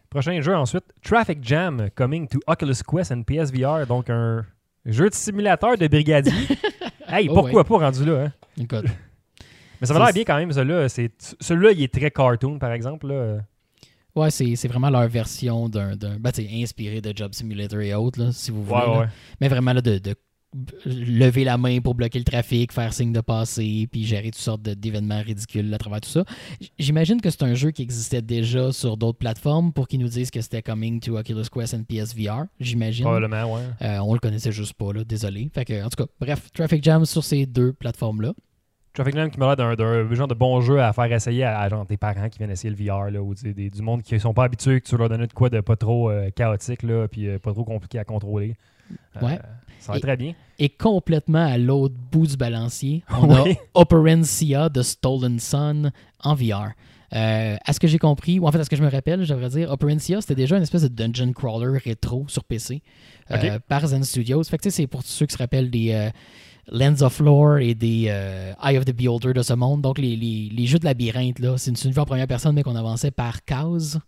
Prochain 0.09 0.39
jeu 0.41 0.55
ensuite, 0.55 0.85
Traffic 1.03 1.39
Jam, 1.43 1.89
coming 1.95 2.27
to 2.27 2.39
Oculus 2.47 2.75
Quest 2.87 3.11
and 3.11 3.23
PSVR. 3.23 3.85
Donc, 3.87 4.09
un 4.09 4.45
jeu 4.85 5.09
de 5.09 5.13
simulateur 5.15 5.77
de 5.77 5.87
brigadier. 5.87 6.31
hey, 7.07 7.27
Oh, 7.29 7.33
pourquoi 7.33 7.63
pas 7.65 7.77
rendu 7.79 8.05
là? 8.05 8.25
Hein? 8.25 8.31
Écoute. 8.57 8.85
Mais 9.81 9.85
ça 9.87 9.93
va 9.93 10.05
l'air 10.05 10.13
bien 10.13 10.23
quand 10.23 10.37
même, 10.37 10.51
celui-là. 10.51 10.87
Celui-là, 10.89 11.71
il 11.71 11.83
est 11.83 11.93
très 11.93 12.09
cartoon, 12.09 12.57
par 12.57 12.71
exemple. 12.71 13.07
Là. 13.07 13.39
Ouais, 14.15 14.31
c'est 14.31 14.67
vraiment 14.67 14.89
leur 14.89 15.07
version 15.07 15.67
d'un. 15.69 15.95
Ben, 15.95 16.31
inspiré 16.53 17.01
de 17.01 17.11
Job 17.15 17.33
Simulator 17.33 17.81
et 17.81 17.93
autres, 17.93 18.19
là, 18.23 18.31
si 18.31 18.49
vous 18.49 18.63
voulez. 18.63 18.79
Ouais, 18.79 18.97
ouais. 18.99 19.05
Mais 19.41 19.47
vraiment, 19.49 19.73
là, 19.73 19.81
de, 19.81 19.97
de 19.99 20.15
lever 20.85 21.43
la 21.43 21.57
main 21.57 21.79
pour 21.81 21.93
bloquer 21.95 22.19
le 22.19 22.25
trafic, 22.25 22.71
faire 22.71 22.93
signe 22.93 23.11
de 23.11 23.21
passer, 23.21 23.87
puis 23.91 24.05
gérer 24.05 24.31
toutes 24.31 24.35
sortes 24.35 24.61
d'événements 24.61 25.21
ridicules 25.21 25.73
à 25.73 25.77
travers 25.77 26.01
tout 26.01 26.09
ça. 26.09 26.23
J'imagine 26.79 27.19
que 27.21 27.29
c'est 27.29 27.43
un 27.43 27.53
jeu 27.53 27.71
qui 27.71 27.81
existait 27.81 28.21
déjà 28.21 28.71
sur 28.71 28.97
d'autres 28.97 29.17
plateformes 29.17 29.73
pour 29.73 29.87
qu'ils 29.87 29.99
nous 29.99 30.07
disent 30.07 30.31
que 30.31 30.41
c'était 30.41 30.61
coming 30.61 30.99
to 30.99 31.17
Oculus 31.17 31.43
Quest 31.53 31.73
and 31.73 31.83
PSVR. 31.83 32.45
J'imagine. 32.59 33.03
Probablement, 33.05 33.53
ouais. 33.55 33.61
Euh, 33.81 33.99
on 33.99 34.13
le 34.13 34.19
connaissait 34.19 34.51
juste 34.51 34.73
pas, 34.73 34.93
là, 34.93 35.03
désolé. 35.03 35.49
Fait 35.53 35.65
que, 35.65 35.83
en 35.83 35.89
tout 35.89 36.03
cas, 36.03 36.09
bref, 36.19 36.49
Traffic 36.53 36.83
Jam 36.83 37.05
sur 37.05 37.23
ces 37.23 37.45
deux 37.45 37.73
plateformes-là. 37.73 38.33
Traffic 38.93 39.15
Jam 39.15 39.29
qui 39.29 39.37
m'a 39.39 39.53
l'air 39.55 39.75
d'un- 39.77 40.13
genre 40.15 40.27
de 40.27 40.33
bon 40.33 40.59
jeu 40.61 40.81
à 40.81 40.91
faire 40.91 41.11
essayer 41.11 41.43
à, 41.43 41.59
à 41.59 41.69
genre 41.69 41.85
des 41.85 41.97
parents 41.97 42.29
qui 42.29 42.39
viennent 42.39 42.49
essayer 42.49 42.73
le 42.73 42.75
VR 42.83 43.11
là, 43.11 43.21
ou 43.21 43.35
des- 43.35 43.69
du 43.69 43.81
monde 43.83 44.01
qui 44.01 44.19
sont 44.19 44.33
pas 44.33 44.45
habitués, 44.45 44.81
que 44.81 44.87
tu 44.87 44.97
leur 44.97 45.07
donnes 45.09 45.25
de 45.27 45.33
quoi 45.33 45.49
de 45.51 45.59
pas 45.59 45.75
trop 45.75 46.09
euh, 46.09 46.29
chaotique 46.35 46.81
là, 46.83 47.07
puis 47.07 47.27
euh, 47.27 47.37
pas 47.37 47.53
trop 47.53 47.63
compliqué 47.63 47.99
à 47.99 48.05
contrôler. 48.05 48.55
Euh, 49.21 49.25
Ouais. 49.25 49.39
Ça 49.79 49.91
va 49.93 49.97
Et- 49.97 50.01
très 50.01 50.17
bien. 50.17 50.33
Et 50.59 50.69
complètement 50.69 51.45
à 51.45 51.57
l'autre 51.57 51.95
bout 52.11 52.25
du 52.27 52.35
balancier, 52.35 53.03
on 53.21 53.29
a 53.29 53.43
Oui. 53.43 53.55
Operencia 53.75 54.69
de 54.69 54.81
Stolen 54.81 55.39
Sun 55.39 55.91
en 56.23 56.33
VR. 56.35 56.69
Euh, 57.13 57.55
à 57.63 57.73
ce 57.73 57.79
que 57.79 57.87
j'ai 57.87 57.99
compris, 57.99 58.37
ou 58.39 58.47
en 58.47 58.51
fait 58.51 58.59
à 58.59 58.63
ce 58.65 58.69
que 58.69 58.75
je 58.75 58.83
me 58.83 58.89
rappelle, 58.89 59.23
je 59.23 59.33
devrais 59.33 59.49
dire, 59.49 59.71
Operencia, 59.71 60.19
c'était 60.19 60.35
déjà 60.35 60.57
une 60.57 60.63
espèce 60.63 60.81
de 60.81 60.87
dungeon 60.89 61.31
crawler 61.31 61.77
rétro 61.77 62.25
sur 62.27 62.43
PC 62.43 62.81
euh, 63.31 63.59
par 63.67 63.85
Zen 63.87 64.03
Studios. 64.03 64.43
Fait 64.43 64.57
que 64.57 64.69
c'est 64.69 64.87
pour 64.87 65.03
ceux 65.03 65.25
qui 65.25 65.33
se 65.33 65.37
rappellent 65.37 65.69
des 65.69 65.91
euh, 65.93 66.09
Lens 66.69 67.01
of 67.01 67.19
Lore 67.19 67.59
et 67.59 67.75
des 67.75 68.05
Eye 68.61 68.77
of 68.77 68.83
the 68.83 68.91
Beholder 68.93 69.31
de 69.33 69.41
ce 69.43 69.53
monde. 69.53 69.81
Donc 69.83 69.99
les, 69.99 70.15
les- 70.17 70.49
les 70.51 70.65
jeux 70.65 70.79
de 70.79 70.85
labyrinthe, 70.85 71.39
là, 71.39 71.57
c'est 71.57 71.69
une, 71.69 71.77
c'est 71.77 71.87
une 71.87 71.93
vue 71.93 72.01
en 72.01 72.05
première 72.05 72.27
personne, 72.27 72.55
mais 72.55 72.63
qu'on 72.63 72.75
avançait 72.75 73.11
par 73.11 73.45
case 73.45 73.99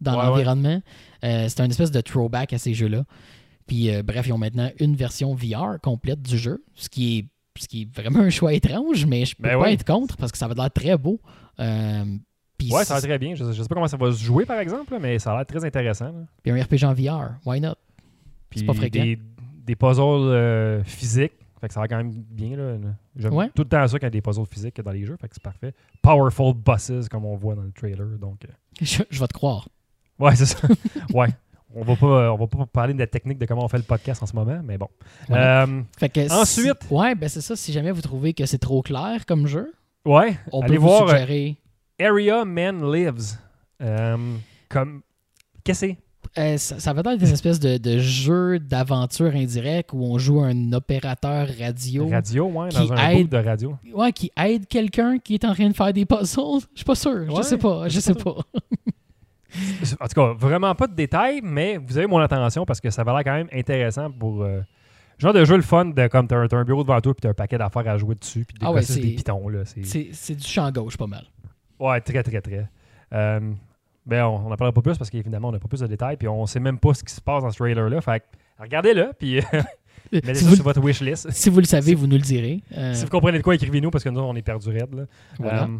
dans 0.00 0.12
Ouais, 0.12 0.18
ouais. 0.20 0.24
l'environnement. 0.26 0.80
Euh, 1.24 1.46
c'était 1.48 1.64
une 1.64 1.72
espèce 1.72 1.90
de 1.90 2.00
throwback 2.00 2.54
à 2.54 2.58
ces 2.58 2.72
jeux-là. 2.72 3.04
Puis 3.70 3.88
euh, 3.94 4.02
bref, 4.02 4.26
ils 4.26 4.32
ont 4.32 4.38
maintenant 4.38 4.68
une 4.80 4.96
version 4.96 5.32
VR 5.32 5.78
complète 5.80 6.20
du 6.20 6.36
jeu, 6.36 6.64
ce 6.74 6.88
qui 6.88 7.18
est, 7.18 7.26
ce 7.56 7.68
qui 7.68 7.82
est 7.82 7.96
vraiment 7.96 8.18
un 8.18 8.28
choix 8.30 8.52
étrange, 8.52 9.06
mais 9.06 9.24
je 9.24 9.36
peux 9.36 9.44
Ben 9.44 9.56
pas 9.60 9.70
être 9.70 9.84
contre 9.84 10.16
parce 10.16 10.32
que 10.32 10.38
ça 10.38 10.48
va 10.48 10.54
l'air 10.54 10.72
très 10.72 10.98
beau. 10.98 11.20
Euh, 11.60 12.04
Ouais, 12.70 12.84
ça 12.84 12.94
va 12.96 13.00
très 13.00 13.18
bien. 13.18 13.34
Je, 13.36 13.44
je 13.52 13.62
sais 13.62 13.68
pas 13.68 13.74
comment 13.76 13.86
ça 13.86 13.96
va 13.96 14.10
se 14.12 14.22
jouer, 14.22 14.44
par 14.44 14.58
exemple, 14.58 14.94
mais 15.00 15.18
ça 15.20 15.32
a 15.32 15.36
l'air 15.36 15.46
très 15.46 15.64
intéressant. 15.64 16.12
puis 16.42 16.50
un 16.52 16.60
RPG 16.62 16.82
en 16.84 16.92
VR, 16.94 17.36
why 17.46 17.60
not? 17.60 17.74
Puis 18.50 18.64
pas 18.64 18.74
fréquent. 18.74 19.02
Des, 19.02 19.18
des 19.64 19.76
puzzles 19.76 20.02
euh, 20.02 20.82
physiques. 20.84 21.32
Fait 21.60 21.68
que 21.68 21.72
ça 21.74 21.78
va 21.80 21.86
quand 21.88 21.96
même 21.98 22.10
bien. 22.10 22.56
là. 22.56 22.76
J'aime 23.16 23.32
Ouais. 23.34 23.50
tout 23.54 23.62
le 23.62 23.68
temps 23.68 23.86
ça 23.86 23.98
quand 23.98 24.06
il 24.06 24.08
y 24.08 24.08
a 24.08 24.10
des 24.10 24.20
puzzles 24.20 24.46
physiques 24.50 24.80
dans 24.80 24.90
les 24.90 25.06
jeux. 25.06 25.16
Fait 25.20 25.28
que 25.28 25.34
c'est 25.34 25.42
parfait. 25.42 25.72
Powerful 26.02 26.54
bosses, 26.54 27.08
comme 27.08 27.24
on 27.24 27.36
voit 27.36 27.54
dans 27.54 27.62
le 27.62 27.72
trailer. 27.72 28.18
Donc, 28.18 28.44
euh, 28.44 28.48
Je, 28.82 29.04
je 29.08 29.20
vais 29.20 29.26
te 29.28 29.32
croire. 29.32 29.68
ouais, 30.18 30.34
c'est 30.36 30.46
ça. 30.46 30.66
ouais. 31.14 31.28
On 31.74 31.84
va 31.84 31.94
pas, 31.96 32.32
on 32.32 32.36
va 32.36 32.46
pas 32.48 32.66
parler 32.66 32.94
de 32.94 32.98
la 32.98 33.06
technique 33.06 33.38
de 33.38 33.46
comment 33.46 33.64
on 33.64 33.68
fait 33.68 33.76
le 33.78 33.84
podcast 33.84 34.22
en 34.22 34.26
ce 34.26 34.34
moment, 34.34 34.60
mais 34.64 34.76
bon. 34.76 34.88
Voilà. 35.28 35.62
Euh, 35.64 35.82
Fait 35.98 36.08
que 36.08 36.26
si- 36.26 36.34
Ensuite- 36.34 36.90
ouais, 36.90 37.14
ben 37.14 37.28
c'est 37.28 37.40
ça. 37.40 37.54
Si 37.56 37.72
jamais 37.72 37.92
vous 37.92 38.00
trouvez 38.02 38.34
que 38.34 38.44
c'est 38.46 38.58
trop 38.58 38.82
clair 38.82 39.24
comme 39.26 39.46
jeu, 39.46 39.72
ouais. 40.04 40.36
on 40.52 40.62
allez 40.62 40.74
peut 40.74 40.80
vous 40.80 40.88
voir 40.88 41.02
euh, 41.04 41.08
suggérer. 41.12 41.56
Area 42.00 42.44
Man 42.44 42.90
Lives. 42.92 43.38
Euh, 43.82 44.16
comme. 44.68 45.02
Qu'est-ce 45.64 45.80
que 45.82 45.86
c'est? 45.88 45.96
Euh, 46.38 46.56
ça, 46.58 46.78
ça 46.78 46.92
va 46.92 47.00
être 47.12 47.18
des 47.20 47.32
espèces 47.32 47.58
de, 47.58 47.76
de 47.76 47.98
jeux 47.98 48.58
d'aventure 48.60 49.34
indirect 49.34 49.90
où 49.92 50.04
on 50.04 50.16
joue 50.18 50.40
un 50.40 50.72
opérateur 50.72 51.48
radio, 51.58 52.08
Radio, 52.08 52.46
ouais, 52.46 52.68
dans 52.68 52.92
un 52.92 53.08
aide- 53.10 53.28
de 53.28 53.36
radio. 53.36 53.76
ouais, 53.94 54.12
qui 54.12 54.30
aide 54.36 54.66
quelqu'un 54.68 55.18
qui 55.18 55.34
est 55.34 55.44
en 55.44 55.54
train 55.54 55.68
de 55.68 55.74
faire 55.74 55.92
des 55.92 56.04
puzzles. 56.04 56.60
Je 56.74 56.78
suis 56.78 56.84
pas 56.84 56.94
sûr. 56.94 57.26
je 57.26 57.32
Ouais, 57.32 57.42
sais 57.42 57.58
pas. 57.58 57.88
Je 57.88 57.94
je 57.94 58.00
sais 58.00 58.14
pas. 58.14 58.36
En 60.00 60.06
tout 60.06 60.14
cas, 60.14 60.32
vraiment 60.32 60.74
pas 60.74 60.86
de 60.86 60.94
détails, 60.94 61.40
mais 61.42 61.76
vous 61.78 61.96
avez 61.98 62.06
mon 62.06 62.18
attention 62.18 62.64
parce 62.64 62.80
que 62.80 62.90
ça 62.90 63.04
va 63.04 63.12
l'air 63.12 63.24
quand 63.24 63.34
même 63.36 63.48
intéressant 63.52 64.10
pour. 64.10 64.42
euh, 64.42 64.60
genre 65.18 65.32
de 65.34 65.44
jeu 65.44 65.56
le 65.56 65.62
fun 65.62 65.84
de 65.86 66.06
comme 66.06 66.26
t'as 66.26 66.36
un, 66.38 66.46
un 66.50 66.64
bureau 66.64 66.82
devant 66.82 66.98
toi 67.00 67.12
puis 67.12 67.20
t'as 67.20 67.28
un 67.30 67.34
paquet 67.34 67.58
d'affaires 67.58 67.86
à 67.86 67.98
jouer 67.98 68.14
dessus 68.14 68.44
puis 68.46 68.56
des 68.58 68.64
Ah 68.66 68.72
ouais, 68.72 68.80
des 68.82 69.14
pitons 69.16 69.48
là. 69.48 69.60
C'est... 69.64 70.34
Du 70.34 70.46
champ 70.46 70.70
gauche 70.72 70.96
pas 70.96 71.06
mal. 71.06 71.24
Ouais, 71.78 72.00
très 72.00 72.22
très 72.22 72.40
très. 72.40 72.66
Euh, 73.12 73.40
ben 74.06 74.24
on 74.24 74.48
n'en 74.48 74.56
parlera 74.56 74.72
pas 74.72 74.80
plus 74.82 74.96
parce 74.96 75.10
qu'évidemment 75.10 75.48
on 75.48 75.52
n'a 75.52 75.58
pas 75.58 75.68
plus 75.68 75.80
de 75.80 75.86
détails 75.86 76.16
puis 76.16 76.26
on 76.26 76.46
sait 76.46 76.58
même 76.60 76.78
pas 76.78 76.94
ce 76.94 77.04
qui 77.04 77.12
se 77.14 77.20
passe 77.20 77.42
dans 77.42 77.50
ce 77.50 77.58
trailer 77.58 77.90
là. 77.90 78.00
Fait 78.00 78.20
que 78.20 78.24
regardez-le 78.62 79.12
puis 79.18 79.38
euh, 79.40 79.42
mettez 80.10 80.34
si, 80.36 80.44
ça 80.44 80.48
vous, 80.50 80.54
sur 80.56 80.64
votre 80.64 80.80
wishlist. 80.82 81.30
si 81.30 81.50
vous 81.50 81.58
le 81.58 81.66
savez, 81.66 81.94
vous 81.94 82.06
nous 82.06 82.16
le 82.16 82.22
direz. 82.22 82.62
Euh, 82.76 82.94
Si 82.94 83.04
vous 83.04 83.10
comprenez 83.10 83.36
de 83.38 83.42
quoi, 83.42 83.54
écrivez-nous 83.54 83.90
parce 83.90 84.02
que 84.04 84.08
nous 84.08 84.20
on 84.20 84.34
est 84.36 84.42
perdu 84.42 84.70
raide. 84.70 84.94
Là. 84.94 85.02
voilà. 85.38 85.64
Euh, 85.64 85.78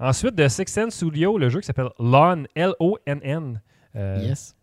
ensuite 0.00 0.34
de 0.34 0.46
Six 0.48 0.66
Sense 0.68 0.94
Studio, 0.94 1.38
le 1.38 1.48
jeu 1.48 1.60
qui 1.60 1.66
s'appelle 1.66 1.90
LON, 1.98 2.44
L-O-N-N. 2.54 3.60
Euh, 3.96 4.18
yes. 4.22 4.54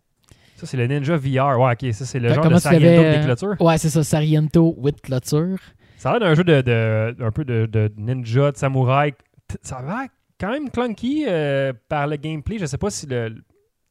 Ça, 0.56 0.66
c'est 0.66 0.78
le 0.78 0.88
Ninja 0.88 1.18
VR. 1.18 1.60
Ouais, 1.60 1.74
ok, 1.74 1.94
ça, 1.94 2.06
c'est 2.06 2.20
le 2.20 2.30
Fait- 2.30 2.36
genre 2.36 2.48
de 2.50 2.58
Sariento 2.58 2.86
l'avais, 3.04 3.18
des 3.20 3.26
clôtures. 3.26 3.56
Ouais, 3.62 3.78
c'est 3.78 3.90
ça. 3.90 4.04
Sariento 4.04 4.74
with 4.78 5.02
clôture. 5.02 5.58
Ça 5.98 6.10
a 6.12 6.20
l'air 6.20 6.30
d'un 6.30 6.36
jeu 6.36 6.44
de, 6.44 6.62
de- 6.62 7.16
un 7.24 7.32
peu 7.32 7.44
de, 7.44 7.66
de 7.66 7.92
ninja, 7.98 8.52
de 8.52 8.58
samouraï. 8.58 9.14
Ça 9.62 9.78
a 9.78 9.82
l'air 9.82 10.10
quand 10.40 10.52
même 10.52 10.70
clunky 10.70 11.26
euh, 11.28 11.74
par 11.90 12.08
le 12.08 12.16
gameplay. 12.16 12.58
Je 12.58 12.66
sais 12.66 12.78
pas 12.78 12.90
si 12.90 13.06
le, 13.06 13.30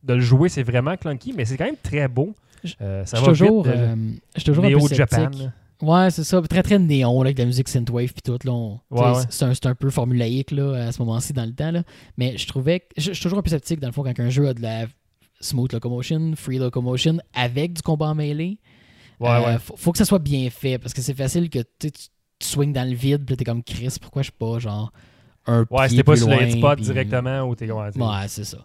de 0.02 0.14
le 0.14 0.20
jouer, 0.20 0.48
c'est 0.48 0.62
vraiment 0.62 0.96
clunky, 0.96 1.34
mais 1.36 1.44
c'est 1.44 1.56
quand 1.58 1.64
même 1.66 1.76
très 1.82 2.08
beau. 2.08 2.34
Je- 2.62 2.74
Euh, 2.80 3.04
ça 3.04 3.18
Je 3.18 3.24
va 3.26 3.34
suis 3.34 3.44
toujours, 3.44 3.66
euh, 3.68 3.94
toujours 4.44 4.64
un 4.64 4.70
peu 4.70 4.94
Japan. 4.94 5.30
Ouais, 5.84 6.10
c'est 6.10 6.24
ça. 6.24 6.40
Très, 6.42 6.62
très 6.62 6.78
néon, 6.78 7.22
là, 7.22 7.28
avec 7.28 7.36
de 7.36 7.42
la 7.42 7.46
musique 7.46 7.68
synthwave 7.68 8.12
puis 8.12 8.22
tout. 8.22 8.38
Ouais, 8.48 9.00
ouais. 9.00 9.22
C'est 9.28 9.44
un, 9.44 9.70
un 9.70 9.74
peu 9.74 9.90
formulaïque 9.90 10.50
là, 10.50 10.86
à 10.86 10.92
ce 10.92 11.00
moment-ci 11.02 11.32
dans 11.32 11.44
le 11.44 11.52
temps. 11.54 11.70
Là. 11.70 11.82
Mais 12.16 12.36
je 12.36 12.46
trouvais 12.46 12.80
que. 12.80 12.86
Je, 12.96 13.08
je 13.08 13.12
suis 13.12 13.22
toujours 13.22 13.38
un 13.38 13.42
peu 13.42 13.50
sceptique, 13.50 13.80
dans 13.80 13.88
le 13.88 13.92
fond, 13.92 14.02
quand 14.02 14.18
un 14.18 14.30
jeu 14.30 14.48
a 14.48 14.54
de 14.54 14.62
la 14.62 14.86
smooth 15.40 15.72
locomotion, 15.72 16.32
free 16.36 16.58
locomotion, 16.58 17.18
avec 17.34 17.74
du 17.74 17.82
combat 17.82 18.06
en 18.06 18.14
mêlée. 18.14 18.58
Ouais, 19.20 19.28
euh, 19.30 19.46
ouais. 19.46 19.58
faut, 19.58 19.76
faut 19.76 19.92
que 19.92 19.98
ça 19.98 20.04
soit 20.04 20.18
bien 20.18 20.48
fait, 20.50 20.78
parce 20.78 20.92
que 20.94 21.02
c'est 21.02 21.14
facile 21.14 21.48
que 21.50 21.60
tu, 21.78 21.90
tu 21.92 22.08
swings 22.40 22.72
dans 22.72 22.88
le 22.88 22.94
vide, 22.94 23.24
puis 23.24 23.36
t'es 23.36 23.44
comme 23.44 23.62
Chris, 23.62 23.96
pourquoi 24.00 24.22
je 24.22 24.26
suis 24.26 24.38
pas 24.38 24.58
genre 24.58 24.92
un 25.46 25.64
Ouais, 25.70 25.88
c'était 25.88 26.02
pas 26.02 26.16
sur 26.16 26.28
le 26.28 26.50
spot 26.50 26.80
directement 26.80 27.42
ou 27.42 27.54
t'es 27.54 27.66
dire. 27.66 27.76
Ouais, 27.76 27.90
c'est 28.28 28.44
ça. 28.44 28.58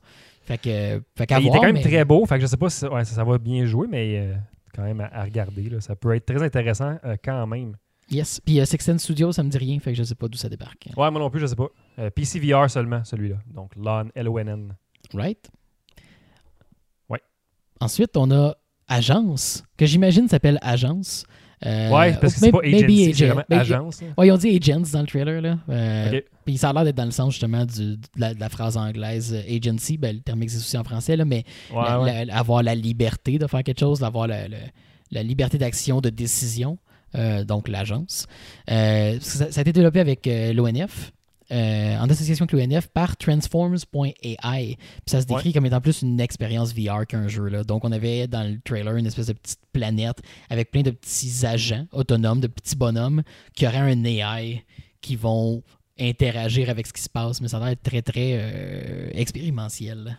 Fait 0.43 0.57
que. 0.57 1.01
Fait 1.15 1.27
il 1.39 1.47
était 1.47 1.57
quand 1.57 1.63
même 1.63 1.73
mais- 1.75 1.81
très 1.81 2.05
beau, 2.05 2.25
fait 2.25 2.35
que 2.35 2.41
je 2.41 2.47
sais 2.47 2.57
pas 2.57 2.69
si 2.69 2.79
ça, 2.79 2.91
ouais, 2.91 3.05
ça, 3.05 3.15
ça 3.15 3.23
va 3.23 3.37
bien 3.37 3.65
jouer, 3.65 3.87
mais 3.89 4.17
euh, 4.17 4.33
quand 4.73 4.83
même 4.83 5.01
à, 5.01 5.05
à 5.07 5.23
regarder. 5.23 5.69
là. 5.69 5.81
Ça 5.81 5.95
peut 5.95 6.13
être 6.15 6.25
très 6.25 6.41
intéressant 6.43 6.97
euh, 7.05 7.15
quand 7.23 7.45
même. 7.47 7.75
Yes. 8.11 8.39
Puis 8.43 8.59
euh, 8.59 8.65
Six 8.65 8.79
Sense 8.79 9.03
Studio, 9.03 9.31
ça 9.31 9.43
me 9.43 9.49
dit 9.49 9.57
rien, 9.57 9.79
fait 9.79 9.91
que 9.91 9.97
je 9.97 10.03
sais 10.03 10.15
pas 10.15 10.27
d'où 10.27 10.37
ça 10.37 10.49
débarque. 10.49 10.87
Ouais, 10.97 11.11
moi 11.11 11.19
non 11.19 11.29
plus, 11.29 11.39
je 11.39 11.45
sais 11.45 11.55
pas. 11.55 11.67
Euh, 11.99 12.09
PC 12.09 12.39
VR 12.39 12.69
seulement, 12.69 13.03
celui-là. 13.03 13.35
Donc, 13.53 13.75
LON, 13.75 14.09
L-O-N-N. 14.15 14.73
Right? 15.13 15.49
Ouais. 17.09 17.21
Ensuite, 17.79 18.17
on 18.17 18.31
a 18.31 18.55
Agence, 18.87 19.63
que 19.77 19.85
j'imagine 19.85 20.27
s'appelle 20.27 20.57
Agence. 20.63 21.25
Euh, 21.65 21.89
ouais, 21.89 22.13
parce 22.19 22.33
que 22.35 22.39
c'est 22.39 22.51
pas 22.51 22.59
agency, 22.63 23.13
c'est 23.13 23.25
vraiment 23.27 23.43
agence. 23.51 24.01
Ouais, 24.17 24.27
ils 24.27 24.31
ont 24.31 24.37
dit 24.37 24.55
agents 24.55 24.81
dans 24.93 25.01
le 25.01 25.07
trailer. 25.07 25.41
Là. 25.41 25.57
Euh, 25.69 26.07
Ok. 26.17 26.23
Puis 26.49 26.57
ça 26.57 26.69
a 26.69 26.73
l'air 26.73 26.83
d'être 26.83 26.95
dans 26.95 27.05
le 27.05 27.11
sens 27.11 27.33
justement 27.33 27.63
du- 27.65 27.97
de, 27.97 28.01
la, 28.17 28.33
de 28.33 28.39
la 28.39 28.49
phrase 28.49 28.75
anglaise 28.75 29.33
euh, 29.33 29.55
agency. 29.55 29.97
Ben, 29.97 30.15
le 30.15 30.21
terme 30.21 30.41
existe 30.41 30.65
aussi 30.65 30.77
en 30.77 30.83
français, 30.83 31.15
là, 31.15 31.25
mais 31.25 31.43
Ouais, 31.71 31.83
la- 31.83 32.01
ouais. 32.01 32.25
la- 32.25 32.35
avoir 32.37 32.63
la 32.63 32.73
liberté 32.73 33.37
de 33.37 33.45
faire 33.45 33.63
quelque 33.63 33.79
chose, 33.79 33.99
d'avoir 33.99 34.25
la, 34.27 34.47
liberté 35.23 35.57
d'action, 35.59 36.01
de 36.01 36.09
décision, 36.09 36.79
euh, 37.15 37.43
donc 37.43 37.67
l'agence. 37.67 38.25
Euh, 38.71 39.17
ça, 39.21 39.51
ça 39.51 39.59
a 39.59 39.61
été 39.61 39.73
développé 39.73 39.99
avec 39.99 40.25
euh, 40.27 40.53
l'ONF. 40.53 41.11
en 41.51 42.07
association 42.09 42.45
avec 42.45 42.51
l'ONF 42.71 42.87
par 42.87 43.15
Transforms.ai. 43.17 44.75
Puis 44.77 44.77
ça 45.07 45.21
se 45.21 45.25
décrit 45.25 45.53
comme 45.53 45.65
étant 45.65 45.81
plus 45.81 46.01
une 46.01 46.19
expérience 46.19 46.73
VR 46.73 47.05
qu'un 47.07 47.27
jeu. 47.27 47.47
Là. 47.47 47.63
Donc 47.63 47.85
on 47.85 47.91
avait 47.91 48.27
dans 48.27 48.43
le 48.43 48.59
trailer 48.63 48.95
une 48.95 49.05
espèce 49.07 49.27
de 49.27 49.33
petite 49.33 49.59
planète 49.73 50.17
avec 50.49 50.71
plein 50.71 50.81
de 50.81 50.91
petits 50.91 51.45
agents 51.45 51.85
autonomes, 51.91 52.39
de 52.39 52.47
petits 52.47 52.75
bonhommes 52.75 53.23
qui 53.55 53.65
auraient 53.67 53.77
un 53.77 54.03
AI 54.03 54.63
qui 55.01 55.15
vont 55.15 55.63
interagir 55.99 56.69
avec 56.69 56.87
ce 56.87 56.93
qui 56.93 57.01
se 57.01 57.09
passe. 57.09 57.41
Mais 57.41 57.47
ça 57.47 57.57
a 57.57 57.67
l'air 57.67 57.75
très 57.81 58.01
très 58.01 58.33
euh, 58.33 59.09
expérimentiel. 59.13 60.17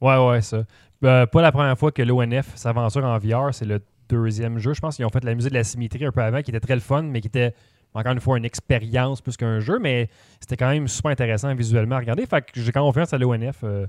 Ouais, 0.00 0.16
ouais, 0.26 0.40
ça. 0.42 0.64
Euh, 1.04 1.26
pas 1.26 1.42
la 1.42 1.52
première 1.52 1.78
fois 1.78 1.92
que 1.92 2.02
l'ONF 2.02 2.54
s'aventure 2.56 3.04
en 3.04 3.18
VR, 3.18 3.52
c'est 3.52 3.64
le 3.64 3.80
deuxième 4.08 4.58
jeu. 4.58 4.74
Je 4.74 4.80
pense 4.80 4.96
qu'ils 4.96 5.04
ont 5.04 5.10
fait 5.10 5.24
la 5.24 5.34
musique 5.34 5.50
de 5.52 5.56
la 5.56 5.64
symétrie 5.64 6.04
un 6.04 6.12
peu 6.12 6.22
avant, 6.22 6.42
qui 6.42 6.50
était 6.50 6.60
très 6.60 6.74
le 6.74 6.80
fun, 6.80 7.02
mais 7.02 7.20
qui 7.20 7.28
était 7.28 7.54
encore 7.94 8.12
une 8.12 8.20
fois 8.20 8.38
une 8.38 8.44
expérience 8.44 9.20
plus 9.20 9.36
qu'un 9.36 9.60
jeu, 9.60 9.78
mais 9.78 10.08
c'était 10.40 10.56
quand 10.56 10.70
même 10.70 10.88
super 10.88 11.10
intéressant 11.12 11.54
visuellement 11.54 11.96
à 11.96 12.00
regarder. 12.00 12.26
Fait 12.26 12.42
que 12.42 12.60
j'ai 12.60 12.72
confiance 12.72 13.12
à 13.12 13.18
l'ONF 13.18 13.60
euh, 13.62 13.86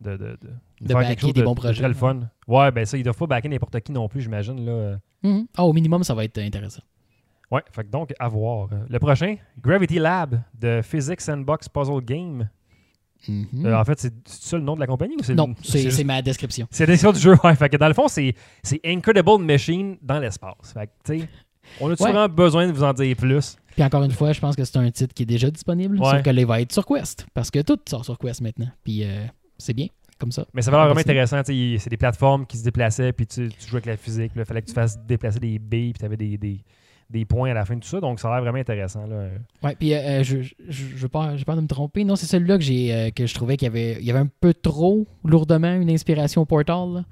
de, 0.00 0.12
de, 0.12 0.16
de, 0.18 0.50
De 0.80 0.88
faire 0.88 1.06
quelque 1.06 1.20
chose 1.20 1.32
des 1.32 1.40
de, 1.40 1.46
bons 1.46 1.54
projets, 1.54 1.80
très 1.80 1.88
le 1.88 1.94
fun. 1.94 2.20
Ouais, 2.46 2.70
ben 2.70 2.84
ça, 2.86 2.96
ils 2.96 3.02
doivent 3.02 3.16
pas 3.18 3.26
backer 3.26 3.48
n'importe 3.50 3.80
qui 3.80 3.92
non 3.92 4.08
plus, 4.08 4.20
j'imagine. 4.22 4.64
là. 4.64 4.98
Mhm. 5.22 5.46
Ah, 5.56 5.64
au 5.64 5.72
minimum, 5.72 6.04
ça 6.04 6.14
va 6.14 6.24
être 6.24 6.38
intéressant. 6.38 6.82
Ouais, 7.50 7.62
fait 7.72 7.82
que 7.84 7.88
donc 7.90 8.12
à 8.18 8.28
voir. 8.28 8.68
Le 8.88 8.98
prochain, 8.98 9.36
Gravity 9.60 9.98
Lab 9.98 10.40
de 10.58 10.80
Physics 10.82 11.20
Sandbox 11.20 11.68
Puzzle 11.68 12.00
Game. 12.04 12.48
Mhm. 13.28 13.66
Euh, 13.66 13.78
en 13.78 13.84
fait, 13.84 13.98
c'est 14.00 14.14
ça 14.26 14.56
le 14.56 14.62
nom 14.62 14.74
de 14.76 14.80
la 14.80 14.86
compagnie 14.86 15.14
ou 15.18 15.22
c'est 15.22 15.34
non, 15.34 15.54
c'est 15.62 15.82
juste- 15.82 16.02
ma 16.04 16.22
description. 16.22 16.66
C'est 16.70 16.84
la 16.86 16.92
description 16.94 17.12
du 17.12 17.18
jeu, 17.36 17.36
ouais. 17.44 17.54
Fait 17.54 17.68
que 17.68 17.76
dans 17.76 17.88
le 17.88 17.92
fond, 17.94 18.08
c'est 18.08 18.34
Incredible 18.84 19.42
Machine 19.44 19.98
dans 20.00 20.18
l'espace. 20.18 20.72
Fait 20.72 20.86
que, 20.86 20.92
tu 21.14 21.20
sais, 21.20 21.28
on 21.80 21.90
a-tu 21.90 22.02
Ouais. 22.02 22.12
vraiment 22.12 22.28
besoin 22.32 22.66
de 22.66 22.72
vous 22.72 22.82
en 22.82 22.92
dire 22.94 23.14
plus? 23.16 23.56
Puis 23.74 23.82
encore 23.84 24.02
une 24.04 24.10
fois, 24.12 24.32
je 24.32 24.40
pense 24.40 24.56
que 24.56 24.64
c'est 24.64 24.78
un 24.78 24.90
titre 24.90 25.12
qui 25.12 25.24
est 25.24 25.26
déjà 25.26 25.50
disponible, 25.50 25.98
Ouais. 26.00 26.10
sauf 26.10 26.22
que 26.22 26.30
là, 26.30 26.40
il 26.40 26.46
va 26.46 26.60
être 26.62 26.72
sur 26.72 26.86
Quest, 26.86 27.26
parce 27.34 27.50
que 27.50 27.60
tout 27.60 27.78
sort 27.88 28.04
sur 28.04 28.16
Quest 28.18 28.40
maintenant. 28.40 28.70
Puis 28.84 29.04
euh, 29.04 29.26
c'est 29.58 29.74
bien, 29.74 29.88
comme 30.18 30.32
ça. 30.32 30.46
Mais 30.54 30.62
ça 30.62 30.70
va 30.70 30.78
l'air 30.78 30.86
vraiment 30.86 31.00
intéressant. 31.00 31.42
C'est 31.44 31.90
des 31.90 31.96
plateformes 31.98 32.46
qui 32.46 32.56
se 32.56 32.64
déplaçaient, 32.64 33.12
puis 33.12 33.26
tu, 33.26 33.48
tu 33.50 33.68
jouais 33.68 33.76
avec 33.78 33.86
la 33.86 33.96
physique. 33.98 34.32
Il 34.34 34.44
fallait 34.46 34.62
que 34.62 34.68
tu 34.68 34.74
fasses 34.74 34.98
déplacer 35.04 35.40
des 35.40 35.58
billes, 35.58 35.92
puis 35.92 35.98
tu 36.00 36.04
avais 36.06 36.16
des, 36.16 36.38
des, 36.38 36.64
des 37.10 37.24
points 37.24 37.50
à 37.50 37.54
la 37.54 37.64
fin 37.64 37.74
de 37.74 37.80
tout 37.80 37.88
ça. 37.88 38.00
Donc, 38.00 38.20
ça 38.20 38.28
a 38.28 38.34
l'air 38.34 38.42
vraiment 38.42 38.58
intéressant. 38.58 39.06
Là. 39.06 39.28
Ouais, 39.62 39.74
puis 39.78 39.94
euh, 39.94 40.22
je, 40.22 40.42
je, 40.42 40.54
je, 40.68 40.84
je 40.96 41.06
pas, 41.06 41.36
j'ai 41.36 41.44
peur 41.44 41.56
de 41.56 41.60
me 41.62 41.66
tromper. 41.66 42.04
Non, 42.04 42.16
c'est 42.16 42.26
celui-là 42.26 42.56
que 42.56 42.64
j'ai 42.64 42.94
euh, 42.94 43.10
que 43.10 43.26
je 43.26 43.34
trouvais 43.34 43.56
qu'il 43.56 43.66
y 43.66 43.70
avait, 43.70 43.96
il 44.00 44.04
y 44.06 44.10
avait 44.10 44.20
un 44.20 44.28
peu 44.40 44.54
trop 44.54 45.06
lourdement 45.24 45.74
une 45.74 45.90
inspiration 45.90 46.46
Portal. 46.46 46.88
là. 46.94 47.04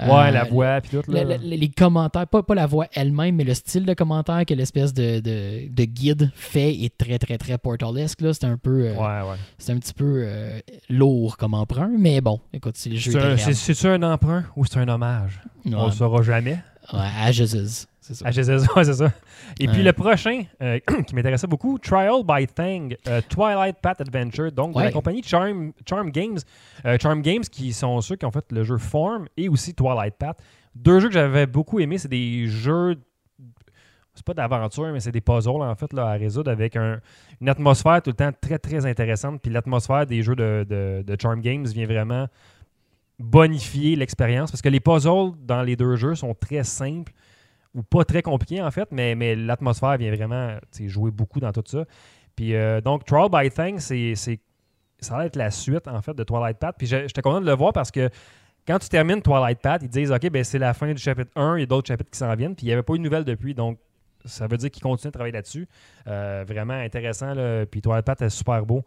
Ouais, 0.00 0.28
Euh, 0.28 0.30
la 0.30 0.44
voix, 0.44 0.80
puis 0.80 0.90
tout. 0.96 1.10
Là. 1.10 1.24
le- 1.24 1.30
le- 1.38 1.56
les 1.56 1.68
commentaires, 1.70 2.28
pas, 2.28 2.44
pas 2.44 2.54
la 2.54 2.66
voix 2.66 2.86
elle-même, 2.92 3.34
mais 3.34 3.42
le 3.42 3.52
style 3.54 3.84
de 3.84 3.94
commentaire 3.94 4.46
que 4.46 4.54
l'espèce 4.54 4.94
de, 4.94 5.18
de, 5.18 5.68
de 5.68 5.84
guide 5.86 6.30
fait 6.36 6.72
est 6.72 6.96
très, 6.96 7.18
très, 7.18 7.36
très 7.36 7.58
Portalesque. 7.58 8.20
là. 8.20 8.32
C'est 8.32 8.44
un 8.44 8.56
peu. 8.58 8.84
euh, 8.86 8.94
Ouais, 8.94 9.28
ouais. 9.28 9.36
C'est 9.58 9.72
un 9.72 9.78
petit 9.78 9.94
peu 9.94 10.22
euh, 10.24 10.60
lourd 10.88 11.36
comme 11.36 11.54
emprunt, 11.54 11.90
mais 11.98 12.20
bon, 12.20 12.38
écoute, 12.52 12.76
si 12.76 12.90
le 12.90 12.96
jeu 12.96 13.10
C'est 13.10 13.18
un-. 13.18 13.36
C'est- 13.36 13.54
C'est-tu 13.54 13.88
un 13.88 14.00
emprunt 14.04 14.44
ou 14.54 14.64
c'est 14.66 14.78
un 14.78 14.86
hommage? 14.86 15.40
Ouais, 15.66 15.72
On 15.74 15.86
le 15.86 15.90
saura 15.92 16.22
jamais. 16.22 16.58
ouais, 16.92 17.00
à 17.20 17.32
Jesus, 17.32 17.86
c'est 18.14 18.14
ça. 18.14 18.24
Ah, 18.26 18.76
ouais, 18.76 18.84
c'est 18.84 18.94
ça. 18.94 19.12
Et 19.60 19.68
puis 19.68 19.82
le 19.82 19.92
prochain, 19.92 20.42
euh, 20.62 20.78
qui 21.06 21.14
m'intéressait 21.14 21.46
beaucoup, 21.46 21.78
Trial 21.78 22.22
by 22.26 22.46
Thing, 22.46 22.96
euh, 23.06 23.20
Twilight 23.28 23.76
Path 23.80 24.00
Adventure, 24.00 24.50
donc 24.52 24.74
de 24.74 24.78
la 24.80 24.86
Ouais. 24.86 24.92
compagnie 24.92 25.22
Charm, 25.22 25.72
Charm 25.88 26.10
Games. 26.10 26.38
Euh, 26.84 26.96
Charm 27.00 27.22
Games, 27.22 27.42
qui 27.42 27.72
sont 27.72 28.00
ceux 28.00 28.16
qui 28.16 28.24
ont 28.26 28.30
fait 28.30 28.44
le 28.50 28.64
jeu 28.64 28.78
Form 28.78 29.26
et 29.36 29.48
aussi 29.48 29.74
Twilight 29.74 30.14
Path. 30.18 30.38
Deux 30.74 31.00
jeux 31.00 31.08
que 31.08 31.14
j'avais 31.14 31.46
beaucoup 31.46 31.80
aimés, 31.80 31.98
c'est 31.98 32.08
des 32.08 32.46
jeux. 32.46 32.96
C'est 34.14 34.24
pas 34.24 34.34
d'aventure, 34.34 34.90
mais 34.92 34.98
c'est 35.00 35.12
des 35.12 35.20
puzzles 35.20 35.62
en 35.62 35.74
fait 35.76 35.92
là, 35.92 36.08
à 36.08 36.12
résoudre 36.14 36.50
avec 36.50 36.74
un- 36.74 36.98
une 37.40 37.48
atmosphère 37.48 38.02
tout 38.02 38.10
le 38.10 38.16
temps 38.16 38.30
très 38.40 38.58
très 38.58 38.84
intéressante. 38.84 39.40
Puis 39.40 39.52
l'atmosphère 39.52 40.06
des 40.06 40.22
jeux 40.22 40.34
de, 40.34 40.66
de- 40.68 41.04
de 41.06 41.16
Charm 41.20 41.40
Games 41.40 41.64
vient 41.66 41.86
vraiment 41.86 42.26
bonifier 43.18 43.96
l'expérience 43.96 44.50
parce 44.50 44.62
que 44.62 44.68
les 44.68 44.80
puzzles 44.80 45.32
dans 45.44 45.62
les 45.62 45.76
deux 45.76 45.96
jeux 45.96 46.14
sont 46.14 46.34
très 46.34 46.62
simples 46.64 47.12
ou 47.74 47.82
pas 47.82 48.04
très 48.04 48.22
compliqués 48.22 48.62
en 48.62 48.70
fait, 48.70 48.88
mais, 48.90 49.14
mais 49.14 49.34
l'atmosphère 49.34 49.96
vient 49.96 50.14
vraiment 50.14 50.56
jouer 50.86 51.10
beaucoup 51.10 51.40
dans 51.40 51.52
tout 51.52 51.64
ça. 51.66 51.84
Puis 52.36 52.54
euh, 52.54 52.80
donc, 52.80 53.04
Trial 53.04 53.28
by 53.30 53.50
Thing, 53.50 53.78
c'est, 53.78 54.14
ça 55.00 55.16
va 55.16 55.26
être 55.26 55.36
la 55.36 55.50
suite 55.50 55.88
en 55.88 56.00
fait 56.02 56.14
de 56.14 56.22
Twilight 56.22 56.58
Path. 56.58 56.76
Puis 56.78 56.86
j'étais 56.86 57.22
content 57.22 57.40
de 57.40 57.46
le 57.46 57.54
voir 57.54 57.72
parce 57.72 57.90
que 57.90 58.10
quand 58.66 58.78
tu 58.78 58.88
termines 58.88 59.22
Twilight 59.22 59.60
Path, 59.60 59.82
ils 59.82 59.88
disent 59.88 60.12
OK, 60.12 60.28
ben 60.30 60.44
c'est 60.44 60.58
la 60.58 60.74
fin 60.74 60.92
du 60.92 61.00
chapitre 61.00 61.30
1, 61.36 61.56
il 61.56 61.60
y 61.60 61.62
a 61.62 61.66
d'autres 61.66 61.88
chapitres 61.88 62.10
qui 62.10 62.18
s'en 62.18 62.34
viennent, 62.34 62.54
puis 62.54 62.66
il 62.66 62.68
n'y 62.68 62.72
avait 62.72 62.82
pas 62.82 62.94
eu 62.94 62.98
de 62.98 63.02
nouvelles 63.02 63.24
depuis. 63.24 63.54
Donc, 63.54 63.78
ça 64.24 64.46
veut 64.46 64.56
dire 64.56 64.70
qu'ils 64.70 64.82
continuent 64.82 65.10
de 65.10 65.14
travailler 65.14 65.32
là-dessus. 65.32 65.66
Euh, 66.06 66.44
vraiment 66.46 66.74
intéressant. 66.74 67.34
Là. 67.34 67.64
Puis 67.66 67.80
Twilight 67.80 68.04
Path 68.04 68.22
est 68.22 68.30
super 68.30 68.64
beau. 68.66 68.84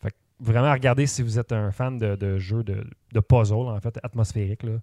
Fait 0.00 0.10
que 0.10 0.16
vraiment, 0.40 0.72
regardez 0.72 1.06
si 1.06 1.22
vous 1.22 1.38
êtes 1.38 1.52
un 1.52 1.72
fan 1.72 1.98
de, 1.98 2.16
de 2.16 2.38
jeux 2.38 2.62
de, 2.62 2.84
de 3.12 3.20
puzzle, 3.20 3.54
en 3.54 3.80
fait, 3.80 3.98
atmosphérique. 4.02 4.62
Là. 4.62 4.78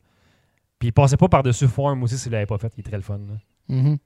Puis 0.82 0.92
passez 0.92 1.16
pas 1.16 1.30
par-dessus 1.30 1.68
Form 1.68 2.02
aussi 2.02 2.18
si 2.18 2.28
vous 2.28 2.34
l'avez 2.34 2.48
pas 2.48 2.58
fait. 2.58 2.74
Il 2.76 2.80
est 2.80 2.84
très 2.84 2.98
le 2.98 3.04
fun. 3.04 3.20
là. 3.20 3.36
Mhm. 3.70 3.98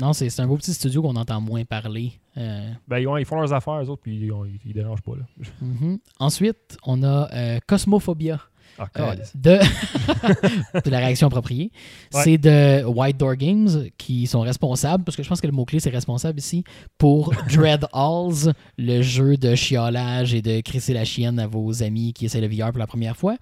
Non, 0.00 0.12
c'est 0.12 0.40
un 0.40 0.46
beau 0.48 0.56
petit 0.56 0.72
studio 0.74 1.00
qu'on 1.00 1.14
entend 1.14 1.40
moins 1.40 1.64
parler. 1.64 2.12
Euh, 2.36 2.70
Ben, 2.88 2.98
ils, 2.98 3.06
ont- 3.06 3.16
ils 3.16 3.24
font 3.24 3.36
leurs 3.36 3.52
affaires, 3.52 3.80
eux 3.82 3.88
autres, 3.88 4.02
puis 4.02 4.16
ils, 4.16 4.32
ont- 4.32 4.44
ils- 4.44 4.58
ils 4.64 4.72
dérangent 4.72 5.02
pas. 5.02 5.14
Là. 5.16 5.24
mhm. 5.60 5.98
Ensuite, 6.18 6.76
on 6.84 7.02
a 7.04 7.32
euh, 7.32 7.58
Cosmophobia. 7.68 8.40
Euh, 8.80 9.14
de, 9.34 9.58
de 10.84 10.90
la 10.90 10.98
réaction 10.98 11.26
appropriée. 11.26 11.72
Ouais. 12.14 12.22
C'est 12.22 12.38
de 12.38 12.84
White 12.84 13.16
Door 13.16 13.36
Games 13.36 13.68
qui 13.98 14.26
sont 14.26 14.40
responsables, 14.40 15.04
parce 15.04 15.16
que 15.16 15.22
je 15.22 15.28
pense 15.28 15.40
que 15.40 15.46
le 15.46 15.52
mot-clé 15.52 15.80
c'est 15.80 15.90
responsable 15.90 16.38
ici, 16.38 16.64
pour 16.96 17.32
Dread 17.52 17.86
Halls, 17.92 18.52
le 18.76 19.02
jeu 19.02 19.36
de 19.36 19.54
chiolage 19.54 20.34
et 20.34 20.42
de 20.42 20.60
crisser 20.60 20.94
la 20.94 21.04
chienne 21.04 21.38
à 21.38 21.46
vos 21.46 21.82
amis 21.82 22.12
qui 22.12 22.26
essaient 22.26 22.40
le 22.40 22.48
VR 22.48 22.70
pour 22.70 22.78
la 22.78 22.86
première 22.86 23.16
fois. 23.16 23.36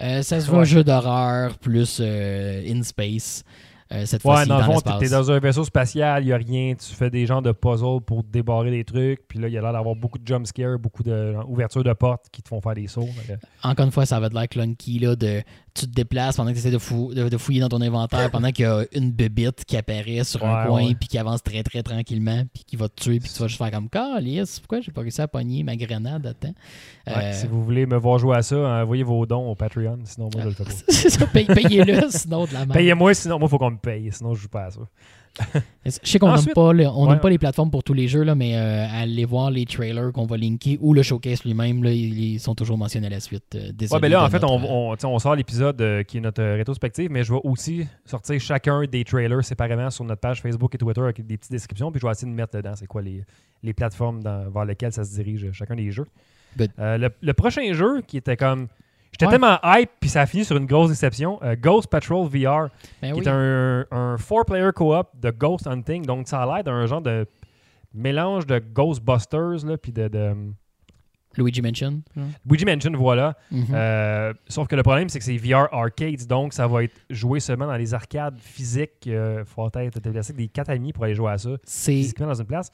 Euh, 0.00 0.22
ça 0.22 0.40
se 0.40 0.50
veut 0.50 0.58
un 0.58 0.64
jeu 0.64 0.84
d'horreur 0.84 1.58
plus 1.58 1.98
euh, 2.00 2.62
in 2.66 2.82
space. 2.82 3.44
Euh, 3.90 4.04
cette 4.04 4.22
Ouais, 4.24 4.32
fois-ci 4.32 4.48
dans 4.48 4.58
le 4.58 4.64
fond, 4.64 4.72
l'espace. 4.72 4.98
t'es 4.98 5.08
dans 5.08 5.30
un 5.30 5.38
vaisseau 5.38 5.64
spatial, 5.64 6.22
il 6.22 6.26
n'y 6.26 6.32
a 6.32 6.36
rien, 6.36 6.74
tu 6.74 6.94
fais 6.94 7.08
des 7.08 7.24
genres 7.24 7.40
de 7.40 7.52
puzzles 7.52 8.02
pour 8.04 8.22
débarrer 8.22 8.70
des 8.70 8.84
trucs, 8.84 9.26
puis 9.26 9.38
là, 9.38 9.48
il 9.48 9.54
y 9.54 9.58
a 9.58 9.62
l'air 9.62 9.72
d'avoir 9.72 9.94
beaucoup 9.94 10.18
de 10.18 10.26
jumpscares, 10.26 10.78
beaucoup 10.78 11.02
d'ouvertures 11.02 11.82
de, 11.84 11.92
portes 11.94 12.26
qui 12.30 12.42
te 12.42 12.48
font 12.48 12.60
faire 12.60 12.74
des 12.74 12.86
sauts. 12.86 13.08
Encore 13.62 13.86
une 13.86 13.92
fois, 13.92 14.04
ça 14.04 14.20
va 14.20 14.26
être 14.26 14.34
l'air 14.34 14.48
clunky 14.48 14.98
là, 14.98 15.16
de 15.16 15.42
tu 15.80 15.86
te 15.86 15.94
déplaces 15.94 16.36
pendant 16.36 16.50
que 16.50 16.54
tu 16.54 16.60
essaies 16.60 16.70
de, 16.70 16.78
fou- 16.78 17.12
de, 17.14 17.28
de 17.28 17.36
fouiller 17.36 17.60
dans 17.60 17.68
ton 17.68 17.80
inventaire, 17.80 18.30
pendant 18.30 18.50
qu'il 18.50 18.64
y 18.64 18.68
a 18.68 18.84
une 18.92 19.10
bébite 19.10 19.64
qui 19.64 19.76
apparaît 19.76 20.24
sur 20.24 20.44
un 20.44 20.66
coin, 20.66 20.86
ouais. 20.86 20.94
puis 20.94 21.08
qui 21.08 21.18
avance 21.18 21.42
très 21.42 21.62
très 21.62 21.82
tranquillement, 21.82 22.42
puis 22.52 22.64
qui 22.64 22.76
va 22.76 22.88
te 22.88 23.02
tuer, 23.02 23.20
puis 23.20 23.30
tu 23.32 23.38
vas 23.40 23.46
juste 23.48 23.58
faire 23.58 23.70
comme 23.70 23.88
Calice, 23.88 24.60
pourquoi 24.60 24.80
j'ai 24.80 24.92
pas 24.92 25.00
réussi 25.02 25.20
à 25.20 25.28
pogner 25.28 25.62
ma 25.62 25.76
grenade 25.76 26.26
à 26.26 26.34
temps? 26.34 26.54
Ouais, 27.06 27.12
Euh, 27.16 27.32
Si 27.32 27.46
vous 27.46 27.64
voulez 27.64 27.86
me 27.86 27.96
voir 27.96 28.18
jouer 28.18 28.36
à 28.36 28.42
ça, 28.42 28.56
envoyez 28.56 29.02
vos 29.02 29.24
dons 29.26 29.50
au 29.50 29.54
Patreon, 29.54 29.98
sinon 30.04 30.28
moi 30.34 30.42
je 30.44 30.48
le 30.48 30.54
fais 30.54 31.44
pas. 31.44 31.54
Payez-le, 31.54 32.10
sinon 32.10 32.44
de 32.46 32.52
la 32.52 32.58
merde. 32.60 32.72
Payez-moi, 32.72 33.14
sinon 33.14 33.38
moi 33.38 33.46
il 33.46 33.50
faut 33.50 33.58
qu'on 33.58 33.70
me 33.70 33.76
paye, 33.78 34.10
sinon 34.12 34.34
je 34.34 34.42
joue 34.42 34.48
pas 34.48 34.64
à 34.66 34.70
ça. 34.70 34.80
Je 35.86 35.90
sais 36.02 36.18
qu'on 36.18 36.28
n'aime 36.34 36.54
pas, 36.54 36.72
Ouais. 37.14 37.18
pas 37.18 37.30
les 37.30 37.38
plateformes 37.38 37.70
pour 37.70 37.82
tous 37.82 37.94
les 37.94 38.08
jeux, 38.08 38.22
là, 38.22 38.34
mais 38.34 38.56
euh, 38.56 38.86
allez 38.92 39.24
voir 39.24 39.50
les 39.50 39.64
trailers 39.64 40.12
qu'on 40.12 40.26
va 40.26 40.36
linker 40.36 40.76
ou 40.80 40.92
le 40.92 41.02
showcase 41.02 41.44
lui-même, 41.44 41.84
ils, 41.86 42.38
sont 42.40 42.54
toujours 42.54 42.76
mentionnés 42.76 43.06
à 43.06 43.10
la 43.10 43.20
suite. 43.20 43.44
euh, 43.54 43.70
Ouais, 43.90 44.00
ben 44.00 44.10
là, 44.10 44.24
en 44.24 44.28
fait, 44.28 44.44
on, 44.44 44.58
notre- 44.58 44.70
on, 44.72 44.94
tu 44.96 45.00
sais, 45.00 45.06
on 45.06 45.18
sort 45.18 45.34
l'épisode 45.34 45.80
euh, 45.80 46.02
qui 46.02 46.18
est 46.18 46.20
notre 46.20 46.42
euh, 46.42 46.56
rétrospective, 46.56 47.10
mais 47.10 47.24
je 47.24 47.32
vais 47.32 47.40
aussi 47.44 47.86
sortir 48.04 48.38
chacun 48.40 48.82
des 48.90 49.04
trailers 49.04 49.44
séparément 49.44 49.90
sur 49.90 50.04
notre 50.04 50.20
page 50.20 50.42
Facebook 50.42 50.74
et 50.74 50.78
Twitter 50.78 51.00
avec 51.00 51.24
des 51.26 51.36
petites 51.38 51.52
descriptions, 51.52 51.90
puis 51.90 52.00
je 52.00 52.06
vais 52.06 52.12
essayer 52.12 52.30
de 52.30 52.36
mettre 52.36 52.56
dedans 52.56 52.72
c'est 52.76 52.86
quoi 52.86 53.00
les, 53.02 53.24
les 53.62 53.72
plateformes 53.72 54.22
dans- 54.22 54.50
vers 54.50 54.64
lesquelles 54.64 54.92
ça 54.92 55.04
se 55.04 55.14
dirige, 55.14 55.50
chacun 55.52 55.76
des 55.76 55.90
jeux. 55.90 56.06
Euh, 56.78 56.98
le, 56.98 57.10
le 57.20 57.32
prochain 57.34 57.72
jeu 57.72 58.02
qui 58.06 58.16
était 58.16 58.36
comme. 58.36 58.68
J'étais 59.12 59.24
Ouais. 59.26 59.32
tellement 59.32 59.58
hype, 59.64 59.90
puis 60.00 60.10
ça 60.10 60.22
a 60.22 60.26
fini 60.26 60.44
sur 60.44 60.56
une 60.56 60.66
grosse 60.66 60.90
déception. 60.90 61.38
euh, 61.42 61.56
Ghost 61.58 61.88
Patrol 61.88 62.26
VR, 62.28 62.68
Ben 63.02 63.12
qui 63.14 63.20
oui. 63.20 63.24
est 63.24 63.28
un, 63.28 63.84
un 63.90 64.16
four-player 64.18 64.70
co-op 64.74 65.08
de 65.18 65.30
Ghost 65.30 65.66
Hunting. 65.66 66.04
Donc, 66.06 66.28
ça 66.28 66.42
a 66.42 66.46
l'air 66.54 66.64
d'un 66.64 66.86
genre 66.86 67.00
de 67.02 67.26
mélange 67.94 68.46
de 68.46 68.58
Ghostbusters, 68.58 69.64
là, 69.66 69.76
puis 69.78 69.92
de, 69.92 70.08
de 70.08 70.34
Luigi 71.36 71.62
Mansion. 71.62 72.02
Luigi 72.48 72.64
Mansion, 72.64 72.92
voilà. 72.96 73.36
Mhm. 73.50 73.66
Euh, 73.72 74.32
sauf 74.48 74.66
que 74.68 74.76
le 74.76 74.82
problème, 74.82 75.08
c'est 75.08 75.18
que 75.18 75.24
c'est 75.24 75.36
VR 75.36 75.68
arcades, 75.72 76.26
donc 76.26 76.52
ça 76.52 76.66
va 76.66 76.84
être 76.84 76.94
joué 77.10 77.38
seulement 77.40 77.66
dans 77.66 77.76
les 77.76 77.94
arcades 77.94 78.38
physiques. 78.40 79.06
Il 79.06 79.42
faut 79.46 79.66
être 79.68 80.00
déplacé 80.00 80.32
avec 80.32 80.36
des 80.36 80.48
quatre 80.48 80.70
amis 80.70 80.92
pour 80.92 81.04
aller 81.04 81.14
jouer 81.14 81.30
à 81.32 81.38
ça 81.38 81.50
C'est 81.64 81.92
physiquement 81.92 82.26
dans 82.26 82.34
une 82.34 82.46
place. 82.46 82.70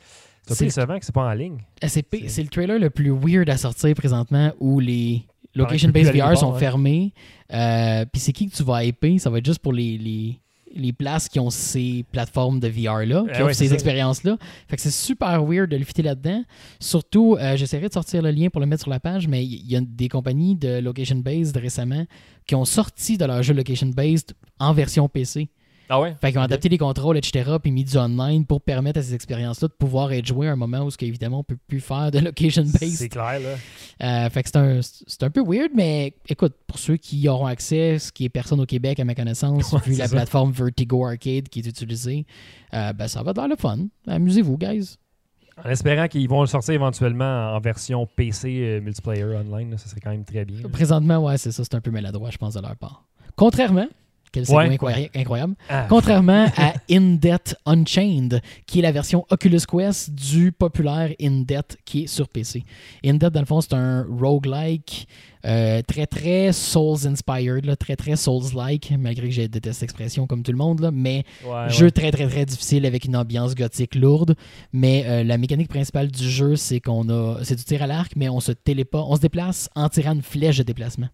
C'est 0.47 0.65
décevant 0.65 0.99
que 0.99 1.05
c'est 1.05 1.15
pas 1.15 1.23
en 1.29 1.33
ligne. 1.33 1.59
C'est- 1.87 2.05
c'est 2.29 2.43
le 2.43 2.49
trailer 2.49 2.79
le 2.79 2.91
plus 2.91 3.11
weird 3.11 3.49
à 3.51 3.57
sortir 3.57 3.95
présentement 3.95 4.53
où 4.61 4.79
les 4.81 5.27
location 5.55 5.89
tu 5.89 5.93
peux 5.93 6.01
plus 6.01 6.07
based 6.11 6.21
aller 6.23 6.35
VR 6.35 6.39
sont 6.39 6.53
ouais. 6.53 6.59
fermés. 6.59 7.13
Euh, 7.53 8.05
Puis 8.13 8.21
c'est 8.21 8.33
qui 8.33 8.49
que 8.49 8.55
tu 8.57 8.63
vas 8.63 8.85
hyper? 8.85 9.19
Ça 9.21 9.31
va 9.31 9.39
être 9.39 9.47
juste 9.47 9.61
pour 9.61 9.73
les, 9.73 9.97
les, 9.99 10.39
les 10.75 10.93
places 10.93 11.29
qui 11.29 11.39
ont 11.39 11.51
ces 11.51 12.05
plateformes 12.11 12.59
de 12.61 12.69
VR 12.69 13.05
là, 13.07 13.23
qui 13.33 13.39
Eh 13.39 13.43
ont 13.43 13.47
ouais, 13.47 13.55
ces 13.55 13.69
ça. 13.69 13.75
expériences 13.75 14.25
là. 14.25 14.37
Fait 14.69 14.77
que 14.77 14.83
c'est 14.83 14.91
super 14.91 15.45
weird 15.45 15.71
de 15.71 15.77
le 15.77 15.85
fitter 15.85 16.03
là-dedans. 16.03 16.43
Surtout, 16.81 17.37
euh, 17.39 17.57
j'essaierai 17.57 17.89
de 17.89 17.93
sortir 17.93 18.23
le 18.23 18.31
lien 18.31 18.49
pour 18.49 18.61
le 18.61 18.67
mettre 18.67 18.83
sur 18.83 18.91
la 18.91 19.01
page, 19.01 19.29
mais 19.29 19.45
il 19.45 19.71
y 19.71 19.77
a 19.77 19.81
des 19.81 20.09
compagnies 20.09 20.57
de 20.57 20.79
location 20.81 21.17
based 21.17 21.57
récemment 21.57 22.05
qui 22.47 22.55
ont 22.55 22.65
sorti 22.65 23.17
de 23.19 23.25
leur 23.25 23.43
jeu 23.43 23.55
location 23.55 23.87
based 23.89 24.33
en 24.59 24.73
version 24.73 25.09
PC. 25.09 25.49
Ah 25.89 26.01
ouais? 26.01 26.15
Fait 26.21 26.31
qu'ils 26.31 26.39
ont 26.39 26.43
adapté 26.43 26.69
les 26.71 26.79
contrôles, 26.79 27.17
etc., 27.19 27.57
puis 27.63 27.71
mis 27.71 27.85
du 27.85 27.97
online 27.99 28.47
pour 28.47 28.63
permettre 28.63 29.01
à 29.01 29.03
ces 29.03 29.15
expériences-là 29.15 29.69
de 29.69 29.73
pouvoir 29.75 30.13
être 30.13 30.25
jouées 30.27 30.49
à 30.49 30.53
un 30.53 30.57
moment 30.57 30.81
où, 30.81 30.91
ce 30.91 30.97
qu'évidemment, 30.97 31.41
on 31.41 31.45
peut 31.45 31.59
plus 31.69 31.81
faire 31.81 32.11
de 32.11 32.21
location 32.21 32.65
C'est 32.67 33.09
clair, 33.11 33.39
là. 33.41 34.25
Euh, 34.27 34.31
fait 34.31 34.43
que 34.43 34.49
c'est 34.49 34.57
un, 34.57 34.81
c'est 34.83 35.23
un 35.23 35.31
peu 35.31 35.43
weird, 35.47 35.71
mais 35.75 36.15
écoute, 36.29 36.55
pour 36.67 36.79
ceux 36.79 36.97
qui 36.97 37.19
y 37.19 37.29
auront 37.29 37.47
accès, 37.47 37.99
ce 37.99 38.11
qui 38.13 38.25
est 38.25 38.29
personne 38.31 38.61
au 38.61 38.67
Québec, 38.67 38.99
à 39.01 39.05
ma 39.05 39.15
connaissance, 39.15 39.73
Ouais, 39.73 39.81
vu 39.85 39.95
la 39.97 40.07
ça. 40.09 40.17
plateforme 40.17 40.53
Vertigo 40.53 41.05
Arcade 41.05 41.49
qui 41.51 41.61
est 41.61 41.67
utilisée, 41.67 42.25
euh, 42.73 42.93
ben, 42.95 43.07
ça 43.07 43.23
va 43.23 43.33
dans 43.35 43.47
le 43.47 43.57
fun. 43.57 43.79
Amusez-vous, 44.07 44.57
guys. 44.57 44.97
En 45.65 45.69
espérant 45.71 46.09
qu'ils 46.09 46.29
vont 46.29 46.41
le 46.41 46.47
sortir 46.49 46.75
éventuellement 46.75 47.55
en 47.55 47.61
version 47.61 48.07
PC 48.07 48.49
euh, 48.61 48.81
multiplayer 48.81 49.23
online, 49.25 49.71
là, 49.71 49.77
ça 49.79 49.89
serait 49.89 50.01
quand 50.01 50.11
même 50.11 50.25
très 50.25 50.45
bien. 50.45 50.63
là. 50.63 50.69
Présentement, 50.69 51.19
ouais, 51.19 51.37
c'est 51.39 51.53
ça, 51.53 51.63
c'est 51.63 51.75
un 51.77 51.81
peu 51.81 51.91
maladroit, 51.93 52.31
je 52.31 52.39
pense, 52.39 52.55
de 52.55 52.61
leur 52.61 52.75
part. 52.75 53.05
Contrairement, 53.37 53.87
quel 54.35 54.45
segment 54.47 54.59
Ouais. 54.87 55.11
incroyable- 55.15 55.55
Ah, 55.69 55.87
Contrairement 55.89 56.47
à 56.57 56.75
In 56.91 57.15
Debt 57.15 57.55
Unchained, 57.65 58.41
qui 58.67 58.81
est 58.81 58.83
la 58.83 58.93
version 58.93 59.25
Oculus 59.31 59.61
Quest 59.71 60.13
du 60.15 60.53
populaire 60.53 61.11
In 61.21 61.43
Debt 61.47 61.79
qui 61.85 62.05
est 62.05 62.07
sur 62.07 62.29
PC. 62.29 62.65
In 63.05 63.15
Debt, 63.15 63.31
dans 63.33 63.41
le 63.41 63.47
fond, 63.47 63.61
c'est 63.61 63.75
un 63.75 64.05
roguelike 64.11 65.07
euh, 65.47 65.83
très 65.87 66.07
très 66.07 66.53
Souls-inspired, 66.53 67.65
là, 67.67 67.77
très 67.77 67.97
très 67.97 68.17
Souls-like, 68.17 68.93
malgré 68.99 69.29
que 69.29 69.35
j'ai 69.35 69.47
détesté 69.49 69.73
cette 69.75 69.83
expression 69.85 70.27
comme 70.27 70.43
tout 70.43 70.53
le 70.53 70.57
monde, 70.59 70.81
là, 70.81 70.91
mais 70.91 71.25
ouais, 71.45 71.69
jeu 71.69 71.87
ouais. 71.87 71.91
très 71.91 72.11
très 72.11 72.27
très 72.29 72.47
difficile 72.47 72.87
avec 72.87 73.05
une 73.05 73.17
ambiance 73.17 73.55
gothique 73.55 73.95
lourde. 73.95 74.35
Mais 74.73 75.05
euh, 75.07 75.23
la 75.25 75.37
mécanique 75.39 75.69
principale 75.69 76.11
du 76.11 76.29
jeu, 76.31 76.57
c'est 76.57 76.81
qu'on 76.81 77.09
a. 77.11 77.39
C'est 77.45 77.57
du 77.57 77.65
tir 77.65 77.83
à 77.83 77.87
l'arc, 77.87 78.13
mais 78.17 78.29
on 78.29 78.41
se 78.41 78.53
téléporte, 78.53 79.07
on 79.11 79.17
se 79.17 79.21
déplace 79.21 79.69
en 79.75 79.89
tirant 79.89 80.13
une 80.15 80.23
flèche 80.23 80.57
de 80.59 80.63
déplacement. 80.63 81.09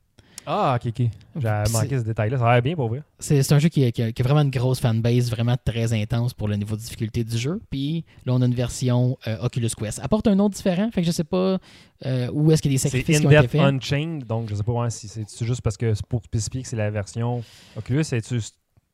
Ah, 0.46 0.78
ok, 0.80 0.88
ok. 0.98 1.06
J'avais 1.40 1.66
C'est- 1.66 1.72
manqué 1.72 1.98
ce 1.98 2.04
détail-là. 2.04 2.38
Ça 2.38 2.48
a 2.48 2.52
l'air 2.54 2.62
bien 2.62 2.74
pour 2.74 2.88
vrai. 2.88 3.02
C'est 3.18 3.42
c'est 3.42 3.54
un 3.54 3.58
jeu 3.58 3.68
qui 3.68 3.84
a, 3.84 3.92
qui 3.92 4.02
a- 4.02 4.10
qui 4.12 4.22
a 4.22 4.24
vraiment 4.24 4.40
une 4.40 4.50
grosse 4.50 4.80
fanbase, 4.80 5.30
vraiment 5.30 5.56
très 5.64 5.92
intense 5.92 6.34
pour 6.34 6.48
le 6.48 6.56
niveau 6.56 6.74
de 6.76 6.80
difficulté 6.80 7.22
du 7.24 7.36
jeu. 7.38 7.60
Puis 7.70 8.04
là, 8.26 8.32
on 8.34 8.42
a 8.42 8.46
une 8.46 8.54
version 8.54 9.16
euh, 9.26 9.36
Oculus 9.42 9.70
Quest. 9.76 10.00
Apporte 10.00 10.26
un 10.26 10.34
nom 10.34 10.48
différent, 10.48 10.90
fait 10.90 11.02
que 11.02 11.06
je 11.06 11.12
sais 11.12 11.24
pas 11.24 11.58
euh, 12.06 12.28
où 12.32 12.50
est-ce 12.50 12.62
qu'il 12.62 12.72
y 12.72 12.74
a 12.74 12.76
des 12.76 12.78
C'est 12.78 12.88
sacrifices 12.88 13.20
qui 13.20 13.26
ont 13.26 13.30
été 13.30 13.48
faits. 13.48 13.60
Unchained, 13.60 14.26
donc 14.26 14.48
je 14.50 14.54
sais 14.54 14.62
pas 14.62 14.90
si 14.90 15.08
c'est 15.08 15.24
c'est 15.28 15.44
juste 15.46 15.60
parce 15.62 15.76
que 15.76 15.94
c'est 15.94 16.06
pour 16.06 16.22
spécifier 16.24 16.62
que 16.62 16.68
c'est 16.68 16.76
la 16.76 16.90
version 16.90 17.42
Oculus. 17.76 18.02
C'est-tu 18.04 18.40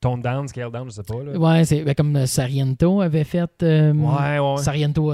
Tone 0.00 0.20
Down, 0.20 0.46
Scale 0.46 0.70
Down, 0.70 0.90
je 0.90 0.94
sais 0.96 1.02
pas. 1.02 1.22
Là. 1.22 1.38
Ouais, 1.38 1.64
c'est 1.64 1.82
ben, 1.82 1.94
comme 1.94 2.14
euh, 2.16 2.26
Sariento 2.26 3.00
avait 3.00 3.24
fait. 3.24 3.50
euh, 3.62 3.92
Ouais, 3.94 4.38
ouais, 4.38 4.52
ouais. 4.56 4.62
Sariento, 4.62 5.10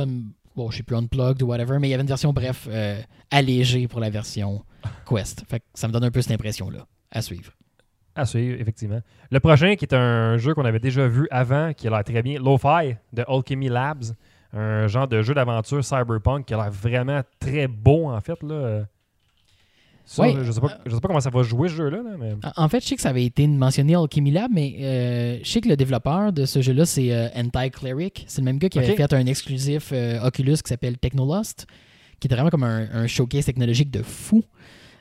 bon, 0.57 0.71
je 0.71 0.79
sais 0.79 0.83
plus, 0.83 0.97
Unplugged 0.97 1.43
ou 1.43 1.47
whatever, 1.47 1.79
mais 1.79 1.89
il 1.89 1.91
y 1.91 1.95
avait 1.95 2.03
une 2.03 2.09
version, 2.09 2.33
bref, 2.33 2.67
euh, 2.71 3.01
allégée 3.31 3.89
pour 3.89 4.01
la 4.01 4.11
version 4.11 4.65
Quest. 5.09 5.45
Fait 5.49 5.61
que 5.61 5.65
ça 5.75 5.89
me 5.89 5.93
donne 5.93 6.05
un 6.05 6.11
peu 6.11 6.23
cette 6.23 6.33
impression-là. 6.33 6.87
À 7.11 7.23
suivre. 7.23 7.53
À 8.15 8.27
suivre, 8.27 8.61
effectivement. 8.61 9.01
Le 9.31 9.41
prochain, 9.41 9.75
qui 9.77 9.85
est 9.85 9.95
un 9.95 10.37
jeu 10.37 10.55
qu'on 10.55 10.65
avait 10.65 10.79
déjà 10.79 11.07
vu 11.09 11.27
avant, 11.31 11.73
qui 11.73 11.87
a 11.87 11.91
l'air 11.91 12.05
très 12.05 12.23
bien, 12.23 12.39
Lo-Fi 12.39 12.97
de 13.13 13.25
Alchemy 13.27 13.69
Labs. 13.69 14.05
Un 14.55 14.87
genre 14.87 15.09
de 15.09 15.23
jeu 15.23 15.33
d'aventure 15.33 15.83
cyberpunk 15.83 16.45
qui 16.45 16.53
a 16.53 16.59
l'air 16.59 16.71
vraiment 16.71 17.23
très 17.41 17.69
beau, 17.69 18.11
en 18.11 18.21
fait. 18.21 18.43
Là. 18.43 18.85
Ça, 20.05 20.25
je, 20.43 20.51
sais 20.51 20.61
pas, 20.61 20.79
je 20.85 20.95
sais 20.95 21.01
pas 21.01 21.09
comment 21.09 21.21
ça 21.21 21.31
va 21.31 21.43
jouer 21.43 21.69
ce 21.69 21.75
jeu-là, 21.75 21.99
là, 22.03 22.11
mais. 22.19 22.35
En 22.57 22.69
fait, 22.69 22.81
je 22.83 22.89
sais 22.89 22.97
que 22.97 23.03
ça 23.03 23.11
avait 23.11 23.25
été 23.25 23.47
mentionné 23.47 23.95
Alchemy 23.95 24.33
Lab, 24.33 24.51
mais 24.53 24.75
euh, 24.81 25.39
je 25.43 25.49
sais 25.49 25.61
que 25.61 25.69
le 25.69 25.77
développeur 25.77 26.33
de 26.33 26.45
ce 26.45 26.61
jeu-là, 26.61 26.85
c'est 26.87 27.13
euh, 27.13 27.29
Anti-Cleric. 27.37 28.25
C'est 28.27 28.41
le 28.41 28.45
même 28.47 28.59
gars 28.59 28.69
qui 28.69 28.79
avait 28.79 28.97
fait 28.97 29.13
un 29.13 29.27
exclusif 29.27 29.91
euh, 29.93 30.21
Oculus 30.27 30.57
qui 30.57 30.69
s'appelle 30.69 30.99
Technolost, 30.99 31.67
qui 32.21 32.27
était 32.27 32.35
vraiment 32.35 32.51
comme 32.51 32.65
un, 32.65 32.89
un 32.93 33.07
showcase 33.07 33.45
technologique 33.47 33.91
de 33.91 34.03
fou. 34.03 34.43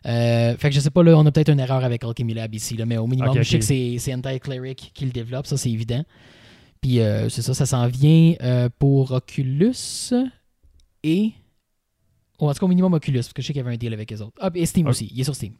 Fait 0.03 0.55
que 0.61 0.71
je 0.71 0.79
sais 0.79 0.89
pas, 0.91 1.03
là, 1.03 1.17
on 1.17 1.25
a 1.25 1.31
peut-être 1.31 1.49
une 1.51 1.59
erreur 1.59 1.83
avec 1.83 2.03
Alchemy 2.03 2.33
Lab 2.35 2.53
ici, 2.53 2.77
là, 2.77 2.85
mais 2.85 2.97
au 2.97 3.07
minimum, 3.07 3.33
je 3.41 3.49
sais 3.59 3.59
que 3.59 3.99
c'est- 3.99 4.13
Anti-Cleric 4.13 4.91
qui 4.93 5.05
le 5.05 5.11
développe, 5.11 5.47
ça 5.47 5.57
c'est 5.57 5.71
évident. 5.71 6.03
Puis 6.81 6.99
c'est 7.29 7.41
ça, 7.41 7.53
ça 7.53 7.65
s'en 7.65 7.87
vient 7.87 8.35
pour 8.79 9.11
Oculus 9.11 9.73
et. 11.03 11.31
Oh, 12.41 12.49
en 12.49 12.53
tout 12.53 12.59
cas, 12.59 12.65
au 12.65 12.69
minimum 12.69 12.93
Oculus, 12.93 13.19
parce 13.19 13.33
que 13.33 13.41
je 13.41 13.47
sais 13.47 13.53
qu'il 13.53 13.61
y 13.61 13.65
avait 13.65 13.73
un 13.75 13.77
deal 13.77 13.93
avec 13.93 14.09
les 14.11 14.21
autres. 14.21 14.33
Ah, 14.41 14.49
et 14.53 14.65
Steam 14.65 14.87
aussi, 14.87 15.09
il 15.13 15.21
est 15.21 15.23
sur 15.23 15.35
Steam. 15.35 15.53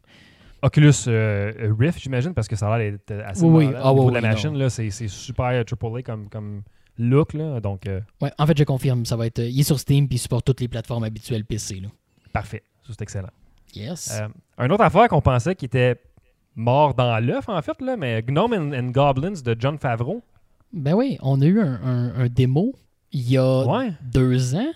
Oculus 0.62 0.92
euh, 1.08 1.72
Rift, 1.78 1.98
j'imagine, 2.00 2.34
parce 2.34 2.46
que 2.48 2.56
ça 2.56 2.72
a 2.72 2.78
l'air 2.78 2.92
d'être 2.92 3.12
assez 3.24 3.44
Oui, 3.44 3.66
oui. 3.66 3.74
Ah, 3.76 3.92
oui, 3.92 4.06
de 4.06 4.10
la 4.14 4.20
machine, 4.20 4.68
c'est 4.68 4.90
super 5.08 5.46
AAA 5.46 6.02
comme, 6.02 6.28
comme 6.28 6.62
look. 6.98 7.34
Là, 7.34 7.60
donc, 7.60 7.86
euh, 7.86 8.00
Ouais, 8.20 8.30
en 8.38 8.46
fait, 8.46 8.56
je 8.58 8.64
confirme, 8.64 9.04
ça 9.06 9.16
va 9.16 9.26
être. 9.26 9.38
Il 9.40 9.58
est 9.58 9.64
sur 9.64 9.78
Steam 9.80 10.06
puis 10.08 10.16
il 10.16 10.18
supporte 10.20 10.44
toutes 10.44 10.60
les 10.60 10.68
plateformes 10.68 11.04
habituelles 11.04 11.44
PC. 11.44 11.80
Là. 11.80 11.88
parfait. 12.32 12.62
C'est 12.86 13.00
excellent. 13.00 13.30
Yes. 13.74 14.20
Euh, 14.20 14.28
une 14.64 14.70
autre 14.72 14.82
affaire 14.84 15.08
qu'on 15.08 15.20
pensait 15.22 15.54
qui 15.54 15.64
était 15.64 15.96
mort 16.54 16.94
dans 16.94 17.18
l'œuf, 17.24 17.48
en 17.48 17.62
fait, 17.62 17.80
là, 17.80 17.96
mais 17.96 18.22
Gnome 18.22 18.52
and, 18.52 18.72
and 18.72 18.90
Goblins 18.90 19.40
de 19.44 19.56
John 19.58 19.78
Favreau. 19.78 20.22
Ben 20.72 20.94
oui, 20.94 21.16
on 21.22 21.40
a 21.40 21.46
eu 21.46 21.60
un, 21.60 21.80
un- 21.82 22.14
un 22.24 22.28
démo 22.28 22.74
il 23.12 23.30
y 23.30 23.36
a 23.38 23.64
Ouais. 23.66 23.92
deux 24.02 24.54
ans 24.54 24.72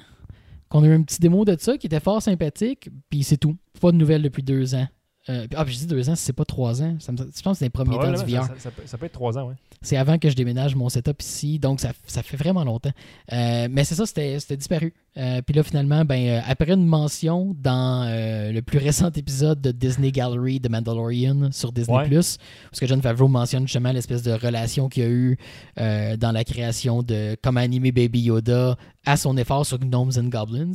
qu'on 0.68 0.82
a 0.82 0.86
eu 0.86 0.94
un 0.94 1.02
petit 1.02 1.20
démo 1.20 1.44
de 1.44 1.56
ça 1.58 1.76
qui 1.78 1.86
était 1.86 2.00
fort 2.00 2.22
sympathique, 2.22 2.90
puis 3.08 3.22
c'est 3.22 3.36
tout. 3.36 3.56
Pas 3.80 3.92
de 3.92 3.96
nouvelles 3.96 4.22
depuis 4.22 4.42
deux 4.42 4.74
ans. 4.74 4.86
Euh, 5.28 5.46
ah, 5.56 5.64
puis 5.64 5.74
je 5.74 5.78
dis 5.80 5.86
deux 5.88 6.08
ans, 6.08 6.14
c'est 6.14 6.32
pas 6.32 6.44
trois 6.44 6.82
ans. 6.82 6.94
Ça 7.00 7.10
me- 7.10 7.18
je 7.18 7.24
pense 7.42 7.54
que 7.54 7.58
c'est 7.58 7.64
les 7.64 7.70
premiers 7.70 7.96
temps 7.96 8.12
du 8.12 8.32
VR. 8.32 8.44
ça, 8.44 8.54
ça 8.58 8.70
peut, 8.70 8.82
ça 8.86 8.96
peut 8.96 9.06
être 9.06 9.12
trois 9.12 9.36
ans, 9.36 9.48
ouais. 9.48 9.54
C'est 9.82 9.96
avant 9.96 10.18
que 10.18 10.30
je 10.30 10.34
déménage 10.36 10.74
mon 10.76 10.88
setup 10.88 11.20
ici, 11.20 11.58
donc 11.58 11.80
ça, 11.80 11.92
ça 12.06 12.22
fait 12.22 12.36
vraiment 12.36 12.62
longtemps. 12.64 12.92
Euh, 13.32 13.66
mais 13.70 13.82
c'est 13.84 13.94
ça, 13.96 14.06
c'était 14.06 14.38
disparu. 14.56 14.94
Euh, 15.16 15.42
puis 15.42 15.54
là, 15.54 15.62
finalement, 15.62 16.04
ben, 16.04 16.42
après 16.46 16.70
une 16.72 16.86
mention 16.86 17.54
dans 17.60 18.06
le 18.52 18.60
plus 18.60 18.78
récent 18.78 19.10
épisode 19.10 19.60
de 19.60 19.72
Disney 19.72 20.12
Gallery 20.12 20.60
de 20.60 20.68
Mandalorian 20.68 21.50
sur 21.52 21.72
Disney+, 21.72 21.96
Ouais. 21.96 22.08
parce 22.08 22.38
que 22.80 22.86
John 22.86 23.02
Favreau 23.02 23.28
mentionne 23.28 23.62
justement 23.66 23.92
l'espèce 23.92 24.22
de 24.22 24.32
relation 24.32 24.88
qu'il 24.88 25.02
y 25.02 25.06
a 25.06 25.10
eu 25.10 25.38
dans 25.76 26.32
la 26.32 26.44
création 26.44 27.02
de 27.02 27.36
comment 27.42 27.60
animer 27.60 27.90
Baby 27.92 28.20
Yoda 28.22 28.76
à 29.04 29.16
son 29.16 29.36
effort 29.36 29.66
sur 29.66 29.78
Gnomes 29.78 30.12
and 30.16 30.28
Goblins. 30.28 30.72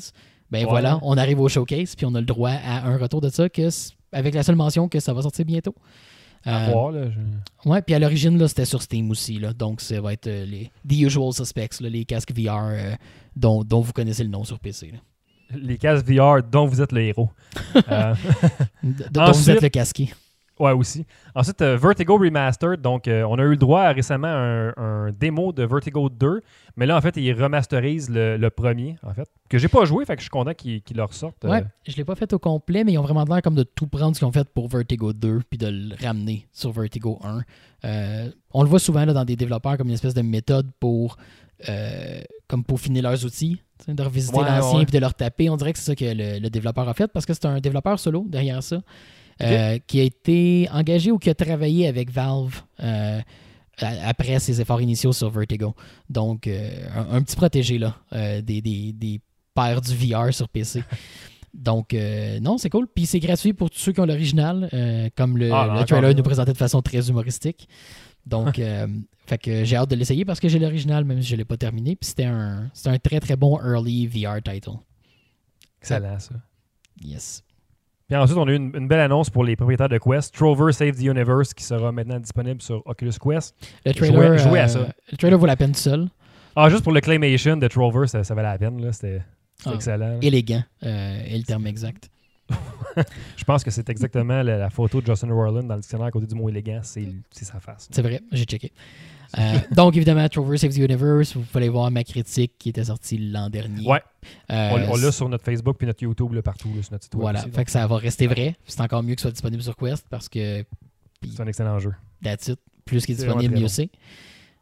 Ben 0.51 0.65
Ouais. 0.65 0.69
voilà, 0.69 0.99
on 1.01 1.17
arrive 1.17 1.39
au 1.39 1.47
showcase, 1.47 1.95
puis 1.95 2.05
on 2.05 2.13
a 2.15 2.19
le 2.19 2.25
droit 2.25 2.51
à 2.51 2.85
un 2.85 2.97
retour 2.97 3.21
de 3.21 3.29
ça, 3.29 3.47
que, 3.47 3.69
avec 4.11 4.33
la 4.33 4.43
seule 4.43 4.55
mention 4.55 4.87
que 4.87 4.99
ça 4.99 5.13
va 5.13 5.21
sortir 5.21 5.45
bientôt. 5.45 5.75
À 6.43 6.67
Euh, 6.69 6.71
voir, 6.71 6.91
là. 6.91 7.01
je- 7.11 7.69
Ouais, 7.69 7.81
puis 7.83 7.93
à 7.93 7.99
l'origine, 7.99 8.37
là, 8.37 8.47
c'était 8.47 8.65
sur 8.65 8.81
Steam 8.81 9.11
aussi. 9.11 9.37
Là, 9.39 9.53
donc, 9.53 9.79
ça 9.81 10.01
va 10.01 10.13
être 10.13 10.25
euh, 10.27 10.45
les 10.45 10.71
The 10.89 11.01
Usual 11.07 11.31
Suspects, 11.33 11.79
là, 11.81 11.89
les 11.89 12.03
casques 12.03 12.31
VR 12.35 12.69
euh, 12.71 12.95
dont, 13.35 13.63
dont 13.63 13.81
vous 13.81 13.93
connaissez 13.93 14.23
le 14.23 14.29
nom 14.29 14.43
sur 14.43 14.57
PC. 14.59 14.91
là. 14.91 14.97
Les 15.57 15.77
cases 15.77 16.03
VR 16.03 16.41
dont 16.41 16.65
vous 16.65 16.81
êtes 16.81 16.91
le 16.93 17.01
héros. 17.01 17.29
D- 18.83 19.03
dont 19.11 19.31
vous 19.31 19.49
êtes 19.49 19.61
le 19.61 19.69
casqué. 19.69 20.11
Ouais, 20.61 20.71
aussi. 20.71 21.05
Ensuite, 21.35 21.61
euh, 21.61 21.75
Vertigo 21.77 22.17
Remastered. 22.17 22.81
Donc, 22.81 23.07
euh, 23.07 23.23
on 23.23 23.35
a 23.39 23.41
eu 23.43 23.49
le 23.49 23.57
droit 23.57 23.81
à 23.81 23.91
récemment 23.91 24.27
un, 24.27 24.73
un 24.77 25.11
démo 25.11 25.51
de 25.51 25.63
Vertigo 25.63 26.09
2. 26.09 26.41
Mais 26.77 26.85
là, 26.85 26.95
en 26.97 27.01
fait, 27.01 27.17
ils 27.17 27.33
remasterisent 27.33 28.09
le, 28.09 28.37
le 28.37 28.49
premier, 28.49 28.97
en 29.03 29.13
fait. 29.13 29.27
Que 29.49 29.57
j'ai 29.57 29.67
pas 29.67 29.83
joué, 29.85 30.05
fait 30.05 30.15
que 30.15 30.21
je 30.21 30.25
suis 30.25 30.29
content 30.29 30.53
qu'ils 30.53 30.81
qu'ils 30.81 30.95
le 30.97 31.03
ressortent. 31.03 31.43
euh, 31.45 31.49
Ouais, 31.49 31.63
je 31.87 31.95
l'ai 31.97 32.05
pas 32.05 32.15
fait 32.15 32.31
au 32.33 32.39
complet, 32.39 32.83
mais 32.83 32.93
ils 32.93 32.97
ont 32.97 33.01
vraiment 33.03 33.25
l'air 33.25 33.41
comme 33.41 33.55
de 33.55 33.63
tout 33.63 33.87
prendre 33.87 34.15
ce 34.15 34.19
qu'ils 34.19 34.27
ont 34.27 34.31
fait 34.31 34.47
pour 34.47 34.67
Vertigo 34.69 35.11
2 35.13 35.41
puis 35.49 35.57
de 35.57 35.67
le 35.67 35.95
ramener 36.01 36.47
sur 36.53 36.71
Vertigo 36.71 37.19
1. 37.23 37.41
Euh, 37.83 38.29
on 38.53 38.63
le 38.63 38.69
voit 38.69 38.79
souvent 38.79 39.03
là, 39.03 39.11
dans 39.13 39.25
des 39.25 39.35
développeurs 39.35 39.77
comme 39.77 39.87
une 39.87 39.93
espèce 39.95 40.13
de 40.13 40.21
méthode 40.21 40.69
pour 40.79 41.17
euh, 41.69 42.21
comme 42.47 42.63
peaufiner 42.63 43.01
leurs 43.01 43.25
outils, 43.25 43.61
de 43.87 44.03
revisiter 44.03 44.37
Ouais, 44.37 44.45
l'ancien 44.45 44.79
ouais. 44.79 44.85
puis 44.85 44.93
de 44.93 44.99
le 44.99 45.07
retaper. 45.07 45.49
On 45.49 45.57
dirait 45.57 45.73
que 45.73 45.79
c'est 45.79 45.85
ça 45.85 45.95
que 45.95 46.05
le, 46.05 46.39
le 46.39 46.49
développeur 46.49 46.87
a 46.87 46.93
fait 46.93 47.07
parce 47.07 47.25
que 47.25 47.33
c'est 47.33 47.45
un 47.45 47.59
développeur 47.59 47.99
solo 47.99 48.25
derrière 48.27 48.61
ça 48.63 48.81
euh, 49.43 49.77
qui 49.87 49.99
a 49.99 50.03
été 50.03 50.67
engagé 50.71 51.11
ou 51.11 51.17
qui 51.17 51.29
a 51.29 51.35
travaillé 51.35 51.87
avec 51.87 52.11
Valve. 52.11 52.61
euh, 52.83 53.19
après 53.79 54.37
ses 54.39 54.61
efforts 54.61 54.81
initiaux 54.81 55.11
sur 55.11 55.29
Vertigo. 55.31 55.73
Donc, 56.07 56.45
euh, 56.45 56.69
un, 56.95 57.15
un 57.15 57.21
petit 57.23 57.35
protégé 57.35 57.79
là, 57.79 57.95
des, 58.41 58.61
des, 58.61 58.93
des 58.93 59.19
pères 59.55 59.81
du 59.81 59.95
VR 59.95 60.31
sur 60.33 60.47
PC. 60.49 60.83
Donc, 61.53 61.95
non, 62.41 62.57
c'est 62.59 62.69
cool. 62.69 62.87
Puis 62.87 63.05
c'est 63.07 63.19
gratuit 63.19 63.53
pour 63.53 63.69
tous 63.71 63.79
ceux 63.79 63.91
qui 63.91 63.99
ont 63.99 64.05
l'original, 64.05 64.69
comme 65.15 65.37
le, 65.37 65.51
Ah, 65.51 65.65
le 65.65 65.71
encore 65.71 65.85
trailer 65.85 66.13
nous 66.15 66.21
présentait 66.23 66.53
de 66.53 66.57
façon 66.57 66.81
très 66.83 67.09
humoristique. 67.09 67.67
Donc, 68.25 68.59
euh, 68.59 68.87
fait 69.25 69.37
que 69.37 69.63
j'ai 69.63 69.75
hâte 69.75 69.89
de 69.89 69.95
l'essayer 69.95 70.25
parce 70.25 70.39
que 70.39 70.47
j'ai 70.47 70.59
l'original, 70.59 71.03
même 71.05 71.21
si 71.21 71.29
je 71.29 71.33
ne 71.35 71.39
l'ai 71.39 71.45
pas 71.45 71.57
terminé. 71.57 71.95
Puis 71.95 72.09
c'était 72.09 72.25
un, 72.25 72.69
c'était 72.73 72.89
un 72.89 72.99
très 72.99 73.19
très 73.19 73.35
bon 73.35 73.59
early 73.59 74.05
VR 74.07 74.41
title. 74.43 74.77
Excellent, 75.81 76.19
ça. 76.19 76.35
Yes. 77.03 77.43
Puis 78.11 78.19
ensuite, 78.19 78.37
on 78.37 78.45
a 78.45 78.51
eu 78.51 78.55
une, 78.57 78.75
une 78.75 78.89
belle 78.89 78.99
annonce 78.99 79.29
pour 79.29 79.45
les 79.45 79.55
propriétaires 79.55 79.87
de 79.87 79.97
Quest. 79.97 80.35
Trover 80.35 80.73
Save 80.73 80.97
the 80.97 81.03
Universe, 81.03 81.53
qui 81.53 81.63
sera 81.63 81.93
maintenant 81.93 82.19
disponible 82.19 82.61
sur 82.61 82.85
Oculus 82.85 83.13
Quest. 83.17 83.55
Le 83.85 83.93
trailer, 83.93 84.31
à 84.33 84.33
euh, 84.33 84.67
ça. 84.67 84.79
le 85.13 85.17
trailer 85.17 85.39
vaut 85.39 85.45
la 85.45 85.55
peine 85.55 85.73
seul. 85.73 86.09
Ah, 86.53 86.69
juste 86.69 86.83
pour 86.83 86.91
le 86.91 86.99
claymation 86.99 87.55
de 87.55 87.65
Trover, 87.69 88.07
ça, 88.07 88.25
ça 88.25 88.35
valait 88.35 88.49
la 88.49 88.57
peine. 88.57 88.91
C'était 88.91 89.21
Ah. 89.65 89.71
excellent. 89.75 90.19
Élégant 90.21 90.61
euh, 90.83 91.23
est 91.23 91.37
le 91.37 91.43
terme 91.45 91.65
exact. 91.67 92.09
Je 93.37 93.45
pense 93.45 93.63
que 93.63 93.71
c'est 93.71 93.89
exactement 93.89 94.43
la, 94.43 94.57
la 94.57 94.69
photo 94.69 94.99
de 94.99 95.05
Justin 95.05 95.31
Roiland 95.31 95.63
dans 95.63 95.75
le 95.75 95.79
dictionnaire 95.79 96.07
à 96.07 96.11
côté 96.11 96.27
du 96.27 96.35
mot 96.35 96.49
élégant. 96.49 96.81
C'est 96.83 97.07
c'est 97.29 97.45
sa 97.45 97.61
face. 97.61 97.87
C'est 97.89 98.01
vrai, 98.01 98.19
j'ai 98.33 98.43
checké. 98.43 98.73
Euh, 99.37 99.59
donc, 99.71 99.95
évidemment, 99.95 100.27
Trover 100.29 100.57
Save 100.57 100.73
the 100.73 100.77
Universe, 100.77 101.35
vous 101.35 101.41
pouvez 101.41 101.63
aller 101.63 101.69
voir 101.69 101.89
ma 101.91 102.03
critique 102.03 102.53
qui 102.57 102.69
était 102.69 102.85
sortie 102.85 103.17
l'an 103.17 103.49
dernier. 103.49 103.87
Ouais, 103.87 104.01
Euh, 104.51 104.87
on, 104.89 104.95
l'a 104.97 105.11
sur 105.11 105.29
notre 105.29 105.43
Facebook 105.43 105.77
puis 105.77 105.87
notre 105.87 106.03
YouTube 106.03 106.33
là, 106.33 106.41
partout 106.41 106.69
là, 106.75 106.81
sur 106.83 106.91
notre 106.91 107.03
site 107.05 107.15
web. 107.15 107.21
Voilà, 107.21 107.39
aussi, 107.41 107.51
fait 107.51 107.65
que 107.65 107.71
ça 107.71 107.87
va 107.87 107.97
rester 107.97 108.27
vrai. 108.27 108.55
C'est 108.65 108.81
encore 108.81 109.03
mieux 109.03 109.15
que 109.15 109.21
ce 109.21 109.27
soit 109.27 109.31
disponible 109.31 109.63
sur 109.63 109.75
Quest 109.75 110.05
parce 110.09 110.29
que 110.29 110.63
C'est 111.23 111.41
un 111.41 111.47
excellent 111.47 111.79
jeu. 111.79 111.93
that's 112.23 112.47
it. 112.49 112.59
Plus 112.85 113.05
qu'il 113.05 113.13
est 113.15 113.23
disponible, 113.23 113.57
mieux 113.57 113.67
c'est. 113.67 113.89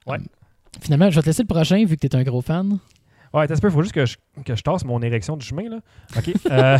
Ouais. 0.06 0.18
Euh, 0.18 0.24
Finalement, 0.82 1.10
je 1.10 1.16
vais 1.16 1.22
te 1.24 1.28
laisser 1.28 1.42
le 1.44 1.48
prochain 1.48 1.84
vu 1.86 1.98
que 1.98 2.08
tu 2.08 2.16
es 2.16 2.16
un 2.16 2.24
gros 2.24 2.42
fan. 2.42 2.78
Ouais, 3.34 3.48
t'as 3.48 3.58
peu, 3.60 3.70
faut 3.70 3.82
juste 3.84 3.94
que 3.94 4.06
je, 4.06 4.18
que 4.44 4.56
je 4.56 4.62
tasse 4.63 4.84
mon 4.86 5.02
érection 5.02 5.38
du 5.38 5.46
chemin. 5.46 5.70
Là. 5.70 5.78
OK. 6.18 6.32
Euh, 6.50 6.78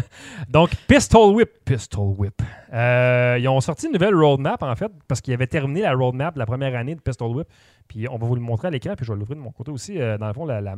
donc, 0.48 0.70
Pistol 0.88 1.34
Whip. 1.34 1.50
Pistol 1.64 2.14
Whip. 2.18 2.42
Euh, 2.72 3.36
ils 3.38 3.46
ont 3.48 3.60
sorti 3.60 3.86
une 3.86 3.92
nouvelle 3.92 4.14
roadmap, 4.14 4.62
en 4.62 4.74
fait, 4.74 4.90
parce 5.06 5.20
qu'ils 5.20 5.34
avaient 5.34 5.46
terminé 5.46 5.82
la 5.82 5.94
roadmap 5.94 6.34
de 6.34 6.38
la 6.40 6.46
première 6.46 6.74
année 6.76 6.94
de 6.94 7.00
Pistol 7.00 7.30
Whip. 7.36 7.46
Puis 7.88 8.08
on 8.08 8.16
va 8.18 8.26
vous 8.26 8.34
le 8.34 8.40
montrer 8.40 8.68
à 8.68 8.70
l'écran, 8.70 8.94
puis 8.96 9.06
je 9.06 9.12
vais 9.12 9.18
l'ouvrir 9.18 9.36
de 9.36 9.42
mon 9.42 9.52
côté 9.52 9.70
aussi. 9.70 10.00
euh, 10.00 10.18
dans 10.18 10.26
le 10.28 10.32
fond, 10.32 10.44
la, 10.46 10.60
la, 10.60 10.74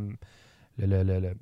le- 0.79 1.35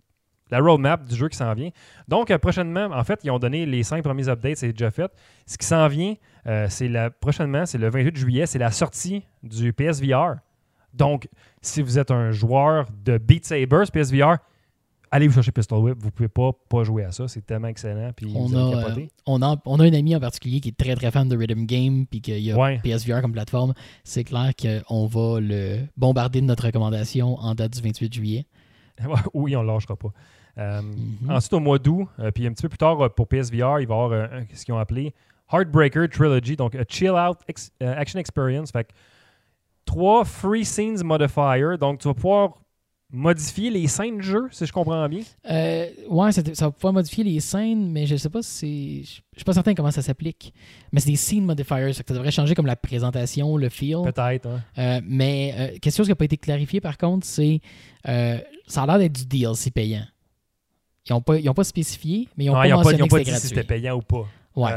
la 0.51 0.61
roadmap 0.61 1.05
du 1.05 1.17
jeu 1.17 1.29
qui 1.31 1.37
s'en 1.39 1.53
vient. 1.55 1.71
Donc, 2.09 2.37
prochainement, 2.37 2.85
en 2.93 3.05
fait, 3.05 3.21
ils 3.25 3.31
ont 3.31 3.39
donné 3.39 3.65
les 3.65 3.83
cinq 3.83 4.05
premiers 4.05 4.29
updates, 4.29 4.59
c'est 4.59 4.73
déjà 4.73 4.91
fait. 4.91 5.11
Ce 5.47 5.57
qui 5.57 5.67
s'en 5.67 5.89
vient, 5.89 6.15
c'est 6.69 6.89
la, 6.89 7.09
prochainement, 7.11 7.65
c'est 7.65 7.79
le 7.79 7.89
28 7.89 8.17
juillet, 8.17 8.45
c'est 8.47 8.59
la 8.59 8.71
sortie 8.71 9.25
du 9.43 9.73
PSVR. 9.73 10.37
Donc, 10.95 11.29
si 11.61 11.83
vous 11.83 11.99
êtes 11.99 12.11
un 12.11 12.31
joueur 12.33 12.87
de 13.05 13.19
Beat 13.19 13.45
Saber, 13.47 13.85
PSVR, 13.93 14.37
allez 15.11 15.29
vous 15.29 15.35
chercher 15.35 15.53
Pistol 15.53 15.79
Whip. 15.79 15.97
Vous 16.01 16.11
pouvez 16.11 16.29
pas, 16.29 16.51
pas 16.69 16.85
jouer 16.85 17.05
à 17.05 17.13
ça. 17.13 17.29
C'est 17.29 17.45
tellement 17.45 17.69
excellent. 17.69 18.13
Puis 18.15 18.33
On 18.35 18.53
a, 18.55 18.89
euh, 18.91 19.07
on, 19.27 19.43
a, 19.43 19.57
on 19.67 19.81
a 19.81 19.85
un 19.85 19.93
ami 19.93 20.15
en 20.17 20.21
particulier 20.21 20.61
qui 20.61 20.71
est 20.71 20.77
très 20.77 20.95
très 20.95 21.11
fan 21.11 21.29
de 21.29 21.37
Rhythm 21.37 21.67
Game 21.67 22.07
puis 22.07 22.21
qu'il 22.21 22.39
y 22.39 22.51
a 22.53 22.57
Ouais. 22.59 22.81
PSVR 22.83 23.21
comme 23.23 23.33
plateforme. 23.33 23.75
C'est 24.05 24.25
clair 24.25 24.53
qu'on 24.61 25.07
va 25.07 25.41
le 25.41 25.81
bombarder 25.97 26.41
de 26.41 26.47
notre 26.47 26.65
recommandation 26.67 27.37
en 27.39 27.55
date 27.55 27.73
du 27.75 27.81
28 27.83 28.13
juillet. 28.13 28.47
oui, 29.35 29.57
on 29.57 29.63
ne 29.63 29.69
lâchera 29.69 29.97
pas. 29.97 30.09
Euh, 30.59 30.83
Mhm. 30.83 31.31
Ensuite, 31.31 31.53
au 31.55 31.61
mois 31.61 31.79
d'août, 31.79 32.07
euh, 32.19 32.31
puis 32.31 32.47
un 32.47 32.53
petit 32.53 32.63
peu 32.63 32.69
plus 32.69 32.77
tard 32.79 33.15
pour 33.15 33.27
PSVR, 33.27 33.81
il 33.81 33.87
va 33.87 33.95
y 33.95 33.99
avoir 34.05 34.29
ce 34.53 34.65
qu'ils 34.65 34.75
ont 34.75 34.79
appelé 34.79 35.15
Heartbreaker 35.51 36.09
Trilogy, 36.11 36.57
donc 36.57 36.75
a 36.75 36.85
chill 36.89 37.11
out 37.13 37.39
ex- 37.49 37.71
action 37.81 38.19
experience. 38.21 38.71
Fait 38.71 38.85
que 38.85 38.93
trois 39.85 40.25
free 40.25 40.65
scenes 40.65 41.03
modifiers. 41.05 41.77
Donc, 41.81 42.01
tu 42.01 42.09
vas 42.09 42.15
pouvoir 42.15 42.59
modifier 43.15 43.69
les 43.71 43.89
scènes 43.89 44.17
de 44.19 44.23
jeu, 44.23 44.49
si 44.53 44.65
je 44.65 44.73
comprends 44.73 45.07
bien. 45.07 45.21
Euh, 45.51 45.87
ouais, 46.09 46.33
ça 46.33 46.41
va 46.61 46.71
pouvoir 46.71 46.95
modifier 46.95 47.23
les 47.25 47.41
scènes, 47.41 47.91
mais 47.91 48.07
je 48.07 48.17
sais 48.17 48.31
pas 48.31 48.41
si. 48.41 49.05
Je 49.05 49.21
je 49.33 49.39
suis 49.41 49.45
pas 49.45 49.53
certain 49.53 49.75
comment 49.75 49.91
ça 49.91 50.01
s'applique. 50.01 50.55
Mais 50.93 51.01
c'est 51.01 51.11
des 51.11 51.17
scene 51.17 51.45
modifiers, 51.45 51.93
ça 51.93 52.03
devrait 52.09 52.31
changer 52.31 52.55
comme 52.55 52.65
la 52.67 52.77
présentation, 52.77 53.57
le 53.59 53.69
feel. 53.69 53.99
Peut-être. 54.05 54.47
hein. 54.47 54.63
Euh, 54.79 55.01
mais 55.05 55.55
euh, 55.59 55.79
quelque 55.79 55.95
chose 55.95 56.07
qui 56.07 56.11
n'a 56.13 56.17
pas 56.17 56.25
été 56.25 56.37
clarifié 56.39 56.81
par 56.81 56.97
contre, 56.97 57.27
c'est. 57.27 57.61
euh, 58.09 58.39
ça 58.67 58.83
a 58.85 58.87
l'air 58.87 58.99
d'être 58.99 59.13
du 59.13 59.27
DLC 59.27 59.71
payant. 59.71 60.05
Ils 61.09 61.13
n'ont 61.13 61.21
pas, 61.21 61.37
ils 61.39 61.49
ont 61.51 61.55
pas 61.55 61.65
spécifié, 61.65 62.29
mais 62.37 62.45
ils 62.45 62.51
ont 62.51 62.55
Non, 62.55 62.61
pas 62.61 62.67
ils 62.67 62.71
n'ont 62.71 62.77
pas, 62.77 62.83
mentionné 62.85 62.99
ils 62.99 63.03
ont 63.03 63.07
que 63.09 63.11
pas 63.11 63.19
c'était 63.19 63.31
dit 63.33 63.37
si 63.37 63.41
gratuit. 63.43 63.49
c'était 63.49 63.67
payant 63.67 63.97
ou 63.97 64.03
pas. 64.03 64.27
Ouais. 64.55 64.71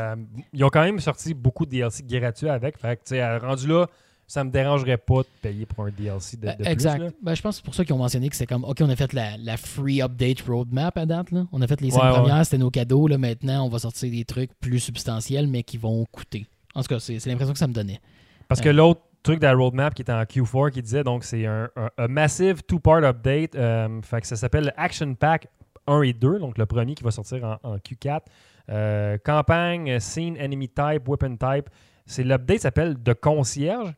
Ils 0.54 0.64
ont 0.64 0.70
quand 0.70 0.84
même 0.84 1.00
sorti 1.00 1.34
beaucoup 1.34 1.66
de 1.66 1.72
DLC 1.72 2.04
gratuits 2.04 2.50
avec. 2.50 2.78
Fait 2.80 2.98
que, 3.02 3.40
rendu 3.46 3.68
là, 3.68 3.86
ça 4.28 4.44
me 4.44 4.50
dérangerait 4.50 4.98
pas 4.98 5.20
de 5.22 5.28
payer 5.42 5.66
pour 5.66 5.86
un 5.86 5.90
DLC 5.92 6.38
de, 6.38 6.44
de 6.48 6.48
Euh, 6.52 6.56
plus, 6.56 6.68
exact. 6.68 6.98
là. 7.00 7.10
Ben, 7.22 7.36
je 7.36 7.42
pense 7.42 7.56
que 7.56 7.62
c'est 7.62 7.66
pour 7.66 7.76
ça 7.76 7.86
qu'ils 7.86 7.94
ont 7.94 8.00
mentionné 8.00 8.30
que 8.30 8.36
c'est 8.36 8.48
comme, 8.48 8.64
OK, 8.64 8.78
on 8.82 8.90
a 8.90 8.96
fait 8.96 9.14
la, 9.14 9.38
la 9.38 9.56
free 9.58 10.02
update 10.02 10.42
roadmap 10.42 10.98
à 10.98 11.06
date. 11.06 11.32
Là. 11.32 11.46
On 11.52 11.62
a 11.62 11.68
fait 11.68 11.80
les 11.82 11.92
cinq 11.92 12.02
Ouais, 12.02 12.10
ouais. 12.10 12.14
premières, 12.16 12.44
c'était 12.46 12.58
nos 12.58 12.72
cadeaux. 12.72 13.08
Là, 13.08 13.18
maintenant, 13.18 13.66
on 13.66 13.70
va 13.70 13.80
sortir 13.80 14.10
des 14.12 14.26
trucs 14.26 14.52
plus 14.60 14.80
substantiels, 14.80 15.48
mais 15.48 15.64
qui 15.64 15.78
vont 15.78 16.06
coûter. 16.12 16.48
En 16.74 16.82
tout 16.82 16.88
cas, 16.88 17.00
c'est 17.00 17.24
l'impression 17.28 17.54
que 17.54 17.60
ça 17.60 17.68
me 17.68 17.74
donnait. 17.74 18.00
Parce 18.48 18.62
que 18.62 18.70
Ouais. 18.70 18.74
l'autre 18.74 19.02
truc 19.24 19.40
de 19.40 19.46
la 19.46 19.54
roadmap 19.54 19.94
qui 19.96 20.02
était 20.04 20.12
en 20.12 20.22
Q4 20.24 20.72
qui 20.72 20.82
disait 20.84 21.04
donc 21.04 21.24
c'est 21.24 21.46
un, 21.48 21.70
un- 21.76 21.90
un 21.98 22.08
massive 22.08 22.62
two-part 22.64 23.04
update. 23.04 23.56
euh, 23.56 24.02
fait 24.04 24.22
que 24.22 24.28
ça 24.28 24.36
s'appelle 24.36 24.72
Action 24.78 25.16
Pack 25.16 25.48
1 25.88 26.02
et 26.04 26.14
2, 26.14 26.38
donc 26.40 26.58
le 26.58 26.66
premier 26.66 26.94
qui 26.96 27.04
va 27.04 27.12
sortir 27.12 27.44
en, 27.64 27.70
en 27.72 27.78
Q4. 27.78 28.22
Euh, 28.70 29.18
campagne, 29.24 30.00
scene, 30.00 30.36
enemy 30.38 30.68
type, 30.70 31.08
weapon 31.08 31.38
type. 31.38 31.70
C'est 32.08 32.24
l'update 32.24 32.58
qui 32.58 32.62
s'appelle 32.62 33.02
de 33.02 33.14
concierge. 33.14 33.94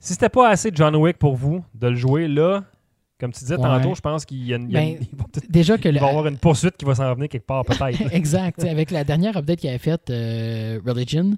Si 0.00 0.12
c'était 0.12 0.28
pas 0.28 0.50
assez 0.50 0.70
John 0.74 0.94
Wick 0.96 1.18
pour 1.18 1.34
vous 1.36 1.64
de 1.74 1.88
le 1.88 1.96
jouer 1.96 2.28
là, 2.28 2.64
comme 3.18 3.32
tu 3.32 3.40
disais 3.40 3.56
Ouais. 3.56 3.62
tantôt, 3.62 3.94
je 3.94 4.00
pense 4.00 4.24
qu'il 4.26 4.44
y 4.46 4.52
a, 4.52 4.56
une- 4.56 4.68
il 4.68 4.72
Ben, 4.74 4.98
il 5.12 5.16
va 5.18 5.24
Déjà 5.48 5.78
que 5.78 5.88
il 5.88 5.98
va 5.98 6.06
y 6.06 6.08
avoir 6.10 6.26
une 6.26 6.36
poursuite 6.38 6.76
qui 6.76 6.84
va 6.84 6.94
s'en 6.94 7.14
venir 7.14 7.28
quelque 7.28 7.46
part 7.46 7.64
peut-être. 7.66 8.12
exact. 8.12 8.62
Avec 8.64 8.90
la 8.90 9.04
dernière 9.04 9.36
update 9.36 9.60
qu'il 9.60 9.70
avait 9.70 9.78
faite, 9.78 10.10
euh, 10.10 10.78
Religion, 10.86 11.32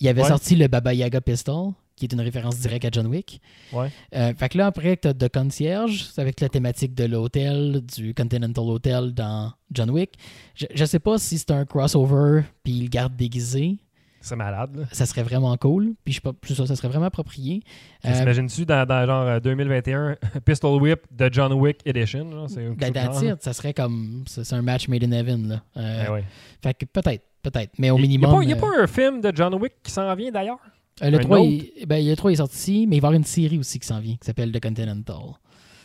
il 0.00 0.08
avait 0.08 0.22
Ouais. 0.22 0.28
sorti 0.28 0.56
le 0.56 0.66
Baba 0.66 0.92
Yaga 0.92 1.20
Pistol, 1.20 1.70
qui 1.94 2.06
est 2.06 2.12
une 2.12 2.20
référence 2.20 2.58
directe 2.58 2.86
à 2.86 2.88
John 2.90 3.06
Wick. 3.06 3.40
Ouais. 3.72 3.90
Euh, 4.16 4.32
fait 4.34 4.48
que 4.48 4.58
là, 4.58 4.66
après, 4.66 4.96
tu 4.96 5.06
as 5.06 5.14
The 5.14 5.28
Concierge, 5.28 6.08
avec 6.16 6.40
la 6.40 6.48
thématique 6.48 6.94
de 6.94 7.04
l'hôtel, 7.04 7.82
du 7.96 8.12
Continental 8.14 8.64
Hotel 8.64 9.12
dans 9.12 9.52
John 9.70 9.90
Wick. 9.90 10.14
Je, 10.56 10.66
je 10.74 10.84
sais 10.84 10.98
pas 10.98 11.18
si 11.18 11.38
c'est 11.38 11.50
un 11.52 11.64
crossover 11.66 12.42
puis 12.64 12.72
il 12.72 12.82
le 12.84 12.88
garde 12.88 13.14
déguisé. 13.14 13.76
C'est 14.20 14.36
malade. 14.36 14.76
Là. 14.76 14.82
Ça 14.92 15.06
serait 15.06 15.22
vraiment 15.22 15.56
cool. 15.56 15.94
Puis 16.04 16.14
je 16.14 16.20
plus 16.20 16.54
ça, 16.54 16.66
ça 16.66 16.76
serait 16.76 16.88
vraiment 16.88 17.06
approprié. 17.06 17.62
Euh, 18.04 18.12
T'imagines-tu 18.18 18.66
dans, 18.66 18.86
dans 18.86 19.06
genre 19.06 19.26
euh, 19.26 19.40
2021 19.40 20.16
Pistol 20.44 20.80
Whip 20.82 21.00
de 21.10 21.28
John 21.32 21.52
Wick 21.54 21.78
Edition? 21.86 22.30
Genre, 22.30 22.50
c'est 22.50 22.68
ben, 22.68 23.36
ça 23.40 23.52
serait 23.52 23.72
comme. 23.74 24.24
C'est 24.26 24.52
un 24.54 24.62
match 24.62 24.88
made 24.88 25.04
in 25.04 25.12
heaven. 25.12 25.48
Là. 25.48 25.62
Euh, 25.76 26.04
Ben 26.06 26.12
ouais. 26.12 26.24
Fait 26.62 26.74
que 26.74 26.84
peut-être, 26.84 27.24
peut-être. 27.42 27.72
Mais 27.78 27.90
au 27.90 27.96
Il 27.96 28.02
n'y 28.02 28.08
minimum. 28.08 28.30
a, 28.30 28.34
pas- 28.34 28.42
a 28.44 28.50
euh, 28.50 28.60
pas 28.76 28.82
un 28.82 28.86
film 28.86 29.20
de 29.20 29.32
John 29.34 29.54
Wick 29.54 29.72
qui 29.82 29.90
s'en 29.90 30.14
vient 30.14 30.30
d'ailleurs? 30.30 30.58
euh, 31.02 31.08
le, 31.10 31.16
un 31.18 31.20
3, 31.20 31.38
autre? 31.38 31.48
il, 31.78 31.86
ben, 31.86 32.06
le 32.06 32.14
3 32.14 32.32
est 32.32 32.36
sorti, 32.36 32.86
mais 32.86 32.96
il 32.96 33.00
va 33.00 33.06
y 33.06 33.08
avoir 33.08 33.12
une 33.14 33.24
série 33.24 33.58
aussi 33.58 33.78
qui 33.78 33.86
s'en 33.86 34.00
vient, 34.00 34.14
qui 34.16 34.26
s'appelle 34.26 34.52
The 34.52 34.60
Continental. 34.62 35.16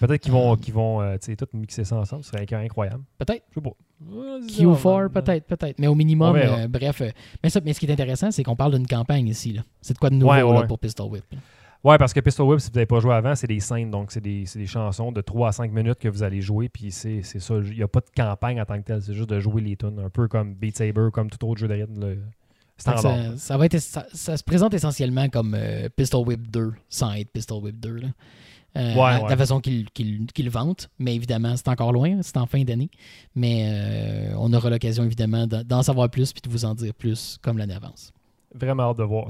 Peut-être 0.08 0.22
qu'ils 0.22 0.32
vont, 0.32 0.54
Euh. 0.54 0.56
qu'ils 0.56 0.74
vont 0.74 1.02
euh, 1.02 1.14
tu 1.18 1.26
sais, 1.32 1.36
tout 1.36 1.48
mixer 1.54 1.84
ça 1.84 1.98
ensemble. 1.98 2.24
Ce 2.24 2.32
serait 2.32 2.46
incroyable. 2.54 3.04
Peut-être. 3.18 3.44
Je 3.50 3.56
sais 3.56 3.62
pas. 3.62 3.70
Ouais, 4.12 4.40
c'est 4.48 4.56
ça, 4.56 4.64
Q4, 4.64 5.02
man. 5.02 5.10
peut-être, 5.10 5.46
peut-être. 5.48 5.80
Mais 5.80 5.88
au 5.88 5.96
minimum, 5.96 6.36
euh, 6.36 6.68
bref. 6.68 7.02
euh, 7.02 7.10
mais, 7.44 7.50
ça, 7.50 7.60
mais 7.64 7.74
ce 7.74 7.80
qui 7.80 7.86
est 7.86 7.92
intéressant, 7.92 8.32
c'est 8.32 8.44
qu'on 8.44 8.56
parle 8.56 8.74
d'une 8.76 8.88
campagne 8.88 9.28
ici. 9.28 9.54
là. 9.54 9.62
C'est 9.82 9.94
de 9.94 10.00
quoi 10.00 10.10
de 10.10 10.16
nouveau 10.16 10.32
Ouais, 10.32 10.42
ouais, 10.44 10.54
là, 10.54 10.62
ouais. 10.62 10.68
pour 10.68 10.80
Pistol 10.80 11.10
Whip. 11.10 11.24
là. 11.32 11.38
Ouais, 11.84 11.98
parce 12.00 12.14
que 12.14 12.20
Pistol 12.20 12.48
Whip, 12.48 12.60
si 12.60 12.70
vous 12.72 12.76
n'avez 12.76 12.88
pas 12.88 13.00
joué 13.00 13.14
avant, 13.14 13.36
c'est 13.36 13.46
des 13.46 13.60
scènes, 13.60 13.92
donc 13.92 14.12
c'est 14.12 14.20
des, 14.22 14.46
c'est 14.48 14.58
des 14.58 14.66
chansons 14.66 15.12
de 15.12 15.22
3 15.22 15.50
à 15.50 15.52
5 15.52 15.72
minutes 15.72 16.00
que 16.00 16.08
vous 16.08 16.24
allez 16.24 16.42
jouer, 16.42 16.68
puis 16.68 16.90
c'est 16.92 17.22
c'est 17.22 17.40
ça. 17.40 17.54
Il 17.64 17.76
n'y 17.78 17.84
a 17.84 17.88
pas 17.88 18.00
de 18.00 18.08
campagne 18.16 18.60
en 18.60 18.66
tant 18.66 18.78
que 18.80 18.86
tel, 18.86 19.04
c'est 19.04 19.14
juste 19.14 19.30
de 19.30 19.40
jouer 19.40 19.62
les 19.62 19.76
tunes, 19.78 20.00
un 20.04 20.10
peu 20.10 20.28
comme 20.28 20.56
Beat 20.56 20.76
Saber, 20.78 21.10
comme 21.14 21.30
tout 21.30 21.48
autre 21.48 21.60
jeu 21.60 21.68
de 21.68 21.74
rythme. 21.76 22.16
Standard. 22.78 23.02
Ça, 23.04 23.38
ça 23.38 23.58
va 23.58 23.68
être, 23.68 23.78
ça, 23.80 24.06
ça 24.14 24.36
se 24.36 24.44
présente 24.44 24.74
essentiellement 24.74 25.30
comme 25.30 25.56
euh, 25.56 25.88
Pistol 25.96 26.28
Whip 26.28 26.50
2, 26.52 26.74
sans 26.90 27.14
être 27.14 27.30
Pistol 27.32 27.64
Whip 27.64 27.80
2. 27.80 27.94
Là. 27.98 28.08
Euh, 28.78 28.94
Ouais, 28.96 29.02
à- 29.04 29.18
de 29.20 29.24
ouais. 29.24 29.30
la 29.30 29.38
façon 29.38 29.60
qu'ils 29.62 29.86
le 30.38 30.50
vantent. 30.50 30.90
Mais 31.00 31.16
évidemment, 31.16 31.56
c'est 31.56 31.68
encore 31.70 31.94
loin, 31.94 32.22
c'est 32.22 32.38
en 32.38 32.46
fin 32.46 32.62
d'année. 32.64 32.90
Mais 33.36 33.66
euh, 33.70 34.36
on 34.38 34.52
aura 34.54 34.70
l'occasion, 34.70 35.04
évidemment, 35.04 35.48
d'en 35.48 35.82
savoir 35.82 36.10
plus 36.10 36.34
puis 36.34 36.42
de 36.42 36.50
vous 36.50 36.66
en 36.66 36.76
dire 36.76 36.94
plus 36.94 37.38
comme 37.42 37.58
l'année 37.58 37.74
avance. 37.76 38.12
Vraiment 38.54 38.84
hâte 38.92 38.98
de 38.98 39.04
voir 39.04 39.28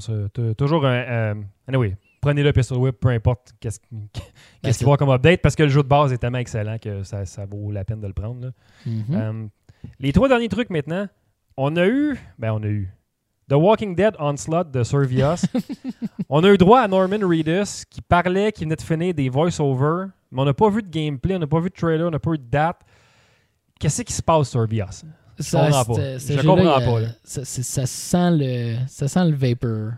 Toujours 0.57 0.85
un. 0.85 0.93
euh, 0.93 1.35
anyway, 1.67 1.95
prenez 2.21 2.43
le 2.43 2.53
Pistol 2.53 2.77
Whip, 2.77 2.97
peu 2.99 3.09
importe 3.09 3.53
qu'est-ce 3.59 3.79
Ben, 3.91 4.71
qu'il 4.71 4.83
avoir 4.83 4.97
comme 4.97 5.09
update, 5.09 5.41
parce 5.41 5.55
que 5.55 5.63
le 5.63 5.69
jeu 5.69 5.81
de 5.83 5.87
base 5.87 6.11
est 6.13 6.17
tellement 6.17 6.37
excellent 6.39 6.77
que 6.79 7.03
ça, 7.03 7.25
ça 7.25 7.45
vaut 7.45 7.71
la 7.71 7.83
peine 7.85 8.01
de 8.01 8.07
le 8.07 8.13
prendre. 8.13 8.41
là. 8.45 8.51
Mhm. 8.85 9.03
Euh, 9.11 9.47
les 9.99 10.11
trois 10.13 10.27
derniers 10.27 10.49
trucs 10.49 10.69
maintenant, 10.69 11.07
on 11.57 11.75
a 11.75 11.85
eu. 11.87 12.17
Ben, 12.39 12.51
on 12.51 12.61
a 12.63 12.67
eu. 12.67 12.89
The 13.47 13.53
Walking 13.53 13.95
Dead 13.95 14.15
Onslaught 14.19 14.71
de 14.71 14.83
Servius. 14.83 15.45
on 16.29 16.43
a 16.43 16.49
eu 16.49 16.57
droit 16.57 16.81
à 16.81 16.87
Norman 16.87 17.19
Reedus 17.21 17.85
qui 17.89 18.01
parlait, 18.01 18.51
qui 18.51 18.63
venait 18.63 18.75
de 18.75 18.81
finir 18.81 19.13
des 19.13 19.29
voice-over, 19.29 20.07
mais 20.31 20.41
on 20.41 20.45
n'a 20.45 20.53
pas 20.53 20.69
vu 20.69 20.81
de 20.81 20.89
gameplay, 20.89 21.35
on 21.35 21.39
n'a 21.39 21.47
pas 21.47 21.59
vu 21.59 21.69
de 21.69 21.75
trailer, 21.75 22.07
on 22.07 22.11
n'a 22.11 22.19
pas 22.19 22.31
eu 22.31 22.37
de 22.39 22.49
date. 22.49 22.81
Qu'est-ce 23.79 24.01
qui 24.01 24.13
se 24.13 24.21
passe, 24.21 24.49
Servius? 24.49 25.03
Ça, 25.37 25.65
comprends 25.65 25.85
pas. 25.95 26.17
Je 26.17 26.41
comprends 26.47 26.79
pas, 26.93 26.99
là. 27.01 27.07
Ça, 27.23 27.85
sent 27.85 28.31
le, 28.31 28.77
ça 28.87 29.07
sent 29.07 29.25
le 29.25 29.35
vapor. 29.35 29.91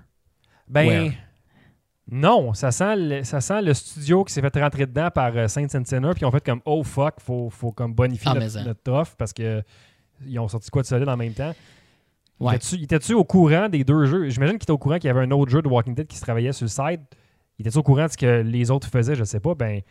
Ben. 0.68 0.88
Ouais. 0.88 1.18
Non, 2.10 2.54
ça 2.54 2.72
sent, 2.72 2.96
le, 2.96 3.24
ça 3.24 3.42
sent 3.42 3.62
le 3.62 3.74
studio 3.74 4.24
qui 4.24 4.34
s'est 4.34 4.42
fait 4.42 4.62
rentrer 4.62 4.86
dedans 4.86 5.10
par 5.14 5.36
euh, 5.36 5.48
Saint 5.48 5.68
Sinner, 5.68 6.12
puis 6.12 6.22
ils 6.22 6.26
ont 6.26 6.32
fait 6.32 6.44
comme 6.44 6.62
oh 6.66 6.82
fuck, 6.82 7.16
faut, 7.20 7.50
faut 7.50 7.72
comme 7.72 7.94
bonifier 7.94 8.32
Ah, 8.32 8.36
notre, 8.36 8.50
ça. 8.50 8.64
notre 8.64 8.92
offre 8.92 9.16
parce 9.18 9.34
que 9.34 9.62
ils 10.26 10.40
ont 10.40 10.48
sorti 10.48 10.70
quoi 10.70 10.84
de 10.84 10.88
solide 10.88 11.10
en 11.10 11.18
même 11.18 11.34
temps? 11.34 11.54
Ouais. 12.39 12.56
Était-tu 12.56 12.84
était-tu 12.84 13.13
au 13.13 13.23
courant 13.23 13.67
des 13.67 13.84
deux 13.84 14.06
jeux? 14.06 14.30
J'imagine 14.30 14.58
qu'il 14.58 14.63
était 14.63 14.71
au 14.71 14.78
courant 14.78 14.97
qu'il 14.97 15.08
y 15.08 15.10
avait 15.12 15.21
un 15.21 15.32
autre 15.32 15.52
jeu 15.52 15.62
de 15.62 15.67
Walking 15.67 15.95
Dead 15.95 16.08
qui 16.08 16.17
se 16.17 16.21
travaillait 16.21 16.54
sur 16.54 16.65
le 16.65 16.69
side. 16.69 17.02
Il 17.58 17.67
était 17.67 17.78
au 17.78 17.84
courant 17.84 18.06
de 18.06 18.12
ce 18.12 18.17
que 18.17 18.41
les 18.41 18.69
autres 18.69 18.88
faisaient? 18.88 19.15
Je 19.15 19.23
sais 19.23 19.39
pas. 19.39 19.56
Ben, 19.56 19.82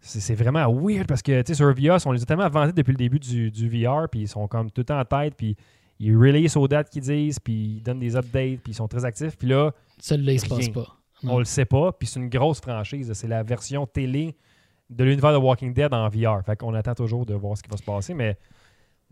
c'est 0.00 0.34
vraiment 0.34 0.66
weird 0.72 1.06
parce 1.06 1.22
que, 1.22 1.42
tu 1.42 1.48
sais, 1.48 1.54
sur 1.54 1.72
VIOS, 1.72 2.06
on 2.06 2.12
les 2.12 2.22
a 2.22 2.26
tellement 2.26 2.48
vantés 2.48 2.72
depuis 2.72 2.92
le 2.92 2.96
début 2.96 3.18
du, 3.20 3.50
du 3.50 3.68
VR, 3.68 4.08
puis 4.08 4.22
ils 4.22 4.28
sont 4.28 4.48
comme 4.48 4.70
tout 4.70 4.80
le 4.80 4.86
temps 4.86 4.98
en 4.98 5.04
tête, 5.04 5.34
puis 5.36 5.56
ils 6.00 6.16
release 6.16 6.56
aux 6.56 6.66
dates 6.66 6.88
qu'ils 6.88 7.02
disent, 7.02 7.38
puis 7.38 7.76
ils 7.76 7.82
donnent 7.82 8.00
des 8.00 8.16
updates, 8.16 8.60
puis 8.60 8.72
ils 8.72 8.74
sont 8.74 8.88
très 8.88 9.04
actifs. 9.04 9.36
Puis 9.36 9.48
là, 9.48 9.72
Celui-là, 9.98 10.32
il 10.32 10.40
se 10.40 10.48
passe 10.48 10.68
pas. 10.70 10.96
Non. 11.22 11.34
on 11.34 11.38
le 11.38 11.44
sait 11.44 11.66
pas, 11.66 11.92
puis 11.92 12.08
c'est 12.08 12.18
une 12.18 12.30
grosse 12.30 12.60
franchise. 12.60 13.12
C'est 13.12 13.28
la 13.28 13.42
version 13.42 13.86
télé 13.86 14.34
de 14.88 15.04
l'univers 15.04 15.32
de 15.32 15.36
Walking 15.36 15.74
Dead 15.74 15.92
en 15.92 16.08
VR. 16.08 16.42
Fait 16.44 16.56
qu'on 16.56 16.72
attend 16.72 16.94
toujours 16.94 17.26
de 17.26 17.34
voir 17.34 17.58
ce 17.58 17.62
qui 17.62 17.68
va 17.68 17.76
se 17.76 17.82
passer, 17.82 18.14
mais 18.14 18.38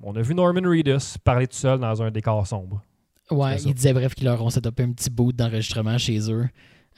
on 0.02 0.14
a 0.16 0.20
vu 0.22 0.34
Norman 0.34 0.60
Reedus 0.68 1.18
parler 1.24 1.46
tout 1.46 1.56
seul 1.56 1.78
dans 1.78 2.02
un 2.02 2.10
décor 2.10 2.46
sombre. 2.46 2.82
Ouais, 3.30 3.56
il 3.62 3.74
disait 3.74 3.92
bref 3.92 4.14
qu'ils 4.14 4.26
leur 4.26 4.42
ont 4.42 4.50
setupé 4.50 4.84
un 4.84 4.92
petit 4.92 5.10
bout 5.10 5.32
d'enregistrement 5.32 5.98
chez 5.98 6.18
eux 6.32 6.48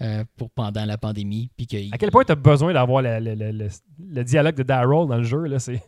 euh, 0.00 0.24
pour 0.36 0.50
pendant 0.50 0.84
la 0.84 0.96
pandémie. 0.96 1.50
Puis 1.56 1.66
que 1.66 1.76
À 1.92 1.98
quel 1.98 2.10
point 2.10 2.24
tu 2.24 2.32
as 2.32 2.36
besoin 2.36 2.72
d'avoir 2.72 3.02
le, 3.02 4.22
dialogue 4.22 4.54
de 4.54 4.62
Daryl 4.62 5.08
dans 5.08 5.16
le 5.16 5.24
jeu? 5.24 5.44
Là, 5.46 5.58
c'est... 5.58 5.82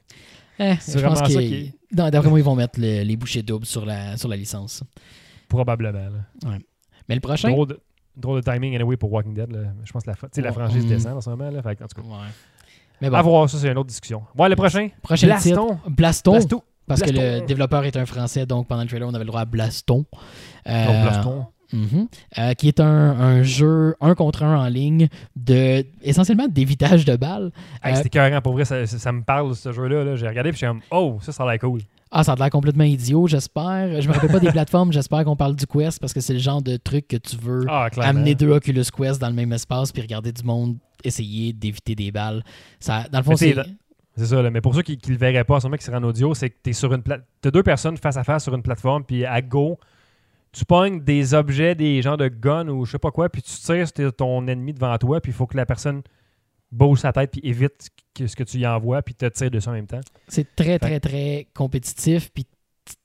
Eh, 0.58 0.74
pense 1.02 1.18
ça 1.18 1.22
que 1.24 1.28
qui 1.38 1.72
d'après 1.92 2.28
moi, 2.28 2.38
ils 2.38 2.44
vont 2.44 2.56
mettre 2.56 2.80
le- 2.80 3.02
les 3.04 3.16
bouchées 3.16 3.42
doubles 3.42 3.66
sur 3.66 3.86
la, 3.86 4.16
sur 4.16 4.28
la 4.28 4.36
licence. 4.36 4.82
Probablement. 5.48 6.08
là. 6.42 6.58
Mais 7.08 7.14
le 7.14 7.20
prochain? 7.20 7.50
Drôle, 7.50 7.68
de, 7.68 7.80
drôle 8.16 8.40
de 8.42 8.50
timing, 8.50 8.74
anyway, 8.74 8.96
pour 8.96 9.12
Walking 9.12 9.34
Dead. 9.34 9.50
là. 9.50 9.60
Je 9.84 9.92
pense 9.92 10.02
que 10.02 10.10
la, 10.10 10.16
la 10.20 10.48
Ouais. 10.48 10.52
franchise 10.54 10.84
Mm. 10.84 10.88
descend 10.88 11.16
en 11.16 11.20
ce 11.20 11.30
moment. 11.30 11.50
Là. 11.50 11.62
Fait 11.62 11.80
en 11.82 11.86
tout 11.86 12.00
cas, 12.02 12.06
Ouais. 12.08 12.16
Mais 13.00 13.10
bon, 13.10 13.16
à 13.16 13.22
voir, 13.22 13.50
ça, 13.50 13.58
c'est 13.58 13.68
une 13.70 13.78
autre 13.78 13.88
discussion. 13.88 14.22
Ouais, 14.38 14.48
le 14.48 14.56
prochain. 14.56 14.88
prochain 15.02 15.26
Blaston. 15.26 15.50
titre. 15.76 15.90
Blaston. 15.90 16.32
Blasto. 16.32 16.64
Parce 16.86 17.00
que 17.02 17.10
le 17.10 17.46
développeur 17.46 17.84
est 17.84 17.96
un 17.96 18.06
français, 18.06 18.44
donc 18.46 18.66
pendant 18.68 18.82
le 18.82 18.88
trailer, 18.88 19.08
on 19.08 19.14
avait 19.14 19.24
le 19.24 19.28
droit 19.28 19.42
à 19.42 19.44
Blaston. 19.44 20.04
Euh, 20.68 20.86
Donc, 20.86 21.02
Blaston. 21.02 21.46
mhm. 21.72 22.08
Euh, 22.38 22.52
qui 22.54 22.68
est 22.68 22.80
un, 22.80 22.86
un 22.86 23.42
jeu 23.42 23.94
un 24.00 24.14
contre 24.14 24.42
un 24.42 24.58
en 24.64 24.68
ligne 24.68 25.08
de 25.36 25.84
essentiellement 26.02 26.48
d'évitage 26.48 27.04
de 27.04 27.16
balles. 27.16 27.50
Hey, 27.82 27.92
Euh, 27.94 27.96
C'était 27.96 28.10
carrément 28.10 28.40
pour 28.42 28.52
vrai, 28.52 28.64
ça, 28.64 29.12
me 29.12 29.22
parle 29.22 29.54
ce 29.56 29.72
jeu-là. 29.72 30.04
là. 30.04 30.16
J'ai 30.16 30.28
regardé 30.28 30.50
puis 30.50 30.60
je 30.60 30.66
suis 30.66 30.66
comme 30.66 30.80
Oh, 30.90 31.18
ça, 31.22 31.32
ça 31.32 31.44
a 31.44 31.50
l'air 31.50 31.58
cool. 31.60 31.80
Ah, 32.14 32.22
ça 32.24 32.32
a 32.32 32.36
l'air 32.36 32.50
complètement 32.50 32.84
idiot, 32.84 33.26
j'espère. 33.26 34.02
Je 34.02 34.06
me 34.06 34.12
rappelle 34.12 34.30
pas 34.30 34.38
des 34.40 34.50
plateformes, 34.52 34.92
j'espère 34.92 35.24
qu'on 35.24 35.34
parle 35.36 35.56
du 35.56 35.66
Quest 35.66 35.98
parce 35.98 36.12
que 36.12 36.20
c'est 36.20 36.34
le 36.34 36.40
genre 36.40 36.60
de 36.60 36.76
truc 36.76 37.08
que 37.08 37.16
tu 37.16 37.36
veux 37.36 37.64
Ah, 37.70 37.88
amener 38.02 38.34
deux 38.34 38.50
Oculus 38.50 38.84
Quest 38.94 39.18
dans 39.18 39.28
le 39.28 39.34
même 39.34 39.52
espace 39.54 39.92
puis 39.92 40.02
regarder 40.02 40.30
du 40.32 40.42
monde 40.42 40.76
essayer 41.04 41.52
d'éviter 41.54 41.94
des 41.94 42.12
balles. 42.12 42.44
Ça, 42.80 43.04
dans 43.10 43.18
le 43.18 43.24
fond, 43.24 43.34
c'est. 43.34 43.54
C'est 44.16 44.26
ça, 44.26 44.42
là. 44.42 44.50
mais 44.50 44.60
pour 44.60 44.74
ceux 44.74 44.82
qui 44.82 44.98
ne 45.06 45.12
le 45.12 45.18
verraient 45.18 45.44
pas, 45.44 45.58
sûrement 45.60 45.76
qui 45.76 45.84
seraient 45.84 45.96
en 45.96 46.02
audio, 46.04 46.34
c'est 46.34 46.50
que 46.50 46.56
tu 46.62 46.70
es 46.70 46.72
sur 46.74 46.92
une 46.92 47.02
plate. 47.02 47.24
Tu 47.42 47.50
deux 47.50 47.62
personnes 47.62 47.96
face 47.96 48.16
à 48.16 48.24
face 48.24 48.42
sur 48.44 48.54
une 48.54 48.62
plateforme, 48.62 49.04
puis 49.04 49.24
à 49.24 49.40
go, 49.40 49.78
tu 50.52 50.64
pognes 50.66 51.00
des 51.02 51.32
objets, 51.32 51.74
des 51.74 52.02
genres 52.02 52.18
de 52.18 52.28
guns 52.28 52.68
ou 52.68 52.84
je 52.84 52.92
sais 52.92 52.98
pas 52.98 53.10
quoi, 53.10 53.28
puis 53.30 53.40
tu 53.40 53.52
tires 53.52 53.86
sur 53.88 54.12
ton 54.14 54.46
ennemi 54.46 54.74
devant 54.74 54.96
toi, 54.98 55.20
puis 55.20 55.32
il 55.32 55.34
faut 55.34 55.46
que 55.46 55.56
la 55.56 55.64
personne 55.64 56.02
bouge 56.70 56.98
sa 57.00 57.12
tête, 57.12 57.30
puis 57.30 57.40
évite 57.44 57.88
que- 58.14 58.26
ce 58.26 58.36
que 58.36 58.44
tu 58.44 58.58
y 58.58 58.66
envoies, 58.66 59.00
puis 59.02 59.14
te 59.14 59.26
tire 59.26 59.50
dessus 59.50 59.68
en 59.68 59.72
même 59.72 59.86
temps. 59.86 60.00
C'est 60.28 60.54
très, 60.54 60.78
très, 60.78 61.00
très 61.00 61.48
compétitif, 61.54 62.30
puis 62.32 62.46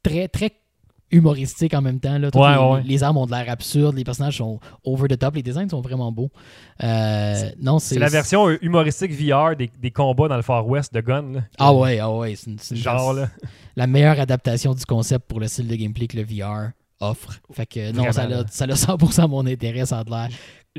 très, 0.03 0.27
très 0.27 0.51
humoristique 1.11 1.73
en 1.73 1.81
même 1.81 1.99
temps. 1.99 2.17
Là. 2.17 2.29
Ouais, 2.33 2.51
les, 2.51 2.57
ouais, 2.57 2.71
ouais. 2.73 2.83
les 2.83 3.03
armes 3.03 3.17
ont 3.17 3.25
de 3.25 3.31
l'air 3.31 3.49
absurde, 3.49 3.95
les 3.95 4.03
personnages 4.03 4.37
sont 4.37 4.59
over 4.83 5.07
the 5.07 5.17
top, 5.17 5.35
les 5.35 5.43
designs 5.43 5.69
sont 5.69 5.81
vraiment 5.81 6.11
beaux. 6.11 6.29
Euh, 6.83 7.49
non, 7.61 7.79
c'est 7.79 7.97
la 7.97 8.09
version 8.09 8.49
humoristique 8.61 9.11
VR 9.11 9.55
des, 9.55 9.69
des 9.79 9.91
combats 9.91 10.27
dans 10.27 10.35
le 10.35 10.41
Far 10.41 10.67
West 10.67 10.93
de 10.93 11.01
Gun. 11.01 11.33
là. 11.33 11.41
Ah 11.57 11.73
ouais, 11.73 11.99
ah 11.99 12.11
ouais, 12.11 12.35
c'est 12.35 12.51
une- 12.51 12.59
c'est 12.59 12.75
une- 12.75 12.81
Genre, 12.81 13.13
là. 13.13 13.29
la 13.75 13.87
meilleure 13.87 14.19
adaptation 14.19 14.73
du 14.73 14.85
concept 14.85 15.27
pour 15.27 15.39
le 15.39 15.47
style 15.47 15.67
de 15.67 15.75
gameplay 15.75 16.07
que 16.07 16.17
le 16.17 16.23
VR 16.23 16.71
offre. 16.99 17.39
Fait 17.51 17.65
que 17.65 17.87
non, 17.91 17.97
Vraiment, 18.03 18.11
ça 18.11 18.21
a, 18.23 18.27
là. 18.27 18.43
ça 18.49 18.65
a 18.65 18.67
100% 18.75 19.27
mon 19.29 19.45
intérêt, 19.45 19.85
ça 19.85 19.99
a 19.99 20.03
de 20.03 20.09
l'air 20.09 20.29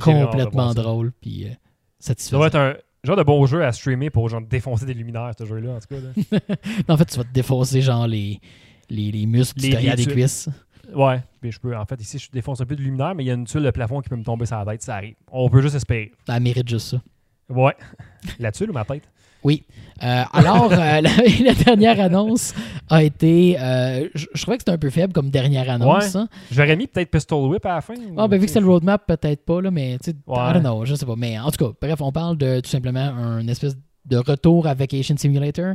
complètement 0.01 0.75
drôle, 0.75 1.13
puis 1.21 1.47
euh, 1.47 1.51
Ça 1.99 2.15
doit 2.33 2.47
être 2.49 2.57
un 2.57 2.75
genre 3.05 3.17
de 3.17 3.23
bon 3.23 3.47
jeu 3.47 3.65
à 3.65 3.73
streamer 3.73 4.11
pour 4.11 4.29
genre 4.29 4.41
défoncer 4.43 4.85
des 4.87 4.95
luminaires, 4.95 5.33
ce 5.39 5.45
jeu-là, 5.45 5.71
en 5.77 5.79
tout 5.79 5.89
cas. 5.89 6.01
là. 6.01 6.57
En 6.89 6.97
fait, 6.97 7.05
tu 7.07 7.17
vas 7.17 7.25
te 7.25 7.33
défausser 7.33 7.81
genre 7.81 8.07
les, 8.07 8.41
les, 8.91 9.11
les 9.13 9.27
muscles 9.27 9.61
Les- 9.61 9.71
derrière 9.71 9.97
les 9.97 10.05
des 10.07 10.13
cuisses. 10.13 10.49
Ouais, 10.95 11.21
mais 11.43 11.51
je 11.51 11.61
peux. 11.61 11.77
En 11.77 11.85
fait, 11.85 12.01
ici, 12.01 12.19
je 12.19 12.31
défonce 12.31 12.61
un 12.63 12.65
peu 12.67 12.75
de 12.75 12.81
luminaire, 12.83 13.15
mais 13.15 13.23
il 13.25 13.27
y 13.27 13.31
a 13.31 13.35
une 13.35 13.45
tuile 13.45 13.63
de 13.65 13.71
plafond 13.71 14.01
qui 14.01 14.09
peut 14.09 14.17
me 14.17 14.25
tomber 14.25 14.47
sur 14.47 14.57
la 14.57 14.65
tête, 14.65 14.83
ça 14.83 14.95
arrive. 14.97 15.15
On 15.31 15.51
peut 15.51 15.61
juste 15.61 15.75
espérer. 15.75 16.13
Elle 16.29 16.43
mérite 16.43 16.67
juste 16.69 16.89
ça. 16.89 17.03
Ouais. 17.51 17.75
La 18.39 18.53
tuile 18.53 18.71
ou 18.71 18.73
ma 18.73 18.85
tête? 18.85 19.03
Oui. 19.45 19.65
Euh, 20.03 20.23
alors, 20.33 20.73
euh, 20.73 20.77
la, 21.01 21.01
la 21.01 21.55
dernière 21.55 22.01
annonce 22.01 22.55
a 22.91 23.03
été. 23.05 23.57
euh, 23.61 24.09
je, 24.15 24.27
je 24.35 24.43
trouvais 24.43 24.57
que 24.57 24.63
c'était 24.63 24.73
un 24.73 24.79
peu 24.79 24.91
faible 24.91 25.13
comme 25.13 25.31
dernière 25.31 25.69
annonce. 25.71 26.15
Ouais. 26.15 26.21
hein. 26.21 26.29
J'aurais 26.51 26.75
mis 26.77 26.87
peut-être 26.87 27.11
Pistol 27.11 27.49
Whip 27.51 27.65
à 27.67 27.77
la 27.77 27.81
fin. 27.83 27.95
Ah, 28.17 28.27
ben 28.27 28.39
vu 28.41 28.47
que 28.47 28.53
c'est 28.53 28.61
le 28.61 28.67
roadmap, 28.67 29.07
peut-être 29.07 29.45
pas, 29.45 29.61
là, 29.61 29.71
mais 29.71 29.99
tu 30.03 30.11
sais, 30.11 30.17
Ouais. 30.27 30.37
I 30.39 30.53
don't 30.55 30.63
know, 30.63 30.85
je 30.85 30.95
sais 30.95 31.07
pas. 31.07 31.15
Mais 31.17 31.39
en 31.39 31.51
tout 31.51 31.65
cas, 31.67 31.73
bref, 31.81 32.01
on 32.01 32.11
parle 32.13 32.37
de 32.39 32.61
tout 32.61 32.71
simplement 32.71 33.01
un 33.01 33.47
espèce 33.47 33.77
de 34.07 34.17
retour 34.17 34.67
à 34.67 34.75
Vacation 34.75 35.17
Simulator. 35.17 35.75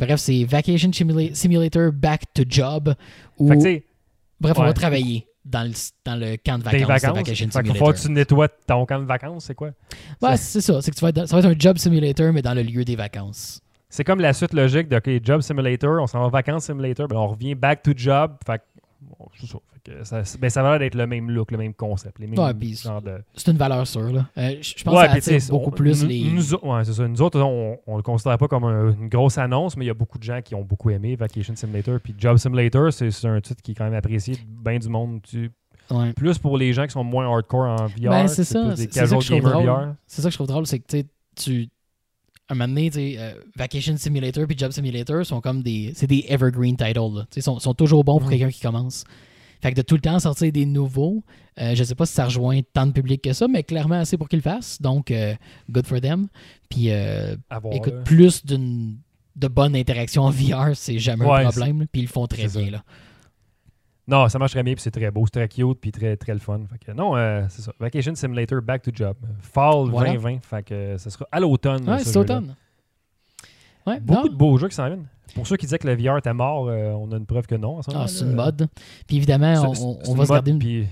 Bref, 0.00 0.18
c'est 0.20 0.44
Vacation 0.44 0.90
Simula- 0.90 1.34
Simulator 1.34 1.92
Back 1.92 2.22
to 2.34 2.42
Job. 2.48 2.94
Où, 3.38 3.48
Fait 3.48 3.56
que, 3.80 3.84
bref, 4.40 4.58
on 4.58 4.62
va 4.64 4.72
travailler 4.72 5.26
dans 5.44 5.62
le, 5.64 5.72
dans 6.04 6.16
le 6.16 6.36
camp 6.36 6.58
de 6.58 6.64
des 6.70 6.78
vacances, 6.78 6.80
de 6.80 6.86
vacances. 6.86 7.16
Vacation 7.18 7.46
Fait 7.46 7.52
Simulator. 7.52 7.74
falloir 7.76 7.94
que 7.94 8.00
tu 8.00 8.10
nettoies 8.10 8.48
ton 8.66 8.86
camp 8.86 8.98
de 9.00 9.04
vacances, 9.06 9.44
c'est 9.44 9.54
quoi? 9.54 9.70
Ouais, 10.22 10.36
c'est 10.36 10.60
ça. 10.60 10.80
C'est 10.82 10.90
que 10.90 10.96
tu 10.96 11.02
vas 11.02 11.08
être 11.10 11.26
ça 11.26 11.36
va 11.40 11.40
être 11.48 11.54
un 11.56 11.58
Job 11.58 11.78
Simulator, 11.78 12.32
mais 12.32 12.42
dans 12.42 12.54
le 12.54 12.62
lieu 12.62 12.84
des 12.84 12.96
vacances. 12.96 13.60
C'est 13.92 14.04
comme 14.04 14.20
la 14.20 14.32
suite 14.32 14.52
logique 14.52 14.88
de 14.88 14.96
OK, 14.98 15.20
Job 15.24 15.40
Simulator, 15.40 16.00
on 16.00 16.06
s'en 16.06 16.20
va 16.20 16.26
en 16.26 16.28
vacances 16.30 16.66
Simulator, 16.66 17.08
ben 17.08 17.16
on 17.16 17.26
revient 17.26 17.56
back 17.56 17.82
to 17.82 17.90
job. 17.96 18.36
Fait 18.46 18.58
que, 18.58 18.62
bon, 19.00 19.28
c'est 19.38 19.46
ça. 19.46 19.58
Fait 19.72 19.92
que 19.92 20.04
ça, 20.04 20.22
ben, 20.38 20.50
ça 20.50 20.62
va 20.62 20.70
l'air 20.70 20.78
d'être 20.80 20.94
le 20.94 21.06
même 21.06 21.30
look, 21.30 21.50
le 21.50 21.58
même 21.58 21.74
concept, 21.74 22.18
les 22.18 22.26
mêmes 22.26 22.38
Ouais, 22.38 22.52
de. 22.54 23.22
C'est 23.34 23.50
une 23.50 23.56
valeur 23.56 23.86
sûre, 23.86 24.12
là. 24.12 24.26
Euh, 24.38 24.56
je 24.60 24.82
pense 24.84 24.94
Ouais, 24.94 25.06
que 25.14 25.20
ça 25.20 25.34
attire 25.34 25.50
beaucoup 25.50 25.70
on- 25.70 25.72
plus 25.72 26.02
nous- 26.02 26.08
les. 26.08 26.30
Nous, 26.30 26.54
au- 26.54 26.74
ouais, 26.74 26.84
c'est 26.84 26.92
ça. 26.92 27.08
Nous 27.08 27.22
autres, 27.22 27.40
on, 27.40 27.78
on 27.86 27.96
le 27.96 28.02
considère 28.02 28.36
pas 28.38 28.48
comme 28.48 28.64
un- 28.64 28.92
une 28.92 29.08
grosse 29.08 29.38
annonce, 29.38 29.76
mais 29.76 29.84
il 29.84 29.88
y 29.88 29.90
a 29.90 29.94
beaucoup 29.94 30.18
de 30.18 30.24
gens 30.24 30.40
qui 30.42 30.54
ont 30.54 30.62
beaucoup 30.64 30.90
aimé 30.90 31.16
Vacation 31.16 31.54
Simulator. 31.56 31.98
Puis 32.00 32.14
Job 32.18 32.36
Simulator, 32.36 32.92
c'est 32.92 33.24
un 33.26 33.40
titre 33.40 33.62
qui 33.62 33.72
est 33.72 33.74
quand 33.74 33.84
même 33.84 33.94
apprécié 33.94 34.34
de 34.34 34.40
bien 34.64 34.78
du 34.78 34.88
monde. 34.88 35.20
Tu-. 35.22 35.50
Plus 36.14 36.38
pour 36.38 36.56
les 36.56 36.72
gens 36.72 36.84
qui 36.86 36.92
sont 36.92 37.02
moins 37.02 37.26
hardcore 37.28 37.66
en 37.80 37.86
VR. 37.86 38.10
Ben, 38.10 38.28
c'est 38.28 38.44
ça, 38.44 38.76
c'est- 38.76 38.92
ça 38.92 39.00
casual 39.00 39.18
que 39.18 39.24
je 39.24 39.30
trouve 39.32 39.40
gamers 39.42 39.62
drôle. 39.76 39.86
VR. 39.88 39.94
C'est 40.06 40.22
ça 40.22 40.28
que 40.28 40.32
je 40.32 40.36
trouve 40.36 40.46
drôle, 40.46 40.66
c'est 40.66 40.78
que 40.78 41.02
tu. 41.34 41.68
Un 42.50 42.54
moment 42.54 42.68
donné, 42.68 42.90
euh, 42.96 43.32
Vacation 43.56 43.96
Simulator 43.96 44.46
puis 44.46 44.58
Job 44.58 44.72
Simulator 44.72 45.24
sont 45.24 45.40
comme 45.40 45.62
des. 45.62 45.92
C'est 45.94 46.06
des 46.06 46.26
evergreen 46.28 46.76
titles. 46.76 47.24
sais, 47.30 47.40
sont, 47.40 47.58
sont 47.58 47.74
toujours 47.74 48.04
bons 48.04 48.18
pour 48.18 48.28
quelqu'un 48.28 48.50
qui 48.50 48.60
commence. 48.60 49.04
Fait 49.60 49.72
que 49.72 49.76
de 49.76 49.82
tout 49.82 49.94
le 49.94 50.00
temps 50.00 50.18
sortir 50.18 50.50
des 50.52 50.64
nouveaux, 50.64 51.22
euh, 51.60 51.74
je 51.74 51.84
sais 51.84 51.94
pas 51.94 52.06
si 52.06 52.14
ça 52.14 52.24
rejoint 52.24 52.60
tant 52.72 52.86
de 52.86 52.92
public 52.92 53.22
que 53.22 53.32
ça, 53.32 53.46
mais 53.46 53.62
clairement 53.62 53.96
assez 53.96 54.16
pour 54.16 54.28
qu'ils 54.28 54.38
le 54.38 54.42
fassent. 54.42 54.80
Donc, 54.80 55.10
euh, 55.10 55.34
good 55.70 55.86
for 55.86 56.00
them. 56.00 56.28
Puis, 56.68 56.90
euh, 56.90 57.36
écoute, 57.72 57.94
là. 57.94 58.00
plus 58.02 58.44
d'une 58.44 58.96
de 59.36 59.48
bonne 59.48 59.76
interaction 59.76 60.22
en 60.22 60.30
VR, 60.30 60.74
c'est 60.74 60.98
jamais 60.98 61.26
Ouais, 61.26 61.44
un 61.44 61.50
problème. 61.50 61.86
Puis 61.92 62.02
ils 62.02 62.06
le 62.06 62.10
font 62.10 62.26
très 62.26 62.48
bien. 62.48 62.70
Là. 62.70 62.84
Non, 64.10 64.28
ça 64.28 64.38
marche 64.40 64.52
très 64.52 64.62
bien, 64.64 64.74
puis 64.74 64.82
c'est 64.82 64.90
très 64.90 65.10
beau, 65.10 65.24
c'est 65.26 65.38
très 65.38 65.48
cute, 65.48 65.78
puis 65.80 65.92
très, 65.92 66.16
très 66.16 66.32
le 66.32 66.40
fun. 66.40 66.60
Fait 66.68 66.78
que 66.84 66.90
non, 66.92 67.16
euh, 67.16 67.44
c'est 67.48 67.62
ça. 67.62 67.72
Vacation 67.78 68.14
Simulator, 68.16 68.60
back 68.60 68.82
to 68.82 68.90
job. 68.92 69.14
Fall 69.38 69.88
Voilà. 69.88 70.12
2020, 70.14 70.44
fait 70.44 70.62
que 70.64 70.74
euh, 70.74 70.98
ce 70.98 71.10
sera 71.10 71.26
à 71.30 71.38
l'automne. 71.38 71.88
Ouais, 71.88 72.00
ce 72.00 72.10
c'est 72.10 72.18
automne. 72.18 72.56
Ouais, 73.86 74.00
Beaucoup 74.00 74.26
non. 74.26 74.32
de 74.32 74.36
beaux 74.36 74.58
jeux 74.58 74.68
qui 74.68 74.74
s'en 74.74 74.86
viennent. 74.88 75.06
Pour 75.34 75.46
ceux 75.46 75.56
qui 75.56 75.66
disaient 75.66 75.78
que 75.78 75.86
le 75.86 75.94
VR 75.94 76.18
était 76.18 76.34
mort, 76.34 76.66
euh, 76.68 76.90
on 76.92 77.12
a 77.12 77.16
une 77.16 77.24
preuve 77.26 77.46
que 77.46 77.54
non. 77.54 77.80
ce 77.82 77.90
Ah, 77.94 78.08
c'est 78.08 78.24
une 78.24 78.34
mode. 78.34 78.68
Puis 79.06 79.16
évidemment, 79.16 79.54
on, 80.06 80.14
va 80.14 80.26
se 80.26 80.32
garder 80.32 80.50
une. 80.50 80.58
puis 80.58 80.86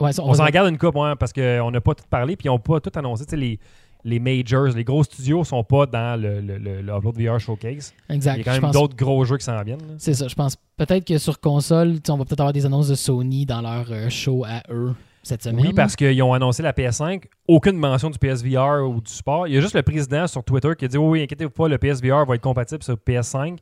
Ouais, 0.00 0.12
ça, 0.12 0.24
on 0.24 0.34
s'en 0.34 0.44
se- 0.44 0.50
garde 0.50 0.68
une 0.68 0.76
coupe, 0.78 0.96
ouais, 0.96 1.14
parce 1.14 1.32
qu'on 1.32 1.70
n'a 1.70 1.80
pas 1.80 1.94
tout 1.94 2.04
parlé, 2.10 2.34
puis 2.34 2.46
ils 2.46 2.50
n'ont 2.50 2.58
pas 2.58 2.80
tout 2.80 2.90
annoncé. 2.96 3.24
Les, 3.36 3.60
les 4.04 4.18
majors, 4.18 4.66
les 4.68 4.84
gros 4.84 5.02
studios 5.04 5.44
sont 5.44 5.64
pas 5.64 5.86
dans 5.86 6.20
le, 6.20 6.40
le, 6.40 6.58
le, 6.58 6.82
le 6.82 6.92
Upload 6.94 7.18
VR 7.20 7.40
Showcase. 7.40 7.94
Exact. 8.10 8.34
Il 8.34 8.38
y 8.38 8.40
a 8.42 8.44
quand 8.44 8.52
même 8.52 8.60
pense- 8.60 8.72
d'autres 8.72 8.96
gros 8.96 9.24
jeux 9.24 9.38
qui 9.38 9.44
s'en 9.44 9.62
viennent. 9.62 9.80
C'est 9.98 10.14
ça, 10.14 10.28
je 10.28 10.34
pense. 10.34 10.56
Peut-être 10.76 11.06
que 11.06 11.18
sur 11.18 11.40
console, 11.40 11.94
on 12.08 12.16
va 12.18 12.24
peut-être 12.24 12.40
avoir 12.40 12.52
des 12.52 12.66
annonces 12.66 12.88
de 12.88 12.94
Sony 12.94 13.46
dans 13.46 13.60
leur 13.62 13.86
euh, 13.90 14.08
show 14.10 14.44
à 14.44 14.62
eux 14.70 14.94
cette 15.22 15.42
semaine. 15.42 15.68
Oui, 15.68 15.72
parce 15.72 15.96
qu'ils 15.96 16.22
ont 16.22 16.34
annoncé 16.34 16.62
la 16.62 16.72
PS5, 16.72 17.22
aucune 17.48 17.76
mention 17.76 18.10
du 18.10 18.18
PSVR 18.18 18.86
ou 18.86 19.00
du 19.00 19.10
support. 19.10 19.48
Il 19.48 19.54
y 19.54 19.56
a 19.56 19.60
juste 19.60 19.74
le 19.74 19.82
président 19.82 20.26
sur 20.26 20.44
Twitter 20.44 20.70
qui 20.78 20.84
a 20.84 20.88
dit 20.88 20.98
Oui, 20.98 21.06
oui, 21.08 21.22
inquiétez-vous 21.22 21.50
pas, 21.50 21.68
le 21.68 21.78
PSVR 21.78 22.26
va 22.26 22.34
être 22.34 22.42
compatible 22.42 22.82
sur 22.82 22.94
PS5. 22.94 23.56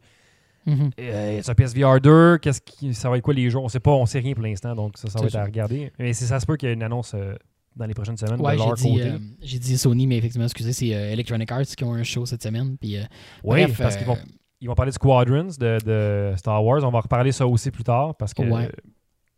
Mhm. 0.64 0.90
Euh, 1.00 1.42
sur 1.42 1.54
PSVR 1.56 2.00
2, 2.00 2.38
qu'est-ce 2.38 2.60
qui, 2.60 2.94
ça 2.94 3.10
va 3.10 3.16
être 3.18 3.24
quoi 3.24 3.34
les 3.34 3.50
jeux? 3.50 3.58
On 3.58 3.68
sait 3.68 3.80
pas, 3.80 3.90
on 3.90 4.06
sait 4.06 4.20
rien 4.20 4.32
pour 4.34 4.44
l'instant, 4.44 4.74
donc 4.76 4.96
ça, 4.96 5.08
ça 5.08 5.20
va 5.20 5.26
être 5.26 5.34
à 5.36 5.44
regarder. 5.44 5.92
Mais 5.98 6.12
si 6.12 6.24
ça 6.24 6.38
se 6.40 6.46
peut 6.46 6.56
qu'il 6.56 6.68
y 6.68 6.72
ait 6.72 6.74
une 6.74 6.82
annonce 6.84 7.14
euh, 7.14 7.34
dans 7.76 7.86
les 7.86 7.94
prochaines 7.94 8.16
semaines 8.16 8.40
Ouais, 8.40 8.52
de 8.54 8.58
j'ai 8.58 8.64
leur 8.66 8.74
dit, 8.74 8.90
côté. 8.92 9.02
euh, 9.08 9.18
j'ai 9.40 9.58
dit 9.58 9.78
Sony, 9.78 10.06
mais 10.06 10.18
effectivement, 10.18 10.44
excusez, 10.46 10.72
c'est 10.72 10.94
euh, 10.94 11.12
Electronic 11.12 11.50
Arts 11.50 11.62
qui 11.64 11.84
ont 11.84 11.94
un 11.94 12.02
show 12.02 12.26
cette 12.26 12.42
semaine. 12.42 12.76
Puis, 12.78 12.96
euh, 12.96 13.02
oui, 13.44 13.62
bref, 13.64 13.78
parce 13.78 13.96
qu'ils 13.96 14.06
vont, 14.06 14.18
ils 14.60 14.68
vont 14.68 14.74
parler 14.74 14.90
de 14.90 14.94
Squadrons 14.94 15.48
de, 15.58 15.78
de 15.84 16.36
Star 16.36 16.64
Wars. 16.64 16.82
On 16.84 16.90
va 16.90 17.00
reparler 17.00 17.32
ça 17.32 17.46
aussi 17.46 17.70
plus 17.70 17.84
tard 17.84 18.14
parce 18.16 18.34
que 18.34 18.42
Ouais. 18.42 18.70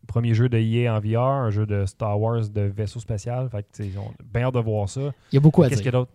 premier 0.07 0.33
jeu 0.33 0.49
de 0.49 0.57
EA 0.57 0.93
en 0.95 0.99
VR, 0.99 1.19
un 1.45 1.49
jeu 1.49 1.65
de 1.65 1.85
Star 1.85 2.19
Wars 2.19 2.47
de 2.49 2.61
vaisseau 2.61 2.99
spatial. 2.99 3.49
Fait 3.49 3.63
que, 3.63 3.83
on 3.97 4.09
a 4.09 4.13
bien 4.23 4.47
hâte 4.47 4.53
de 4.53 4.59
voir 4.59 4.87
ça. 4.89 5.01
il 5.31 5.35
y 5.35 5.37
a 5.37 5.41
beaucoup 5.41 5.63
à 5.63 5.69
Qu'est-ce 5.69 5.79
qu'il 5.81 5.87
y 5.87 5.89
a 5.89 5.93
d'autre? 5.93 6.11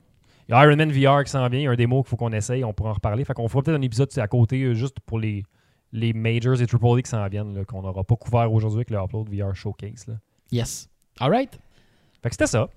Il 0.48 0.52
y 0.52 0.54
a 0.54 0.64
Iron 0.64 0.76
Man 0.76 0.90
VR 0.92 1.24
qui 1.24 1.30
s'en 1.30 1.48
vient, 1.48 1.60
il 1.60 1.64
y 1.64 1.66
a 1.66 1.70
un 1.70 1.76
démo 1.76 2.02
qu'il 2.02 2.10
faut 2.10 2.16
qu'on 2.16 2.32
essaye, 2.32 2.64
on 2.64 2.72
pourra 2.72 2.90
en 2.90 2.94
reparler. 2.94 3.24
Fait 3.24 3.34
qu'on 3.34 3.48
fera 3.48 3.62
peut-être 3.62 3.78
un 3.78 3.82
épisode 3.82 4.10
à 4.18 4.26
côté 4.26 4.74
juste 4.74 4.98
pour 5.06 5.18
les, 5.20 5.44
les 5.92 6.12
majors 6.12 6.60
et 6.60 6.66
triple 6.66 6.86
A 6.86 7.02
qui 7.02 7.08
s'en 7.10 7.26
viennent, 7.28 7.54
là, 7.54 7.64
qu'on 7.64 7.82
n'aura 7.82 8.02
pas 8.04 8.16
couvert 8.16 8.52
aujourd'hui 8.52 8.78
avec 8.78 8.90
le 8.90 8.98
Upload 8.98 9.28
VR 9.32 9.54
Showcase. 9.54 10.06
Là. 10.08 10.14
Yes. 10.50 10.88
All 11.20 11.30
right. 11.30 11.56
Fait 12.22 12.28
que 12.28 12.34
c'était 12.34 12.46
ça. 12.46 12.68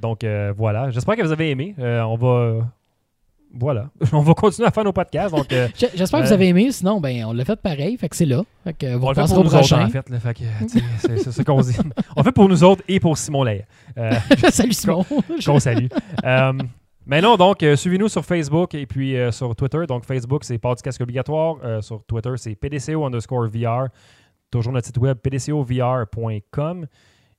Donc 0.00 0.24
euh, 0.24 0.52
voilà, 0.56 0.90
j'espère 0.90 1.16
que 1.16 1.22
vous 1.22 1.32
avez 1.32 1.50
aimé. 1.50 1.74
Euh, 1.78 2.00
on 2.02 2.16
va. 2.16 2.66
Voilà. 3.52 3.90
on 4.12 4.20
va 4.20 4.34
continuer 4.34 4.68
à 4.68 4.70
faire 4.70 4.84
nos 4.84 4.92
podcasts. 4.92 5.34
Donc, 5.34 5.52
euh, 5.52 5.68
J'espère 5.94 6.20
que 6.20 6.26
vous 6.26 6.32
avez 6.32 6.48
aimé. 6.48 6.70
Sinon, 6.70 7.00
ben, 7.00 7.24
on 7.24 7.32
l'a 7.32 7.44
fait 7.44 7.60
pareil. 7.60 7.96
Fait 7.96 8.08
que 8.08 8.14
c'est 8.14 8.24
là. 8.24 8.42
Fait 8.62 8.74
que 8.74 8.94
vous 8.94 9.06
on 9.06 9.10
le 9.10 9.14
fait 9.16 9.34
pour 9.34 9.44
nous 9.44 9.54
autres, 9.54 9.74
en 9.74 9.88
fait. 9.88 10.08
là. 10.08 10.20
Fait 10.20 10.36
c'est 10.98 11.32
ça 11.32 11.44
qu'on 11.44 11.60
dit. 11.60 11.76
On 12.16 12.20
le 12.20 12.24
fait 12.24 12.32
pour 12.32 12.48
nous 12.48 12.62
autres 12.62 12.82
et 12.86 13.00
pour 13.00 13.18
Simon 13.18 13.42
Lay. 13.42 13.66
Salut 14.50 14.72
Simon. 14.72 15.04
qu'on 15.44 15.58
salue. 15.58 15.86
Mais 17.10 17.20
non, 17.20 17.36
donc, 17.36 17.62
euh, 17.64 17.74
suivez-nous 17.74 18.08
sur 18.08 18.24
Facebook 18.24 18.72
et 18.72 18.86
puis 18.86 19.16
euh, 19.16 19.32
sur 19.32 19.56
Twitter. 19.56 19.84
Donc, 19.88 20.04
Facebook, 20.04 20.44
c'est 20.44 20.58
Podcast 20.58 21.00
Obligatoire. 21.00 21.56
Euh, 21.64 21.80
sur 21.80 22.04
Twitter, 22.04 22.30
c'est 22.36 22.54
PDCO 22.54 23.04
underscore 23.04 23.48
VR. 23.48 23.88
Toujours 24.48 24.72
notre 24.72 24.86
site 24.86 24.98
web, 24.98 25.18
pdcovr.com. 25.18 26.86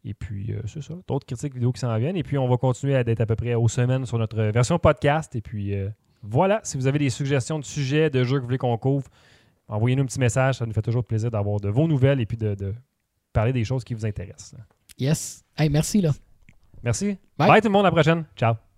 Et 0.04 0.14
puis, 0.14 0.52
euh, 0.54 0.62
c'est 0.66 0.82
ça. 0.82 0.96
D'autres 1.08 1.26
critiques 1.26 1.54
vidéo 1.54 1.72
qui 1.72 1.80
s'en 1.80 1.96
viennent. 1.98 2.18
Et 2.18 2.24
puis, 2.24 2.38
on 2.38 2.48
va 2.48 2.58
continuer 2.58 2.96
à 2.96 3.02
être 3.02 3.22
à 3.22 3.26
peu 3.26 3.36
près 3.36 3.54
aux 3.54 3.68
semaines 3.68 4.06
sur 4.06 4.18
notre 4.18 4.42
version 4.52 4.80
podcast. 4.80 5.36
Et 5.36 5.42
puis, 5.42 5.76
euh, 5.76 5.90
voilà. 6.24 6.60
Si 6.64 6.78
vous 6.78 6.88
avez 6.88 7.00
des 7.00 7.10
suggestions 7.10 7.60
de 7.60 7.66
sujets, 7.66 8.10
de 8.10 8.24
jeux 8.24 8.38
que 8.38 8.42
vous 8.42 8.48
voulez 8.48 8.58
qu'on 8.58 8.78
couvre, 8.78 9.08
envoyez-nous 9.68 10.04
un 10.04 10.06
petit 10.08 10.20
message. 10.20 10.56
Ça 10.58 10.66
nous 10.66 10.74
fait 10.74 10.82
toujours 10.82 11.04
plaisir 11.06 11.30
d'avoir 11.30 11.60
de 11.60 11.70
vos 11.70 11.88
nouvelles 11.88 12.20
et 12.20 12.26
puis 12.26 12.38
de, 12.38 12.56
de 12.56 12.74
parler 13.32 13.54
des 13.54 13.64
choses 13.64 13.84
qui 13.84 13.94
vous 13.94 14.06
intéressent. 14.06 14.56
yes. 14.98 15.44
Hey, 15.58 15.70
merci 15.70 16.02
là. 16.02 16.12
Merci. 16.84 17.18
Bye. 17.38 17.48
Bye 17.48 17.62
tout 17.62 17.68
le 17.68 17.74
monde. 17.74 17.86
À 17.86 17.90
la 17.90 17.92
prochaine. 17.92 18.26
Ciao. 18.36 18.71